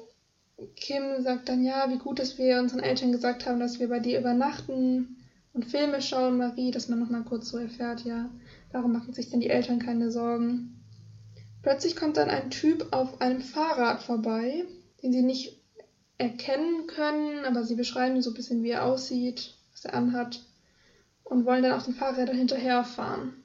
Kim 0.76 1.22
sagt 1.22 1.48
dann, 1.48 1.64
ja, 1.64 1.90
wie 1.90 1.98
gut, 1.98 2.20
dass 2.20 2.38
wir 2.38 2.60
unseren 2.60 2.80
Eltern 2.80 3.10
gesagt 3.10 3.44
haben, 3.46 3.58
dass 3.58 3.80
wir 3.80 3.88
bei 3.88 3.98
dir 3.98 4.20
übernachten 4.20 5.16
und 5.52 5.66
Filme 5.66 6.00
schauen, 6.00 6.38
Marie, 6.38 6.70
dass 6.70 6.88
man 6.88 7.00
nochmal 7.00 7.24
kurz 7.24 7.48
so 7.48 7.58
erfährt, 7.58 8.04
ja, 8.04 8.30
darum 8.70 8.92
machen 8.92 9.12
sich 9.12 9.28
denn 9.28 9.40
die 9.40 9.50
Eltern 9.50 9.80
keine 9.80 10.12
Sorgen. 10.12 10.80
Plötzlich 11.62 11.96
kommt 11.96 12.16
dann 12.16 12.30
ein 12.30 12.50
Typ 12.50 12.92
auf 12.92 13.20
einem 13.20 13.40
Fahrrad 13.40 14.02
vorbei, 14.02 14.64
den 15.02 15.12
sie 15.12 15.22
nicht 15.22 15.61
erkennen 16.22 16.86
können, 16.86 17.44
aber 17.44 17.64
sie 17.64 17.74
beschreiben 17.74 18.22
so 18.22 18.30
ein 18.30 18.34
bisschen, 18.34 18.62
wie 18.62 18.70
er 18.70 18.84
aussieht, 18.84 19.54
was 19.72 19.84
er 19.84 19.94
anhat 19.94 20.40
und 21.24 21.44
wollen 21.44 21.64
dann 21.64 21.72
auf 21.72 21.84
den 21.84 21.94
Fahrrädern 21.94 22.36
hinterherfahren. 22.36 23.42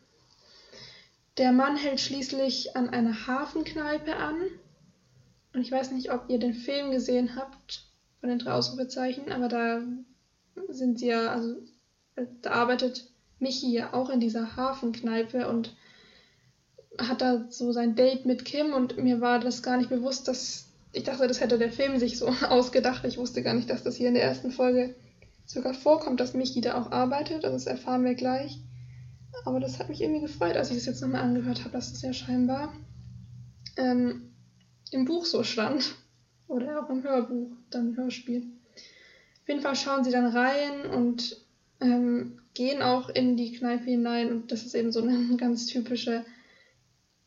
Der 1.38 1.52
Mann 1.52 1.76
hält 1.76 2.00
schließlich 2.00 2.76
an 2.76 2.90
einer 2.90 3.28
Hafenkneipe 3.28 4.16
an. 4.16 4.36
Und 5.54 5.62
ich 5.62 5.72
weiß 5.72 5.92
nicht, 5.92 6.12
ob 6.12 6.30
ihr 6.30 6.38
den 6.38 6.54
Film 6.54 6.92
gesehen 6.92 7.36
habt 7.36 7.86
von 8.20 8.30
den 8.30 8.40
drei 8.40 8.52
Ausrufezeichen, 8.52 9.32
aber 9.32 9.48
da 9.48 9.82
sind 10.70 11.00
sie 11.00 11.08
ja, 11.08 11.32
also 11.32 11.56
da 12.42 12.52
arbeitet 12.52 13.10
Michi 13.40 13.72
ja 13.72 13.94
auch 13.94 14.10
in 14.10 14.20
dieser 14.20 14.56
Hafenkneipe 14.56 15.48
und 15.48 15.76
hat 17.00 17.22
da 17.22 17.46
so 17.50 17.72
sein 17.72 17.96
Date 17.96 18.26
mit 18.26 18.46
Kim 18.46 18.74
und 18.74 18.98
mir 18.98 19.22
war 19.22 19.40
das 19.40 19.64
gar 19.64 19.78
nicht 19.78 19.90
bewusst, 19.90 20.28
dass 20.28 20.67
ich 20.92 21.04
dachte, 21.04 21.28
das 21.28 21.40
hätte 21.40 21.58
der 21.58 21.72
Film 21.72 22.00
sich 22.00 22.18
so 22.18 22.28
ausgedacht. 22.50 23.06
Ich 23.06 23.18
wusste 23.18 23.44
gar 23.44 23.54
nicht, 23.54 23.70
dass 23.70 23.84
das 23.84 23.96
hier 23.96 24.08
in 24.08 24.16
der 24.16 24.24
ersten 24.24 24.52
Folge 24.52 24.96
sogar 25.46 25.74
vorkommt, 25.74 26.20
dass 26.20 26.34
Michi 26.34 26.62
da 26.62 26.80
auch 26.80 26.92
arbeitet. 26.92 27.46
Also 27.46 27.56
das 27.56 27.68
erfahren 27.68 28.04
wir 28.04 28.16
gleich. 28.16 28.60
Aber 29.46 29.60
das 29.60 29.80
hat 29.80 29.90
mich 29.90 30.02
irgendwie 30.02 30.22
gefreut, 30.22 30.56
als 30.56 30.70
ich 30.70 30.78
das 30.78 30.86
jetzt 30.86 31.02
nochmal 31.02 31.22
angehört 31.22 31.60
habe, 31.60 31.72
dass 31.72 31.92
es 31.92 32.02
ja 32.02 32.14
scheinbar 32.14 32.74
ähm, 33.78 34.34
im 34.92 35.06
Buch 35.06 35.26
so 35.26 35.44
stand. 35.44 35.96
Oder 36.48 36.82
auch 36.82 36.90
im 36.90 37.04
Hörbuch, 37.04 37.52
dann 37.70 37.90
im 37.90 37.98
Hörspiel. 37.98 38.44
Auf 39.42 39.48
jeden 39.48 39.62
Fall 39.62 39.76
schauen 39.76 40.04
sie 40.04 40.12
dann 40.12 40.28
rein 40.28 40.90
und 40.94 41.46
ähm, 41.82 42.40
gehen 42.54 42.82
auch 42.82 43.10
in 43.10 43.38
die 43.38 43.52
Kneipe 43.52 43.86
hinein. 43.86 44.32
Und 44.32 44.52
das 44.52 44.66
ist 44.66 44.74
eben 44.74 44.92
so 44.92 45.02
eine 45.02 45.36
ganz 45.38 45.66
typische, 45.66 46.26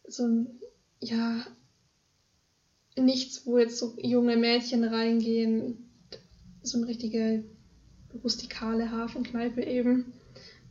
so 0.07 0.27
ein, 0.27 0.61
ja, 1.01 1.47
nichts, 3.01 3.47
wo 3.47 3.59
jetzt 3.59 3.79
so 3.79 3.95
junge 3.99 4.37
Mädchen 4.37 4.85
reingehen. 4.85 5.91
So 6.63 6.79
eine 6.79 6.89
richtige 6.89 7.45
rustikale 8.23 8.91
Hafenkneipe 8.91 9.63
eben. 9.63 10.13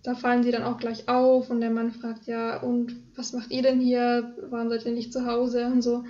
Da 0.04 0.16
fallen 0.16 0.44
sie 0.44 0.52
dann 0.52 0.64
auch 0.64 0.78
gleich 0.78 1.10
auf 1.10 1.50
und 1.50 1.62
der 1.62 1.72
Mann 1.72 1.92
fragt, 1.92 2.26
ja, 2.26 2.62
und 2.62 2.96
was 3.16 3.34
macht 3.34 3.52
ihr 3.52 3.62
denn 3.62 3.82
hier? 3.82 4.36
Warum 4.50 4.70
seid 4.70 4.86
ihr 4.86 4.94
nicht 4.94 5.12
zu 5.12 5.26
Hause? 5.26 5.66
Und 5.66 5.82
so. 5.82 6.06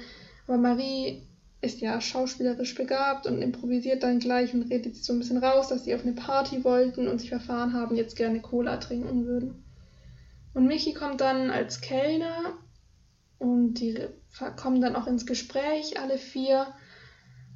Aber 0.48 0.58
Marie 0.58 1.24
ist 1.62 1.82
ja 1.82 2.00
schauspielerisch 2.00 2.76
begabt 2.76 3.26
und 3.26 3.42
improvisiert 3.42 4.04
dann 4.04 4.20
gleich 4.20 4.54
und 4.54 4.70
redet 4.70 4.96
sich 4.96 5.06
so 5.06 5.14
ein 5.14 5.20
bisschen 5.20 5.44
raus, 5.44 5.68
dass 5.70 5.84
sie 5.84 5.94
auf 5.94 6.04
eine 6.04 6.14
Party 6.14 6.64
wollten 6.64 7.08
und 7.08 7.20
sich 7.20 7.30
verfahren 7.30 7.74
haben, 7.74 7.96
jetzt 7.96 8.16
gerne 8.16 8.42
Cola 8.42 8.78
trinken 8.78 9.26
würden. 9.26 9.64
Und 10.54 10.68
Michi 10.68 10.94
kommt 10.94 11.22
dann 11.22 11.52
als 11.52 11.82
Kellner 11.82 12.58
und 13.40 13.76
die 13.76 13.98
kommen 14.58 14.82
dann 14.82 14.96
auch 14.96 15.08
ins 15.08 15.26
Gespräch, 15.26 16.00
alle 16.00 16.18
vier. 16.18 16.68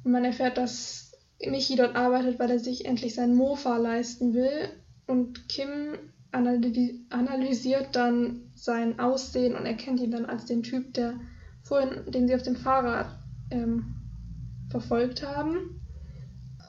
Und 0.02 0.12
man 0.12 0.24
erfährt, 0.24 0.58
dass 0.58 1.12
Michi 1.44 1.76
dort 1.76 1.94
arbeitet, 1.94 2.38
weil 2.38 2.50
er 2.50 2.58
sich 2.58 2.86
endlich 2.86 3.14
sein 3.14 3.34
Mofa 3.34 3.76
leisten 3.76 4.34
will. 4.34 4.70
Und 5.06 5.48
Kim 5.48 5.98
analysiert 6.32 7.94
dann 7.94 8.50
sein 8.54 8.98
Aussehen 8.98 9.54
und 9.54 9.66
erkennt 9.66 10.00
ihn 10.00 10.10
dann 10.10 10.24
als 10.24 10.46
den 10.46 10.62
Typ, 10.62 10.94
der 10.94 11.20
vorhin, 11.62 12.10
den 12.10 12.26
sie 12.26 12.34
auf 12.34 12.42
dem 12.42 12.56
Fahrrad 12.56 13.06
ähm, 13.50 13.94
verfolgt 14.70 15.22
haben. 15.22 15.80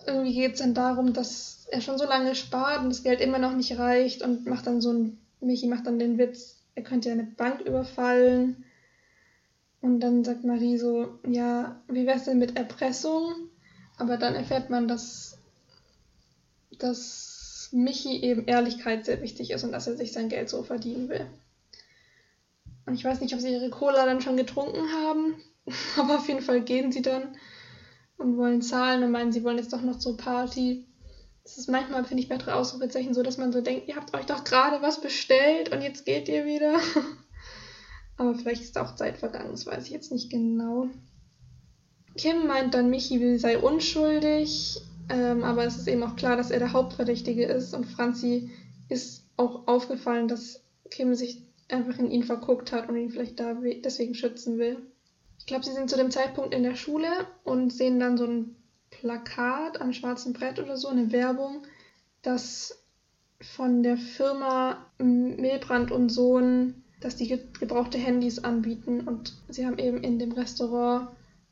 Irgendwie 0.06 0.34
geht 0.34 0.54
es 0.54 0.60
dann 0.60 0.74
darum, 0.74 1.14
dass 1.14 1.68
er 1.72 1.82
schon 1.82 1.98
so 1.98 2.06
lange 2.06 2.36
spart 2.36 2.84
und 2.84 2.90
das 2.90 3.02
Geld 3.02 3.22
immer 3.22 3.40
noch 3.40 3.56
nicht 3.56 3.80
reicht 3.80 4.22
und 4.22 4.46
macht 4.46 4.68
dann 4.68 4.82
so 4.82 4.92
ein, 4.92 5.18
Michi 5.40 5.68
macht 5.68 5.88
dann 5.88 6.00
den 6.00 6.18
Witz, 6.18 6.62
er 6.76 6.84
könnte 6.84 7.10
ja 7.10 7.16
eine 7.16 7.24
Bank 7.24 7.62
überfallen. 7.62 8.65
Und 9.86 10.00
dann 10.00 10.24
sagt 10.24 10.44
Marie 10.44 10.80
so, 10.80 11.20
ja, 11.28 11.80
wie 11.88 12.08
wär's 12.08 12.24
denn 12.24 12.40
mit 12.40 12.58
Erpressung? 12.58 13.36
Aber 13.98 14.18
dann 14.18 14.34
erfährt 14.34 14.72
man, 14.72 14.88
dass, 14.88 15.38
dass 16.80 17.70
Michi 17.72 18.20
eben 18.24 18.48
Ehrlichkeit 18.48 19.06
sehr 19.06 19.22
wichtig 19.22 19.52
ist 19.52 19.64
und 19.64 19.72
dass 19.72 19.86
er 19.86 19.96
sich 19.96 20.12
sein 20.12 20.28
Geld 20.28 20.50
so 20.50 20.64
verdienen 20.64 21.08
will. 21.08 21.28
Und 22.88 22.96
ich 22.96 23.06
weiß 23.06 23.22
nicht, 23.22 23.36
ob 23.36 23.40
sie 23.42 23.52
ihre 23.54 23.70
Cola 23.70 24.08
dann 24.08 24.22
schon 24.22 24.38
getrunken 24.38 24.92
haben, 24.92 25.36
aber 26.00 26.16
auf 26.16 26.28
jeden 26.30 26.42
Fall 26.42 26.62
gehen 26.62 26.92
sie 26.92 27.04
dann 27.04 27.38
und 28.18 28.38
wollen 28.38 28.64
zahlen 28.64 29.04
und 29.04 29.12
meinen, 29.12 29.32
sie 29.32 29.44
wollen 29.44 29.60
jetzt 29.60 29.72
doch 29.72 29.84
noch 29.84 30.00
zur 30.00 30.18
Party. 30.18 30.84
Das 31.44 31.60
ist 31.60 31.70
manchmal, 31.70 32.06
finde 32.06 32.24
ich, 32.24 32.30
bei 32.30 32.38
drei 32.38 32.54
Ausrufezeichen 32.54 33.14
so, 33.14 33.22
dass 33.22 33.38
man 33.38 33.54
so 33.54 33.62
denkt, 33.62 33.88
ihr 33.88 33.98
habt 33.98 34.16
euch 34.16 34.26
doch 34.26 34.46
gerade 34.46 34.82
was 34.82 35.00
bestellt 35.00 35.72
und 35.72 35.84
jetzt 35.84 36.08
geht 36.08 36.28
ihr 36.28 36.44
wieder. 36.44 36.80
aber 38.18 38.36
vielleicht 38.36 38.64
ist 38.64 38.78
auch 38.78 38.96
Zeit 38.96 39.18
vergangen, 39.18 39.52
das 39.52 39.66
weiß 39.66 39.86
ich 39.86 39.92
jetzt 39.92 40.12
nicht 40.12 40.30
genau. 40.30 40.90
Kim 42.18 42.48
meint 42.48 42.74
dann, 42.74 42.90
Michi 42.90 43.38
sei 43.38 43.58
unschuldig, 43.58 44.80
ähm, 45.10 45.44
aber 45.44 45.66
es 45.66 45.78
ist 45.78 45.88
eben 45.88 46.04
auch 46.04 46.16
klar, 46.16 46.38
dass 46.38 46.52
er 46.52 46.60
der 46.60 46.74
Hauptverdächtige 46.74 47.46
ist 47.46 47.74
und 47.74 47.86
Franzi 47.86 48.50
ist 48.88 49.26
auch 49.38 49.68
aufgefallen, 49.68 50.28
dass 50.28 50.64
Kim 50.90 51.14
sich 51.14 51.42
einfach 51.70 51.98
in 51.98 52.10
ihn 52.10 52.24
verguckt 52.24 52.72
hat 52.72 52.88
und 52.88 52.96
ihn 52.96 53.10
vielleicht 53.10 53.40
da 53.40 53.54
deswegen 53.84 54.16
schützen 54.16 54.58
will. 54.58 54.78
Ich 55.40 55.46
glaube, 55.46 55.66
sie 55.66 55.74
sind 55.74 55.90
zu 55.90 55.98
dem 55.98 56.12
Zeitpunkt 56.12 56.54
in 56.54 56.64
der 56.64 56.76
Schule 56.76 57.10
und 57.44 57.74
sehen 57.74 58.00
dann 58.00 58.18
so 58.18 58.26
ein 58.26 58.56
Plakat 58.92 59.82
am 59.82 59.92
schwarzen 59.92 60.34
Brett 60.34 60.60
oder 60.60 60.78
so, 60.78 60.88
eine 60.88 61.12
Werbung, 61.12 61.64
das 62.22 62.82
von 63.42 63.84
der 63.84 63.98
Firma 63.98 64.86
Milbrand 64.98 65.92
und 65.92 66.10
Sohn, 66.10 66.85
dass 67.06 67.16
die 67.16 67.40
gebrauchte 67.60 68.00
Handys 68.00 68.44
anbieten 68.44 69.02
und 69.02 69.34
sie 69.48 69.68
haben 69.68 69.78
eben 69.78 70.04
in 70.04 70.18
dem 70.18 70.32
Restaurant 70.32 71.10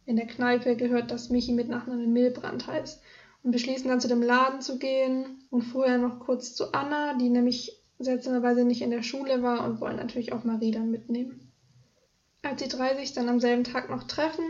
in 0.08 0.16
der 0.16 0.26
Kneipe 0.26 0.76
gehört, 0.76 1.12
dass 1.12 1.30
Michi 1.30 1.54
mit 1.54 1.70
Nachnamen 1.70 2.12
Milbrand 2.12 2.66
heißt. 2.66 3.00
Und 3.44 3.52
beschließen 3.52 3.88
dann 3.88 4.02
zu 4.02 4.08
dem 4.08 4.24
Laden 4.24 4.62
zu 4.62 4.80
gehen 4.80 5.44
und 5.52 5.62
vorher 5.62 6.00
noch 6.00 6.20
kurz 6.22 6.56
zu 6.56 6.74
Anna, 6.74 7.18
die 7.20 7.30
nämlich 7.30 7.78
seltsamerweise 8.00 8.66
nicht 8.66 8.82
in 8.82 8.90
der 8.90 9.04
Schule 9.04 9.44
war 9.44 9.64
und 9.66 9.80
wollen 9.80 9.98
natürlich 9.98 10.34
auch 10.34 10.44
Marie 10.44 10.72
dann 10.72 10.90
mitnehmen. 10.90 11.52
Als 12.42 12.64
die 12.64 12.68
drei 12.68 12.96
sich 12.96 13.14
dann 13.14 13.30
am 13.30 13.40
selben 13.40 13.64
Tag 13.64 13.92
noch 13.92 14.06
treffen, 14.06 14.46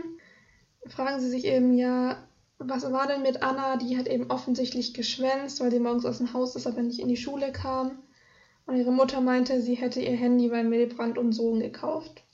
fragen 0.86 1.20
sie 1.20 1.28
sich 1.28 1.44
eben 1.44 1.76
ja, 1.76 2.16
was 2.58 2.90
war 2.90 3.06
denn 3.06 3.20
mit 3.20 3.42
Anna? 3.42 3.76
Die 3.76 3.98
hat 3.98 4.08
eben 4.08 4.30
offensichtlich 4.30 4.94
geschwänzt, 4.94 5.60
weil 5.60 5.70
sie 5.70 5.80
morgens 5.80 6.06
aus 6.06 6.18
dem 6.18 6.32
Haus 6.32 6.56
ist, 6.56 6.66
aber 6.66 6.80
nicht 6.80 7.00
in 7.00 7.08
die 7.08 7.18
Schule 7.18 7.52
kam. 7.52 7.98
Und 8.66 8.76
ihre 8.76 8.92
Mutter 8.92 9.20
meinte, 9.20 9.60
sie 9.60 9.74
hätte 9.74 10.00
ihr 10.00 10.16
Handy 10.16 10.48
bei 10.48 10.62
Milbrand 10.62 11.18
und 11.18 11.32
Sohn 11.32 11.60
gekauft. 11.60 12.24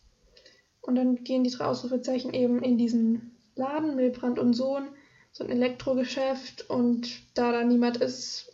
Und 0.80 0.94
dann 0.94 1.24
gehen 1.24 1.44
die 1.44 1.50
drei 1.50 1.66
Ausrufezeichen 1.66 2.32
eben 2.32 2.62
in 2.62 2.78
diesen 2.78 3.36
Laden, 3.56 3.96
Milbrand 3.96 4.38
und 4.38 4.54
Sohn, 4.54 4.88
so 5.32 5.44
ein 5.44 5.50
Elektrogeschäft. 5.50 6.70
Und 6.70 7.08
da 7.34 7.52
da 7.52 7.64
niemand 7.64 7.98
ist, 7.98 8.52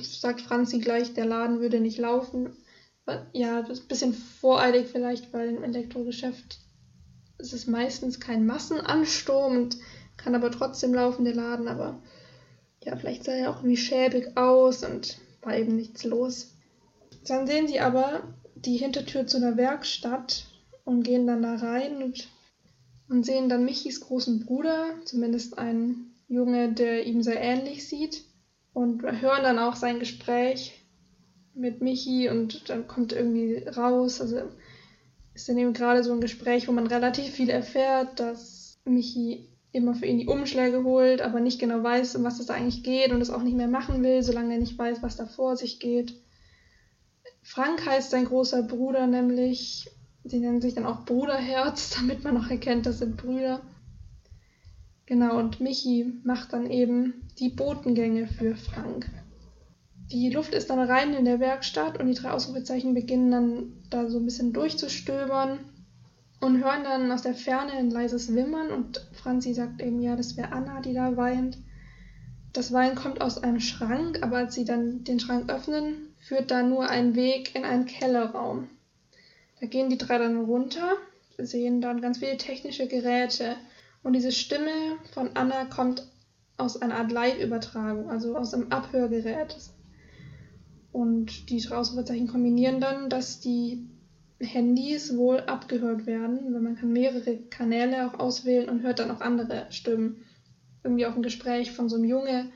sagt 0.00 0.40
Franzi 0.40 0.78
gleich, 0.78 1.14
der 1.14 1.26
Laden 1.26 1.60
würde 1.60 1.80
nicht 1.80 1.98
laufen. 1.98 2.56
Ja, 3.32 3.62
das 3.62 3.78
ist 3.78 3.84
ein 3.84 3.88
bisschen 3.88 4.14
voreilig 4.14 4.86
vielleicht, 4.86 5.32
weil 5.32 5.48
im 5.48 5.64
Elektrogeschäft 5.64 6.60
ist 7.38 7.52
es 7.52 7.66
meistens 7.66 8.20
kein 8.20 8.46
Massenansturm 8.46 9.56
und 9.56 9.78
kann 10.16 10.34
aber 10.34 10.50
trotzdem 10.50 10.94
laufen, 10.94 11.24
der 11.24 11.34
Laden. 11.34 11.66
Aber 11.66 12.00
ja, 12.84 12.96
vielleicht 12.96 13.24
sah 13.24 13.32
er 13.32 13.50
auch 13.50 13.56
irgendwie 13.58 13.76
schäbig 13.76 14.36
aus 14.36 14.84
und 14.84 15.18
war 15.42 15.56
eben 15.56 15.74
nichts 15.74 16.04
los. 16.04 16.54
Dann 17.30 17.46
sehen 17.46 17.68
sie 17.68 17.78
aber 17.78 18.24
die 18.56 18.76
Hintertür 18.76 19.24
zu 19.24 19.36
einer 19.36 19.56
Werkstatt 19.56 20.46
und 20.84 21.04
gehen 21.04 21.28
dann 21.28 21.42
da 21.42 21.54
rein 21.54 22.02
und, 22.02 22.28
und 23.08 23.24
sehen 23.24 23.48
dann 23.48 23.64
Michis 23.64 24.00
großen 24.00 24.44
Bruder, 24.44 24.86
zumindest 25.04 25.56
einen 25.56 26.16
Junge, 26.26 26.72
der 26.72 27.06
ihm 27.06 27.22
sehr 27.22 27.40
ähnlich 27.40 27.86
sieht. 27.86 28.24
Und 28.72 29.02
hören 29.02 29.44
dann 29.44 29.60
auch 29.60 29.76
sein 29.76 30.00
Gespräch 30.00 30.84
mit 31.54 31.80
Michi 31.80 32.28
und 32.28 32.68
dann 32.68 32.88
kommt 32.88 33.12
irgendwie 33.12 33.62
raus, 33.64 34.20
also 34.20 34.42
ist 35.32 35.48
dann 35.48 35.58
eben 35.58 35.72
gerade 35.72 36.02
so 36.02 36.12
ein 36.12 36.20
Gespräch, 36.20 36.66
wo 36.66 36.72
man 36.72 36.88
relativ 36.88 37.30
viel 37.30 37.48
erfährt, 37.48 38.18
dass 38.18 38.80
Michi 38.84 39.48
immer 39.70 39.94
für 39.94 40.06
ihn 40.06 40.18
die 40.18 40.26
Umschläge 40.26 40.82
holt, 40.82 41.22
aber 41.22 41.38
nicht 41.38 41.60
genau 41.60 41.80
weiß, 41.84 42.16
um 42.16 42.24
was 42.24 42.40
es 42.40 42.46
da 42.46 42.54
eigentlich 42.54 42.82
geht 42.82 43.12
und 43.12 43.20
es 43.20 43.30
auch 43.30 43.42
nicht 43.42 43.56
mehr 43.56 43.68
machen 43.68 44.02
will, 44.02 44.20
solange 44.24 44.54
er 44.54 44.60
nicht 44.60 44.76
weiß, 44.76 45.00
was 45.00 45.14
da 45.14 45.26
vor 45.26 45.56
sich 45.56 45.78
geht. 45.78 46.14
Frank 47.42 47.86
heißt 47.86 48.10
sein 48.10 48.26
großer 48.26 48.62
Bruder 48.62 49.06
nämlich 49.06 49.90
Sie 50.24 50.38
nennen 50.38 50.60
sich 50.60 50.74
dann 50.74 50.86
auch 50.86 51.04
Bruderherz, 51.04 51.90
damit 51.96 52.24
man 52.24 52.36
auch 52.36 52.50
erkennt, 52.50 52.86
das 52.86 52.98
sind 52.98 53.16
Brüder. 53.16 53.60
Genau, 55.06 55.38
und 55.38 55.60
Michi 55.60 56.20
macht 56.24 56.52
dann 56.52 56.70
eben 56.70 57.28
die 57.38 57.48
Botengänge 57.48 58.28
für 58.28 58.54
Frank. 58.54 59.10
Die 60.12 60.30
Luft 60.30 60.54
ist 60.54 60.70
dann 60.70 60.78
rein 60.78 61.14
in 61.14 61.24
der 61.24 61.40
Werkstatt 61.40 61.98
und 61.98 62.06
die 62.06 62.14
drei 62.14 62.30
Ausrufezeichen 62.30 62.94
beginnen 62.94 63.30
dann 63.30 63.72
da 63.90 64.08
so 64.08 64.18
ein 64.18 64.24
bisschen 64.24 64.52
durchzustöbern 64.52 65.60
und 66.40 66.62
hören 66.62 66.84
dann 66.84 67.10
aus 67.12 67.22
der 67.22 67.34
Ferne 67.34 67.72
ein 67.72 67.90
leises 67.90 68.34
Wimmern 68.34 68.70
und 68.70 69.08
Franzi 69.12 69.52
sagt 69.52 69.80
eben, 69.82 70.00
ja, 70.00 70.16
das 70.16 70.36
wäre 70.36 70.52
Anna, 70.52 70.80
die 70.80 70.94
da 70.94 71.16
weint. 71.16 71.58
Das 72.52 72.72
Weinen 72.72 72.96
kommt 72.96 73.20
aus 73.20 73.38
einem 73.38 73.60
Schrank, 73.60 74.22
aber 74.22 74.38
als 74.38 74.54
sie 74.54 74.64
dann 74.64 75.04
den 75.04 75.20
Schrank 75.20 75.50
öffnen, 75.50 76.09
führt 76.20 76.50
da 76.50 76.62
nur 76.62 76.88
ein 76.88 77.16
Weg 77.16 77.54
in 77.54 77.64
einen 77.64 77.86
Kellerraum. 77.86 78.68
Da 79.60 79.66
gehen 79.66 79.90
die 79.90 79.98
drei 79.98 80.18
dann 80.18 80.44
runter, 80.44 80.96
sehen 81.38 81.80
dann 81.80 82.00
ganz 82.00 82.18
viele 82.18 82.36
technische 82.36 82.86
Geräte. 82.86 83.56
Und 84.02 84.14
diese 84.14 84.32
Stimme 84.32 84.70
von 85.12 85.30
Anna 85.34 85.64
kommt 85.64 86.06
aus 86.56 86.80
einer 86.80 86.96
Art 86.96 87.10
Live-Übertragung, 87.10 88.10
also 88.10 88.36
aus 88.36 88.54
einem 88.54 88.70
Abhörgerät. 88.70 89.56
Und 90.92 91.50
die 91.50 91.66
Ausrufezeichen 91.68 92.28
kombinieren 92.28 92.80
dann, 92.80 93.10
dass 93.10 93.40
die 93.40 93.88
Handys 94.40 95.16
wohl 95.16 95.40
abgehört 95.40 96.06
werden, 96.06 96.52
weil 96.54 96.60
man 96.60 96.76
kann 96.76 96.92
mehrere 96.92 97.36
Kanäle 97.36 98.06
auch 98.06 98.18
auswählen 98.18 98.68
und 98.68 98.82
hört 98.82 98.98
dann 98.98 99.10
auch 99.10 99.20
andere 99.20 99.66
Stimmen. 99.70 100.24
Irgendwie 100.82 101.04
auch 101.06 101.14
ein 101.14 101.22
Gespräch 101.22 101.72
von 101.72 101.88
so 101.88 101.96
einem 101.96 102.06
Junge, 102.06 102.50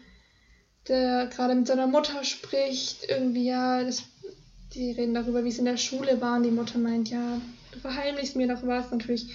der 0.88 1.26
gerade 1.26 1.54
mit 1.54 1.66
seiner 1.66 1.86
Mutter 1.86 2.24
spricht, 2.24 3.08
irgendwie 3.08 3.46
ja, 3.46 3.82
das, 3.82 4.02
die 4.74 4.92
reden 4.92 5.14
darüber, 5.14 5.44
wie 5.44 5.48
es 5.48 5.58
in 5.58 5.64
der 5.64 5.76
Schule 5.76 6.20
war 6.20 6.36
und 6.36 6.42
die 6.42 6.50
Mutter 6.50 6.78
meint, 6.78 7.08
ja, 7.08 7.40
du 7.72 7.78
verheimlichst 7.78 8.36
mir 8.36 8.48
doch 8.48 8.66
was, 8.66 8.90
natürlich 8.90 9.34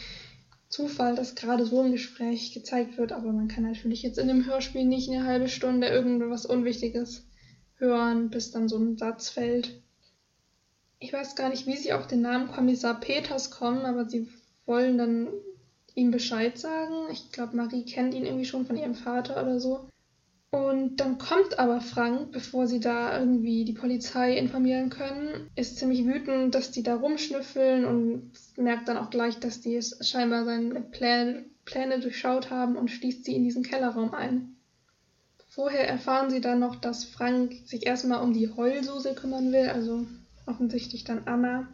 Zufall, 0.69 1.15
dass 1.15 1.33
gerade 1.33 1.65
so 1.65 1.81
ein 1.81 1.91
Gespräch 1.91 2.53
gezeigt 2.53 2.97
wird, 2.97 3.11
aber 3.11 3.31
man 3.31 3.47
kann 3.47 3.63
natürlich 3.63 4.03
jetzt 4.03 4.19
in 4.19 4.27
dem 4.27 4.45
Hörspiel 4.45 4.85
nicht 4.85 5.09
eine 5.09 5.25
halbe 5.25 5.49
Stunde 5.49 5.87
irgendwas 5.87 6.45
Unwichtiges 6.45 7.23
hören, 7.77 8.29
bis 8.29 8.51
dann 8.51 8.69
so 8.69 8.77
ein 8.77 8.97
Satz 8.97 9.29
fällt. 9.29 9.81
Ich 10.99 11.11
weiß 11.11 11.35
gar 11.35 11.49
nicht, 11.49 11.65
wie 11.65 11.77
sie 11.77 11.93
auf 11.93 12.05
den 12.05 12.21
Namen 12.21 12.51
Kommissar 12.51 12.99
Peters 12.99 13.49
kommen, 13.49 13.85
aber 13.85 14.07
sie 14.07 14.29
wollen 14.65 14.97
dann 14.97 15.29
ihm 15.95 16.11
Bescheid 16.11 16.57
sagen. 16.57 17.11
Ich 17.11 17.31
glaube, 17.31 17.55
Marie 17.55 17.85
kennt 17.85 18.13
ihn 18.13 18.25
irgendwie 18.25 18.45
schon 18.45 18.65
von 18.65 18.77
ihrem 18.77 18.95
Vater 18.95 19.41
oder 19.41 19.59
so. 19.59 19.89
Und 20.51 20.97
dann 20.97 21.19
kommt 21.19 21.59
aber 21.59 21.79
Frank, 21.79 22.31
bevor 22.31 22.65
sie 22.65 22.79
da 22.79 23.19
irgendwie 23.19 23.65
die 23.65 23.73
Polizei 23.73 24.35
informieren 24.35 24.89
können, 24.89 25.49
ist 25.55 25.77
ziemlich 25.77 26.05
wütend, 26.05 26.55
dass 26.55 26.71
die 26.71 26.81
da 26.81 26.95
rumschnüffeln 26.95 27.85
und 27.85 28.31
merkt 28.57 28.87
dann 28.87 28.97
auch 28.97 29.11
gleich, 29.11 29.39
dass 29.39 29.61
die 29.61 29.75
es 29.75 29.99
scheinbar 30.07 30.45
seine 30.45 30.81
Pläne, 30.81 31.45
Pläne 31.65 31.99
durchschaut 31.99 32.49
haben 32.49 32.77
und 32.77 32.89
schließt 32.89 33.25
sie 33.25 33.35
in 33.35 33.43
diesen 33.43 33.61
Kellerraum 33.61 34.15
ein. 34.15 34.55
Vorher 35.49 35.87
erfahren 35.87 36.31
sie 36.31 36.41
dann 36.41 36.59
noch, 36.59 36.75
dass 36.75 37.03
Frank 37.03 37.53
sich 37.65 37.85
erstmal 37.85 38.23
um 38.23 38.33
die 38.33 38.51
Heulsuse 38.51 39.13
kümmern 39.13 39.51
will, 39.51 39.67
also 39.69 40.07
offensichtlich 40.47 41.03
dann 41.03 41.27
Anna. 41.27 41.67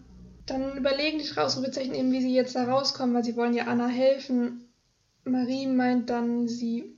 Dann 0.48 0.78
überlegen 0.78 1.20
die 1.20 1.38
Ausrufezeichen 1.38 1.96
eben, 1.96 2.12
wie 2.12 2.22
sie 2.22 2.34
jetzt 2.34 2.56
da 2.56 2.66
rauskommen, 2.66 3.16
weil 3.16 3.24
sie 3.24 3.38
wollen 3.38 3.54
ja 3.54 3.66
Anna 3.66 3.88
helfen. 3.88 4.70
Marie 5.24 5.68
meint 5.68 6.10
dann, 6.10 6.48
sie 6.48 6.98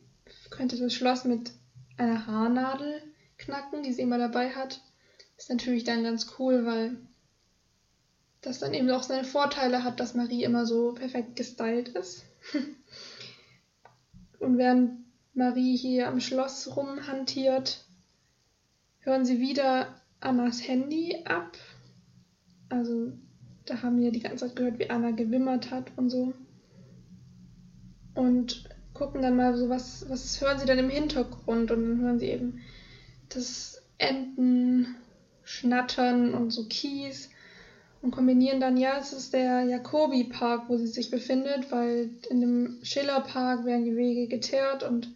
könnte 0.49 0.77
das 0.77 0.93
Schloss 0.93 1.23
mit 1.23 1.51
eine 1.97 2.27
Haarnadel 2.27 3.01
knacken, 3.37 3.83
die 3.83 3.93
sie 3.93 4.01
immer 4.01 4.17
dabei 4.17 4.51
hat. 4.51 4.81
Ist 5.37 5.49
natürlich 5.49 5.83
dann 5.83 6.03
ganz 6.03 6.35
cool, 6.39 6.65
weil 6.65 6.97
das 8.41 8.59
dann 8.59 8.73
eben 8.73 8.89
auch 8.89 9.03
seine 9.03 9.23
Vorteile 9.23 9.83
hat, 9.83 9.99
dass 9.99 10.13
Marie 10.13 10.43
immer 10.43 10.65
so 10.65 10.93
perfekt 10.93 11.35
gestylt 11.35 11.89
ist. 11.89 12.25
Und 14.39 14.57
während 14.57 15.05
Marie 15.33 15.75
hier 15.75 16.07
am 16.07 16.19
Schloss 16.19 16.75
rumhantiert, 16.75 17.85
hören 18.99 19.25
sie 19.25 19.39
wieder 19.39 20.01
Annas 20.19 20.67
Handy 20.67 21.23
ab. 21.25 21.57
Also 22.69 23.11
da 23.65 23.81
haben 23.81 23.99
wir 23.99 24.11
die 24.11 24.19
ganze 24.19 24.47
Zeit 24.47 24.55
gehört, 24.55 24.79
wie 24.79 24.89
Anna 24.89 25.11
gewimmert 25.11 25.71
hat 25.71 25.91
und 25.95 26.09
so. 26.09 26.33
Und 28.15 28.69
gucken 28.97 29.21
dann 29.21 29.35
mal 29.35 29.55
so, 29.55 29.69
was, 29.69 30.09
was 30.09 30.41
hören 30.41 30.59
sie 30.59 30.65
dann 30.65 30.79
im 30.79 30.89
Hintergrund 30.89 31.47
und 31.47 31.67
dann 31.69 32.01
hören 32.01 32.19
sie 32.19 32.27
eben 32.27 32.61
das 33.29 33.81
Enten 33.97 34.95
schnattern 35.43 36.33
und 36.33 36.51
so 36.51 36.65
Kies 36.65 37.29
und 38.01 38.11
kombinieren 38.11 38.59
dann, 38.59 38.77
ja, 38.77 38.97
es 38.99 39.13
ist 39.13 39.33
der 39.33 39.63
Jacobi-Park, 39.63 40.69
wo 40.69 40.77
sie 40.77 40.87
sich 40.87 41.09
befindet, 41.09 41.71
weil 41.71 42.11
in 42.29 42.41
dem 42.41 42.79
Schiller-Park 42.83 43.65
werden 43.65 43.85
die 43.85 43.95
Wege 43.95 44.27
geteert 44.27 44.83
und 44.83 45.09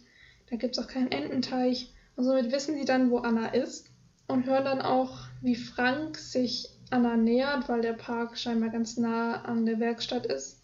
da 0.50 0.56
gibt 0.56 0.76
es 0.76 0.82
auch 0.82 0.88
keinen 0.88 1.12
Ententeich. 1.12 1.92
Und 2.16 2.24
somit 2.24 2.52
wissen 2.52 2.76
sie 2.76 2.84
dann, 2.84 3.10
wo 3.10 3.18
Anna 3.18 3.48
ist 3.48 3.90
und 4.26 4.46
hören 4.46 4.64
dann 4.64 4.82
auch, 4.82 5.18
wie 5.40 5.54
Frank 5.54 6.18
sich 6.18 6.68
Anna 6.90 7.16
nähert, 7.16 7.68
weil 7.68 7.80
der 7.80 7.94
Park 7.94 8.36
scheinbar 8.36 8.70
ganz 8.70 8.96
nah 8.96 9.42
an 9.42 9.64
der 9.64 9.80
Werkstatt 9.80 10.26
ist 10.26 10.61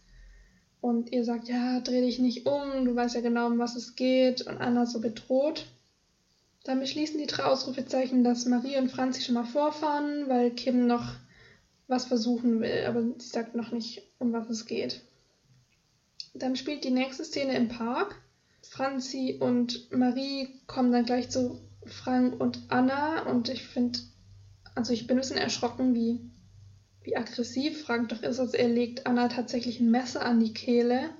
und 0.89 1.13
ihr 1.13 1.23
sagt, 1.25 1.49
ja, 1.49 1.81
dreh 1.81 2.01
dich 2.01 2.19
nicht 2.19 2.47
um, 2.47 2.87
du 2.87 2.97
weißt 2.97 3.15
ja 3.15 3.21
genau, 3.21 3.47
um 3.47 3.59
was 3.59 3.77
es 3.77 3.95
geht 3.95 4.47
und 4.47 4.59
Anna 4.59 4.87
so 4.87 5.01
bedroht. 5.01 5.67
Dann 6.65 6.81
beschließen 6.81 7.19
die 7.19 7.27
drei 7.27 7.45
Ausrufezeichen, 7.45 8.25
dass 8.25 8.47
Marie 8.47 8.79
und 8.79 8.91
Franzi 8.91 9.21
schon 9.21 9.35
mal 9.35 9.45
vorfahren, 9.45 10.29
weil 10.29 10.51
Kim 10.51 10.87
noch 10.87 11.15
was 11.89 12.07
versuchen 12.07 12.61
will, 12.61 12.85
aber 12.87 13.03
sie 13.19 13.29
sagt 13.29 13.55
noch 13.55 13.71
nicht, 13.71 14.03
um 14.19 14.33
was 14.33 14.49
es 14.49 14.67
geht. 14.67 15.03
Dann 16.35 16.57
spielt 16.57 16.85
die 16.85 16.91
nächste 16.91 17.25
Szene 17.25 17.57
im 17.57 17.69
Park. 17.69 18.17
Franzi 18.63 19.37
und 19.41 19.91
Marie 19.93 20.49
kommen 20.67 20.93
dann 20.93 21.05
gleich 21.05 21.29
zu 21.31 21.61
Frank 21.85 22.41
und 22.41 22.61
Anna 22.69 23.23
und 23.31 23.49
ich 23.49 23.67
finde, 23.67 23.99
also 24.75 24.93
ich 24.93 25.07
bin 25.07 25.17
ein 25.17 25.21
bisschen 25.21 25.39
erschrocken, 25.39 25.95
wie 25.95 26.21
wie 27.09 27.17
aggressiv 27.17 27.85
Frank 27.85 28.11
doch 28.11 28.23
ist. 28.23 28.39
Also 28.39 28.57
er 28.57 28.69
legt 28.69 29.07
Anna 29.07 29.29
tatsächlich 29.29 29.81
ein 29.81 29.91
Messer 29.91 30.25
an 30.25 30.41
die 30.41 30.53
Kehle. 30.53 31.11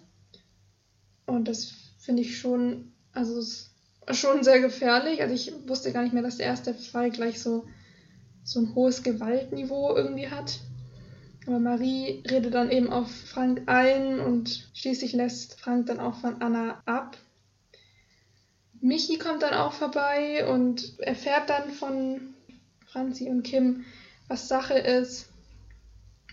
Und 1.27 1.49
das 1.49 1.73
finde 1.99 2.23
ich 2.23 2.39
schon, 2.39 2.93
also 3.13 3.43
schon 4.11 4.43
sehr 4.43 4.61
gefährlich. 4.61 5.23
Also 5.23 5.35
ich 5.35 5.53
wusste 5.67 5.93
gar 5.93 6.03
nicht 6.03 6.13
mehr, 6.13 6.23
dass 6.23 6.37
der 6.37 6.47
erste 6.47 6.75
Fall 6.75 7.11
gleich 7.11 7.41
so, 7.41 7.67
so 8.45 8.61
ein 8.61 8.75
hohes 8.75 9.03
Gewaltniveau 9.03 9.97
irgendwie 9.97 10.29
hat. 10.29 10.61
Aber 11.47 11.59
Marie 11.59 12.23
redet 12.31 12.53
dann 12.53 12.71
eben 12.71 12.93
auf 12.93 13.11
Frank 13.11 13.63
ein 13.67 14.21
und 14.21 14.69
schließlich 14.75 15.15
lässt 15.15 15.59
Frank 15.59 15.87
dann 15.87 16.01
auch 16.01 16.17
von 16.21 16.43
Anna 16.43 16.83
ab. 16.85 17.17
Michi 18.81 19.17
kommt 19.17 19.43
dann 19.43 19.55
auch 19.55 19.73
vorbei 19.73 20.47
und 20.47 21.01
erfährt 21.01 21.49
dann 21.49 21.71
von 21.71 22.35
Franzi 22.87 23.31
und 23.31 23.43
Kim, 23.43 23.87
was 24.29 24.49
Sache 24.49 24.75
ist. 24.75 25.31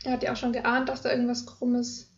Er 0.05 0.11
hat 0.11 0.23
ja 0.23 0.33
auch 0.33 0.37
schon 0.37 0.53
geahnt, 0.53 0.87
dass 0.89 1.01
da 1.01 1.09
irgendwas 1.09 1.45
Krummes 1.45 2.11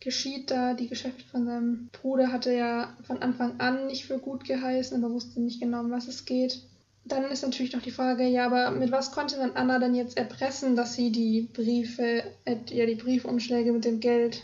geschieht 0.00 0.50
da. 0.50 0.74
Die 0.74 0.88
Geschäfte 0.88 1.22
von 1.24 1.44
seinem 1.44 1.88
Bruder 1.92 2.32
hatte 2.32 2.50
er 2.50 2.96
von 3.02 3.20
Anfang 3.20 3.60
an 3.60 3.86
nicht 3.86 4.06
für 4.06 4.18
gut 4.18 4.44
geheißen, 4.44 4.96
aber 5.02 5.12
wusste 5.12 5.40
nicht 5.40 5.60
genau, 5.60 5.80
um 5.80 5.90
was 5.90 6.08
es 6.08 6.24
geht. 6.24 6.62
Dann 7.04 7.24
ist 7.24 7.42
natürlich 7.42 7.74
noch 7.74 7.82
die 7.82 7.90
Frage, 7.90 8.26
ja, 8.26 8.46
aber 8.46 8.70
mit 8.70 8.90
was 8.90 9.12
konnte 9.12 9.36
dann 9.36 9.52
Anna 9.52 9.78
dann 9.78 9.94
jetzt 9.94 10.16
erpressen, 10.16 10.74
dass 10.76 10.94
sie 10.94 11.12
die 11.12 11.42
Briefe, 11.52 12.24
äh, 12.46 12.56
ja, 12.70 12.86
die 12.86 12.94
Briefumschläge 12.94 13.72
mit 13.72 13.84
dem 13.84 14.00
Geld 14.00 14.42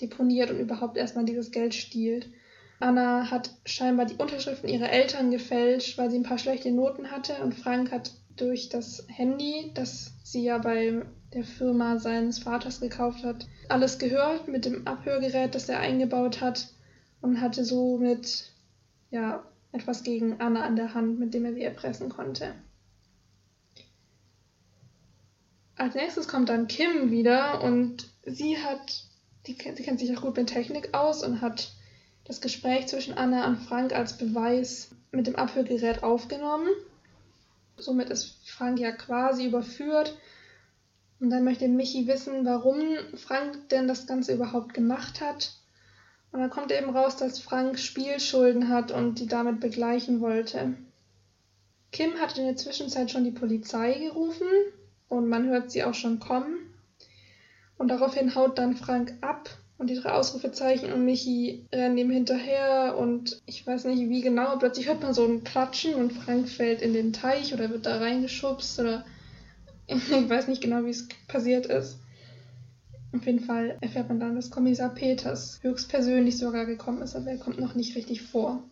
deponiert 0.00 0.50
und 0.50 0.60
überhaupt 0.60 0.96
erstmal 0.96 1.26
dieses 1.26 1.50
Geld 1.50 1.74
stiehlt? 1.74 2.30
Anna 2.80 3.30
hat 3.30 3.50
scheinbar 3.66 4.06
die 4.06 4.14
Unterschriften 4.14 4.70
ihrer 4.70 4.90
Eltern 4.90 5.30
gefälscht, 5.30 5.98
weil 5.98 6.10
sie 6.10 6.18
ein 6.18 6.22
paar 6.22 6.38
schlechte 6.38 6.70
Noten 6.70 7.10
hatte 7.10 7.42
und 7.42 7.54
Frank 7.54 7.90
hat 7.90 8.12
durch 8.36 8.70
das 8.70 9.04
Handy, 9.08 9.72
das 9.74 10.12
sie 10.22 10.44
ja 10.44 10.56
bei 10.58 11.02
der 11.32 11.44
Firma 11.44 11.98
seines 11.98 12.38
Vaters 12.38 12.80
gekauft 12.80 13.24
hat, 13.24 13.46
alles 13.68 13.98
gehört 13.98 14.48
mit 14.48 14.64
dem 14.64 14.86
Abhörgerät, 14.86 15.54
das 15.54 15.68
er 15.68 15.80
eingebaut 15.80 16.40
hat 16.40 16.68
und 17.20 17.40
hatte 17.40 17.64
somit 17.64 18.50
ja 19.10 19.44
etwas 19.72 20.02
gegen 20.02 20.40
Anna 20.40 20.64
an 20.64 20.76
der 20.76 20.94
Hand, 20.94 21.18
mit 21.18 21.34
dem 21.34 21.44
er 21.44 21.52
sie 21.52 21.62
erpressen 21.62 22.08
konnte. 22.08 22.54
Als 25.76 25.94
nächstes 25.94 26.26
kommt 26.26 26.48
dann 26.48 26.66
Kim 26.66 27.10
wieder 27.10 27.62
und 27.62 28.08
sie 28.24 28.56
hat, 28.58 29.04
die, 29.46 29.52
sie 29.52 29.82
kennt 29.82 30.00
sich 30.00 30.16
auch 30.16 30.22
gut 30.22 30.36
mit 30.36 30.48
Technik 30.48 30.94
aus 30.94 31.22
und 31.22 31.40
hat 31.40 31.72
das 32.24 32.40
Gespräch 32.40 32.88
zwischen 32.88 33.14
Anna 33.14 33.46
und 33.46 33.58
Frank 33.58 33.94
als 33.94 34.18
Beweis 34.18 34.90
mit 35.12 35.26
dem 35.26 35.36
Abhörgerät 35.36 36.02
aufgenommen. 36.02 36.68
Somit 37.76 38.10
ist 38.10 38.48
Frank 38.48 38.80
ja 38.80 38.90
quasi 38.90 39.46
überführt 39.46 40.16
und 41.20 41.30
dann 41.30 41.44
möchte 41.44 41.66
Michi 41.68 42.06
wissen, 42.06 42.44
warum 42.44 42.80
Frank 43.14 43.68
denn 43.70 43.88
das 43.88 44.06
Ganze 44.06 44.34
überhaupt 44.34 44.74
gemacht 44.74 45.20
hat. 45.20 45.52
Und 46.30 46.40
dann 46.40 46.50
kommt 46.50 46.70
eben 46.70 46.90
raus, 46.90 47.16
dass 47.16 47.40
Frank 47.40 47.78
Spielschulden 47.78 48.68
hat 48.68 48.92
und 48.92 49.18
die 49.18 49.26
damit 49.26 49.60
begleichen 49.60 50.20
wollte. 50.20 50.74
Kim 51.90 52.14
hat 52.20 52.36
in 52.36 52.44
der 52.44 52.56
Zwischenzeit 52.56 53.10
schon 53.10 53.24
die 53.24 53.30
Polizei 53.30 53.94
gerufen 53.94 54.46
und 55.08 55.28
man 55.28 55.48
hört 55.48 55.70
sie 55.70 55.84
auch 55.84 55.94
schon 55.94 56.20
kommen. 56.20 56.58
Und 57.78 57.88
daraufhin 57.88 58.34
haut 58.34 58.58
dann 58.58 58.76
Frank 58.76 59.14
ab 59.22 59.48
und 59.78 59.88
die 59.88 59.94
drei 59.94 60.10
Ausrufezeichen 60.12 60.92
und 60.92 61.04
Michi 61.04 61.64
rennen 61.72 61.96
ihm 61.96 62.10
hinterher 62.10 62.96
und 62.98 63.40
ich 63.46 63.66
weiß 63.66 63.84
nicht 63.84 64.08
wie 64.08 64.20
genau, 64.20 64.56
plötzlich 64.58 64.88
hört 64.88 65.02
man 65.02 65.14
so 65.14 65.24
ein 65.24 65.44
Platschen 65.44 65.94
und 65.94 66.12
Frank 66.12 66.48
fällt 66.48 66.82
in 66.82 66.92
den 66.92 67.12
Teich 67.12 67.54
oder 67.54 67.70
wird 67.70 67.86
da 67.86 67.98
reingeschubst 67.98 68.80
oder 68.80 69.04
ich 69.96 70.28
weiß 70.28 70.48
nicht 70.48 70.60
genau, 70.60 70.84
wie 70.84 70.90
es 70.90 71.08
passiert 71.28 71.66
ist. 71.66 71.98
Auf 73.14 73.24
jeden 73.24 73.40
Fall 73.40 73.78
erfährt 73.80 74.08
man 74.08 74.20
dann, 74.20 74.36
dass 74.36 74.50
Kommissar 74.50 74.90
Peters 74.90 75.60
höchstpersönlich 75.62 76.36
sogar 76.36 76.66
gekommen 76.66 77.00
ist, 77.00 77.16
aber 77.16 77.30
er 77.30 77.38
kommt 77.38 77.58
noch 77.58 77.74
nicht 77.74 77.96
richtig 77.96 78.20
vor. 78.20 78.62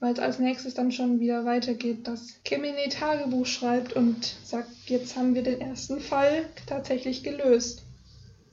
Weil 0.00 0.12
es 0.12 0.18
als 0.18 0.38
nächstes 0.38 0.74
dann 0.74 0.92
schon 0.92 1.18
wieder 1.18 1.46
weitergeht, 1.46 2.06
dass 2.06 2.42
Kim 2.44 2.62
in 2.62 2.74
ihr 2.74 2.90
Tagebuch 2.90 3.46
schreibt 3.46 3.94
und 3.94 4.36
sagt, 4.44 4.68
jetzt 4.86 5.16
haben 5.16 5.34
wir 5.34 5.42
den 5.42 5.62
ersten 5.62 5.98
Fall 5.98 6.44
tatsächlich 6.66 7.22
gelöst. 7.22 7.84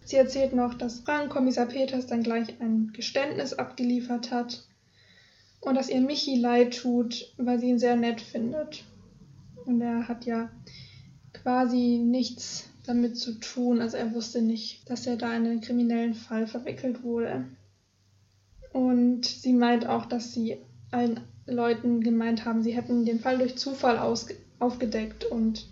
Sie 0.06 0.16
erzählt 0.16 0.54
noch, 0.54 0.76
dass 0.76 1.02
Frank 1.02 1.30
Kommissar 1.30 1.66
Peters 1.66 2.08
dann 2.08 2.24
gleich 2.24 2.62
ein 2.62 2.92
Geständnis 2.94 3.54
abgeliefert 3.54 4.32
hat 4.32 4.64
und 5.60 5.76
dass 5.76 5.90
ihr 5.90 6.00
Michi 6.00 6.38
leid 6.38 6.78
tut, 6.78 7.34
weil 7.38 7.60
sie 7.60 7.68
ihn 7.68 7.80
sehr 7.80 7.98
nett 7.98 8.22
findet. 8.22 8.86
Und 9.66 9.82
er 9.82 10.08
hat 10.08 10.26
ja 10.26 10.50
quasi 11.34 11.98
nichts 11.98 12.70
damit 12.86 13.18
zu 13.18 13.40
tun. 13.40 13.82
Also 13.82 13.98
er 13.98 14.14
wusste 14.14 14.42
nicht, 14.42 14.90
dass 14.90 15.08
er 15.08 15.18
da 15.18 15.36
in 15.36 15.46
einen 15.46 15.62
kriminellen 15.62 16.14
Fall 16.14 16.48
verwickelt 16.48 17.04
wurde. 17.04 17.46
Und 18.74 19.26
sie 19.26 19.54
meint 19.54 19.86
auch, 19.86 20.06
dass 20.06 20.34
sie 20.34 20.58
allen 20.92 21.20
Leuten 21.46 22.02
gemeint 22.02 22.46
haben, 22.46 22.64
sie 22.64 22.76
hätten 22.76 23.06
den 23.06 23.20
Fall 23.20 23.38
durch 23.38 23.58
Zufall 23.58 23.98
aufgedeckt 24.60 25.26
und 25.26 25.68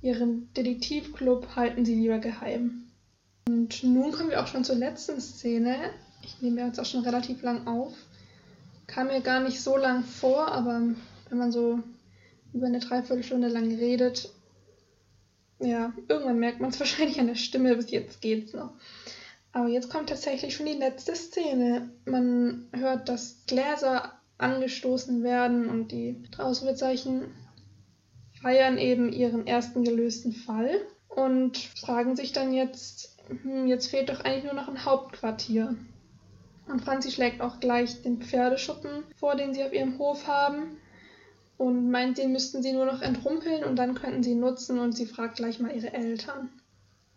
ihren 0.00 0.52
Detektivclub 0.54 1.56
halten 1.56 1.84
sie 1.84 1.94
lieber 1.94 2.18
geheim. 2.18 2.84
Und 3.48 3.82
nun 3.82 4.12
kommen 4.12 4.30
wir 4.30 4.42
auch 4.42 4.46
schon 4.46 4.64
zur 4.64 4.76
letzten 4.76 5.20
Szene. 5.20 5.76
Ich 6.22 6.40
nehme 6.40 6.64
jetzt 6.64 6.78
auch 6.78 6.86
schon 6.86 7.04
relativ 7.04 7.42
lang 7.42 7.66
auf. 7.66 7.92
Kam 8.86 9.08
mir 9.08 9.20
gar 9.20 9.40
nicht 9.40 9.60
so 9.60 9.76
lang 9.76 10.04
vor, 10.04 10.50
aber 10.52 10.80
wenn 11.28 11.38
man 11.38 11.52
so 11.52 11.80
über 12.52 12.66
eine 12.66 12.80
Dreiviertelstunde 12.80 13.48
lang 13.48 13.74
redet, 13.74 14.30
ja, 15.60 15.92
irgendwann 16.08 16.38
merkt 16.38 16.60
man 16.60 16.70
es 16.70 16.80
wahrscheinlich 16.80 17.20
an 17.20 17.26
der 17.26 17.34
Stimme, 17.34 17.76
bis 17.76 17.90
jetzt 17.90 18.20
geht's 18.20 18.52
noch. 18.52 18.72
Aber 19.52 19.68
jetzt 19.68 19.90
kommt 19.90 20.08
tatsächlich 20.08 20.54
schon 20.54 20.66
die 20.66 20.72
letzte 20.72 21.14
Szene. 21.14 21.90
Man 22.04 22.68
hört, 22.72 23.08
dass 23.08 23.44
Gläser 23.46 24.12
angestoßen 24.38 25.22
werden 25.22 25.68
und 25.68 25.92
die 25.92 26.22
Ausrufezeichen 26.38 27.34
feiern 28.40 28.78
eben 28.78 29.12
ihren 29.12 29.46
ersten 29.46 29.84
gelösten 29.84 30.32
Fall 30.32 30.80
und 31.08 31.58
fragen 31.58 32.16
sich 32.16 32.32
dann 32.32 32.54
jetzt, 32.54 33.18
hm, 33.42 33.66
jetzt 33.66 33.88
fehlt 33.88 34.08
doch 34.08 34.20
eigentlich 34.24 34.44
nur 34.44 34.54
noch 34.54 34.68
ein 34.68 34.84
Hauptquartier. 34.84 35.76
Und 36.68 36.82
Franzi 36.82 37.10
schlägt 37.10 37.42
auch 37.42 37.60
gleich 37.60 38.00
den 38.02 38.22
Pferdeschuppen 38.22 39.02
vor, 39.16 39.34
den 39.34 39.52
sie 39.52 39.64
auf 39.64 39.72
ihrem 39.72 39.98
Hof 39.98 40.26
haben 40.26 40.78
und 41.60 41.90
meint, 41.90 42.16
den 42.16 42.32
müssten 42.32 42.62
sie 42.62 42.72
nur 42.72 42.86
noch 42.86 43.02
entrumpeln 43.02 43.64
und 43.64 43.76
dann 43.76 43.94
könnten 43.94 44.22
sie 44.22 44.30
ihn 44.30 44.40
nutzen 44.40 44.78
und 44.78 44.92
sie 44.92 45.04
fragt 45.04 45.36
gleich 45.36 45.60
mal 45.60 45.76
ihre 45.76 45.92
Eltern. 45.92 46.48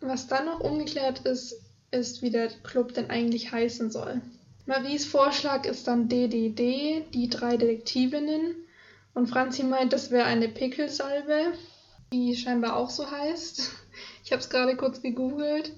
Was 0.00 0.26
dann 0.26 0.44
noch 0.44 0.60
ungeklärt 0.60 1.20
ist, 1.20 1.62
ist, 1.90 2.20
wie 2.20 2.28
der 2.28 2.48
Club 2.62 2.92
denn 2.92 3.08
eigentlich 3.08 3.52
heißen 3.52 3.90
soll. 3.90 4.20
Maries 4.66 5.06
Vorschlag 5.06 5.64
ist 5.64 5.86
dann 5.86 6.10
DDD, 6.10 7.06
die 7.14 7.30
drei 7.30 7.56
Detektivinnen. 7.56 8.54
Und 9.14 9.28
Franzi 9.28 9.62
meint, 9.62 9.94
das 9.94 10.10
wäre 10.10 10.26
eine 10.26 10.48
Pickelsalbe, 10.48 11.54
die 12.12 12.36
scheinbar 12.36 12.76
auch 12.76 12.90
so 12.90 13.10
heißt. 13.10 13.72
Ich 14.24 14.32
habe 14.32 14.40
es 14.40 14.50
gerade 14.50 14.76
kurz 14.76 15.00
gegoogelt. 15.02 15.72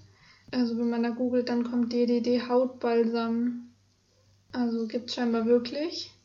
Also 0.51 0.79
wenn 0.79 0.89
man 0.89 1.03
da 1.03 1.11
googelt, 1.11 1.49
dann 1.49 1.71
kommt 1.71 1.93
DDD 1.93 2.49
Hautbalsam. 2.49 3.73
Also 4.53 4.87
gibt 4.87 5.11
es 5.11 5.17
scheinbar 5.17 5.47
wirklich. 5.47 6.16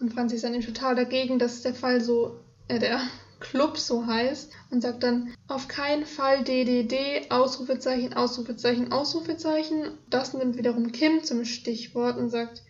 Und 0.00 0.14
Franzi 0.14 0.36
ist 0.36 0.44
dann 0.44 0.60
total 0.60 0.94
dagegen, 0.94 1.38
dass 1.38 1.62
der 1.62 1.74
Fall 1.74 2.00
so, 2.00 2.40
äh, 2.68 2.78
der 2.78 3.00
Club 3.40 3.78
so 3.78 4.06
heißt 4.06 4.52
und 4.70 4.80
sagt 4.80 5.04
dann 5.04 5.32
auf 5.46 5.68
keinen 5.68 6.06
Fall 6.06 6.42
DDD, 6.42 7.30
Ausrufezeichen, 7.30 8.14
Ausrufezeichen, 8.14 8.90
Ausrufezeichen. 8.90 9.92
Das 10.10 10.34
nimmt 10.34 10.56
wiederum 10.56 10.90
Kim 10.90 11.22
zum 11.22 11.44
Stichwort 11.44 12.18
und 12.18 12.30
sagt, 12.30 12.62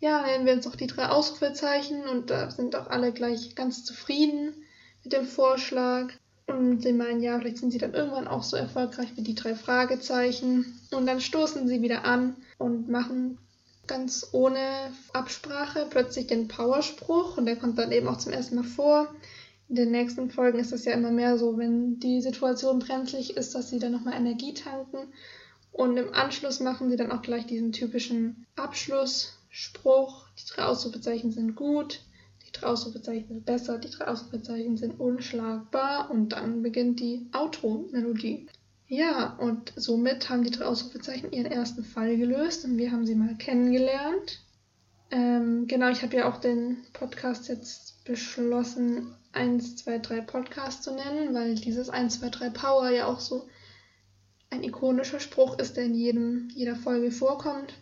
ja, 0.00 0.22
nennen 0.22 0.44
wir 0.44 0.54
uns 0.54 0.64
doch 0.64 0.74
die 0.74 0.88
drei 0.88 1.08
Ausrufezeichen 1.08 2.08
und 2.08 2.30
da 2.30 2.50
sind 2.50 2.74
auch 2.74 2.88
alle 2.88 3.12
gleich 3.12 3.54
ganz 3.54 3.84
zufrieden 3.84 4.54
mit 5.04 5.12
dem 5.12 5.24
Vorschlag. 5.24 6.12
Und 6.48 6.82
sie 6.82 6.92
meinen, 6.92 7.22
ja, 7.22 7.38
vielleicht 7.38 7.58
sind 7.58 7.72
sie 7.72 7.78
dann 7.78 7.94
irgendwann 7.94 8.28
auch 8.28 8.44
so 8.44 8.56
erfolgreich 8.56 9.08
wie 9.16 9.22
die 9.22 9.34
drei 9.34 9.54
Fragezeichen. 9.54 10.80
Und 10.92 11.06
dann 11.06 11.20
stoßen 11.20 11.66
sie 11.66 11.82
wieder 11.82 12.04
an 12.04 12.36
und 12.58 12.88
machen 12.88 13.38
ganz 13.86 14.28
ohne 14.32 14.92
Absprache 15.12 15.86
plötzlich 15.88 16.26
den 16.26 16.48
Powerspruch 16.48 17.36
und 17.36 17.46
der 17.46 17.56
kommt 17.56 17.78
dann 17.78 17.92
eben 17.92 18.08
auch 18.08 18.18
zum 18.18 18.32
ersten 18.32 18.56
Mal 18.56 18.64
vor 18.64 19.08
in 19.68 19.74
den 19.74 19.90
nächsten 19.90 20.30
Folgen 20.30 20.58
ist 20.60 20.72
es 20.72 20.84
ja 20.84 20.92
immer 20.92 21.10
mehr 21.10 21.38
so, 21.38 21.58
wenn 21.58 21.98
die 21.98 22.20
Situation 22.20 22.78
brenzlig 22.78 23.36
ist, 23.36 23.54
dass 23.54 23.68
sie 23.68 23.78
dann 23.78 23.92
nochmal 23.92 24.14
Energie 24.14 24.54
tanken. 24.54 25.12
Und 25.72 25.96
im 25.96 26.14
Anschluss 26.14 26.60
machen 26.60 26.88
sie 26.88 26.96
dann 26.96 27.10
auch 27.10 27.22
gleich 27.22 27.46
diesen 27.46 27.72
typischen 27.72 28.46
Abschlussspruch. 28.54 30.26
Die 30.38 30.54
drei 30.54 30.64
Ausrufezeichen 30.64 31.32
sind 31.32 31.56
gut, 31.56 32.00
die 32.46 32.52
drei 32.52 32.68
Ausrufezeichen 32.68 33.26
sind 33.28 33.44
besser, 33.44 33.78
die 33.78 33.90
drei 33.90 34.06
Ausrufezeichen 34.06 34.76
sind 34.76 35.00
unschlagbar. 35.00 36.10
Und 36.10 36.30
dann 36.30 36.62
beginnt 36.62 37.00
die 37.00 37.26
Outro-Melodie. 37.32 38.46
Ja, 38.88 39.34
und 39.38 39.72
somit 39.74 40.28
haben 40.30 40.44
die 40.44 40.50
drei 40.50 40.66
Ausrufezeichen 40.66 41.32
ihren 41.32 41.50
ersten 41.50 41.84
Fall 41.84 42.16
gelöst 42.16 42.64
und 42.64 42.76
wir 42.76 42.92
haben 42.92 43.04
sie 43.04 43.16
mal 43.16 43.34
kennengelernt. 43.34 44.40
Ähm, 45.10 45.66
genau, 45.66 45.88
ich 45.88 46.02
habe 46.02 46.16
ja 46.16 46.28
auch 46.28 46.38
den 46.38 46.78
Podcast 46.92 47.48
jetzt 47.48 48.04
beschlossen, 48.04 49.14
1, 49.32 49.76
2, 49.76 49.98
3 49.98 50.20
Podcast 50.22 50.82
zu 50.82 50.94
nennen, 50.94 51.34
weil 51.34 51.56
dieses 51.56 51.90
1, 51.90 52.20
2, 52.20 52.30
3 52.30 52.50
Power 52.50 52.90
ja 52.90 53.06
auch 53.06 53.20
so 53.20 53.48
ein 54.50 54.62
ikonischer 54.62 55.20
Spruch 55.20 55.58
ist, 55.58 55.76
der 55.76 55.84
in 55.84 55.94
jedem, 55.94 56.48
jeder 56.54 56.76
Folge 56.76 57.10
vorkommt. 57.10 57.74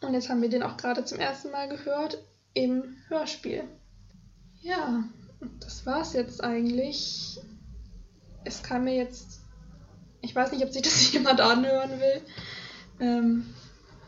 Und 0.00 0.14
jetzt 0.14 0.28
haben 0.28 0.42
wir 0.42 0.48
den 0.48 0.62
auch 0.62 0.76
gerade 0.76 1.04
zum 1.04 1.18
ersten 1.18 1.50
Mal 1.50 1.68
gehört 1.68 2.18
im 2.54 2.96
Hörspiel. 3.08 3.64
Ja, 4.60 5.04
das 5.60 5.86
war's 5.86 6.12
jetzt 6.14 6.42
eigentlich. 6.42 7.38
Es 8.44 8.62
kam 8.62 8.84
mir 8.84 8.96
jetzt. 8.96 9.43
Ich 10.24 10.34
weiß 10.34 10.52
nicht, 10.52 10.64
ob 10.64 10.72
sich 10.72 10.82
das 10.82 11.12
jemand 11.12 11.40
anhören 11.40 12.00
will. 12.00 12.22
Ähm, 13.00 13.46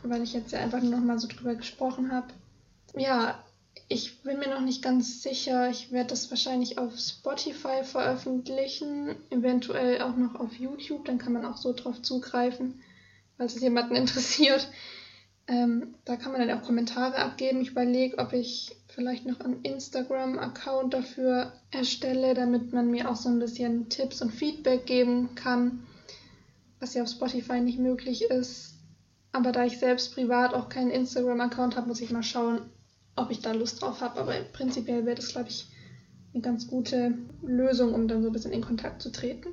weil 0.03 0.23
ich 0.23 0.33
jetzt 0.33 0.51
ja 0.51 0.59
einfach 0.59 0.81
nur 0.81 0.91
noch 0.91 1.03
mal 1.03 1.19
so 1.19 1.27
drüber 1.27 1.55
gesprochen 1.55 2.11
habe. 2.11 2.27
Ja, 2.95 3.43
ich 3.89 4.21
bin 4.23 4.39
mir 4.39 4.49
noch 4.49 4.61
nicht 4.61 4.81
ganz 4.81 5.21
sicher. 5.21 5.69
Ich 5.69 5.91
werde 5.91 6.09
das 6.09 6.29
wahrscheinlich 6.29 6.77
auf 6.77 6.97
Spotify 6.97 7.83
veröffentlichen, 7.83 9.15
eventuell 9.29 10.01
auch 10.01 10.15
noch 10.15 10.35
auf 10.35 10.53
YouTube. 10.55 11.05
Dann 11.05 11.17
kann 11.17 11.33
man 11.33 11.45
auch 11.45 11.57
so 11.57 11.73
drauf 11.73 12.01
zugreifen, 12.01 12.81
falls 13.37 13.55
es 13.55 13.61
jemanden 13.61 13.95
interessiert. 13.95 14.67
Ähm, 15.47 15.95
da 16.03 16.17
kann 16.17 16.33
man 16.33 16.45
dann 16.45 16.57
auch 16.57 16.65
Kommentare 16.65 17.17
abgeben. 17.17 17.61
Ich 17.61 17.69
überlege, 17.69 18.17
ob 18.17 18.33
ich 18.33 18.75
vielleicht 18.87 19.25
noch 19.25 19.39
einen 19.39 19.61
Instagram-Account 19.61 20.93
dafür 20.93 21.53
erstelle, 21.71 22.33
damit 22.33 22.73
man 22.73 22.91
mir 22.91 23.09
auch 23.09 23.15
so 23.15 23.29
ein 23.29 23.39
bisschen 23.39 23.87
Tipps 23.87 24.21
und 24.21 24.31
Feedback 24.31 24.85
geben 24.85 25.35
kann, 25.35 25.85
was 26.79 26.93
ja 26.93 27.03
auf 27.03 27.09
Spotify 27.09 27.59
nicht 27.59 27.79
möglich 27.79 28.23
ist. 28.23 28.75
Aber 29.31 29.51
da 29.51 29.65
ich 29.65 29.79
selbst 29.79 30.13
privat 30.13 30.53
auch 30.53 30.69
keinen 30.69 30.91
Instagram-Account 30.91 31.75
habe, 31.75 31.87
muss 31.87 32.01
ich 32.01 32.11
mal 32.11 32.23
schauen, 32.23 32.61
ob 33.15 33.31
ich 33.31 33.41
da 33.41 33.51
Lust 33.51 33.81
drauf 33.81 34.01
habe. 34.01 34.19
Aber 34.19 34.33
prinzipiell 34.53 35.05
wäre 35.05 35.15
das, 35.15 35.29
glaube 35.29 35.49
ich, 35.49 35.67
eine 36.33 36.41
ganz 36.41 36.67
gute 36.67 37.17
Lösung, 37.41 37.93
um 37.93 38.07
dann 38.07 38.21
so 38.21 38.29
ein 38.29 38.33
bisschen 38.33 38.51
in 38.51 38.61
Kontakt 38.61 39.01
zu 39.01 39.11
treten. 39.11 39.49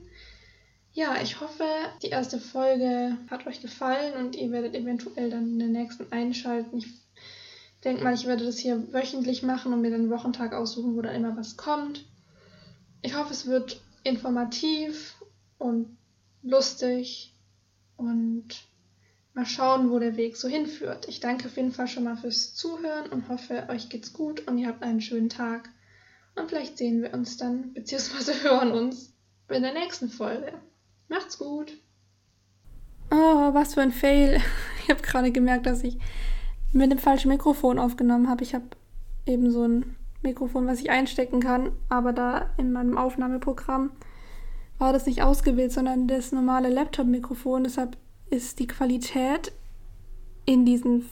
Ja, 0.92 1.16
ich 1.20 1.40
hoffe, 1.40 1.64
die 2.02 2.08
erste 2.08 2.38
Folge 2.38 3.18
hat 3.28 3.46
euch 3.46 3.60
gefallen 3.60 4.14
und 4.14 4.36
ihr 4.36 4.52
werdet 4.52 4.74
eventuell 4.74 5.28
dann 5.28 5.54
in 5.54 5.58
den 5.58 5.72
nächsten 5.72 6.12
einschalten. 6.12 6.78
Ich 6.78 6.86
denke 7.82 8.04
mal, 8.04 8.14
ich 8.14 8.26
werde 8.26 8.44
das 8.44 8.58
hier 8.58 8.92
wöchentlich 8.92 9.42
machen 9.42 9.72
und 9.72 9.80
mir 9.80 9.90
dann 9.90 10.02
einen 10.02 10.10
Wochentag 10.10 10.52
aussuchen, 10.52 10.96
wo 10.96 11.02
dann 11.02 11.16
immer 11.16 11.36
was 11.36 11.56
kommt. 11.56 12.06
Ich 13.02 13.16
hoffe, 13.16 13.32
es 13.32 13.46
wird 13.46 13.80
informativ 14.04 15.16
und 15.58 15.96
lustig 16.44 17.34
und 17.96 18.46
mal 19.32 19.46
schauen, 19.46 19.90
wo 19.90 19.98
der 19.98 20.16
Weg 20.16 20.36
so 20.36 20.48
hinführt. 20.48 21.08
Ich 21.08 21.20
danke 21.20 21.46
auf 21.46 21.56
jeden 21.56 21.72
Fall 21.72 21.88
schon 21.88 22.04
mal 22.04 22.16
fürs 22.16 22.54
Zuhören 22.54 23.10
und 23.10 23.28
hoffe, 23.28 23.66
euch 23.68 23.88
geht's 23.88 24.12
gut 24.12 24.46
und 24.46 24.58
ihr 24.58 24.68
habt 24.68 24.82
einen 24.82 25.00
schönen 25.00 25.28
Tag. 25.28 25.68
Und 26.36 26.48
vielleicht 26.48 26.78
sehen 26.78 27.02
wir 27.02 27.12
uns 27.14 27.36
dann, 27.36 27.72
beziehungsweise 27.72 28.34
hören 28.42 28.72
uns 28.72 29.12
in 29.48 29.62
der 29.62 29.72
nächsten 29.72 30.08
Folge. 30.08 30.52
Macht's 31.08 31.38
gut. 31.38 31.72
Oh, 33.10 33.54
was 33.54 33.74
für 33.74 33.82
ein 33.82 33.92
Fail. 33.92 34.40
Ich 34.84 34.90
habe 34.90 35.00
gerade 35.00 35.32
gemerkt, 35.32 35.64
dass 35.64 35.82
ich 35.82 35.96
mit 36.74 36.92
dem 36.92 36.98
falschen 36.98 37.28
Mikrofon 37.28 37.78
aufgenommen 37.78 38.28
habe. 38.28 38.42
Ich 38.42 38.54
habe 38.54 38.66
eben 39.24 39.50
so 39.50 39.66
ein 39.66 39.96
Mikrofon, 40.20 40.66
was 40.66 40.78
ich 40.80 40.90
einstecken 40.90 41.40
kann, 41.40 41.72
aber 41.88 42.12
da 42.12 42.50
in 42.58 42.70
meinem 42.70 42.98
Aufnahmeprogramm 42.98 43.92
war 44.78 44.92
das 44.92 45.06
nicht 45.06 45.22
ausgewählt, 45.22 45.72
sondern 45.72 46.08
das 46.08 46.32
normale 46.32 46.68
Laptop-Mikrofon. 46.68 47.64
Deshalb 47.64 47.96
ist 48.30 48.58
die 48.58 48.66
Qualität 48.66 49.52
in 50.44 50.64
diesen 50.64 51.08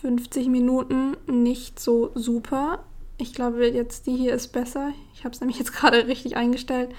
50 0.00 0.48
Minuten 0.48 1.16
nicht 1.26 1.78
so 1.78 2.10
super. 2.14 2.84
Ich 3.18 3.34
glaube, 3.34 3.68
jetzt 3.68 4.06
die 4.06 4.16
hier 4.16 4.34
ist 4.34 4.48
besser. 4.48 4.92
Ich 5.14 5.24
habe 5.24 5.34
es 5.34 5.40
nämlich 5.40 5.58
jetzt 5.58 5.72
gerade 5.76 6.06
richtig 6.06 6.36
eingestellt. 6.36 6.94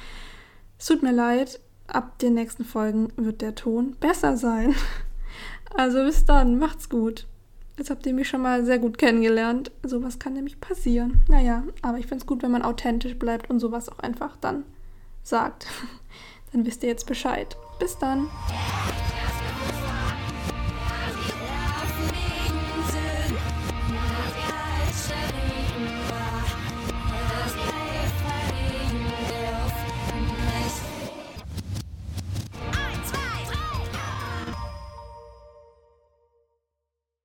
Es 0.79 0.85
tut 0.85 1.03
mir 1.03 1.11
leid. 1.11 1.59
Ab 1.87 2.17
den 2.19 2.33
nächsten 2.33 2.63
Folgen 2.63 3.11
wird 3.17 3.41
der 3.41 3.55
Ton 3.55 3.95
besser 3.99 4.37
sein. 4.37 4.75
Also 5.75 6.03
bis 6.03 6.23
dann, 6.23 6.59
macht's 6.59 6.87
gut. 6.87 7.25
Jetzt 7.79 7.89
habt 7.89 8.05
ihr 8.05 8.13
mich 8.13 8.29
schon 8.29 8.43
mal 8.43 8.63
sehr 8.63 8.77
gut 8.77 8.99
kennengelernt. 8.99 9.71
Sowas 9.81 10.19
kann 10.19 10.33
nämlich 10.33 10.61
passieren. 10.61 11.23
Naja, 11.27 11.63
aber 11.81 11.97
ich 11.97 12.05
finde 12.05 12.21
es 12.21 12.27
gut, 12.27 12.43
wenn 12.43 12.51
man 12.51 12.61
authentisch 12.61 13.17
bleibt 13.17 13.49
und 13.49 13.59
sowas 13.59 13.89
auch 13.89 13.97
einfach 13.97 14.37
dann 14.37 14.65
sagt. 15.23 15.67
Dann 16.51 16.65
wisst 16.65 16.83
ihr 16.83 16.89
jetzt 16.89 17.07
Bescheid. 17.07 17.57
Bis 17.79 17.97
dann. 17.97 18.29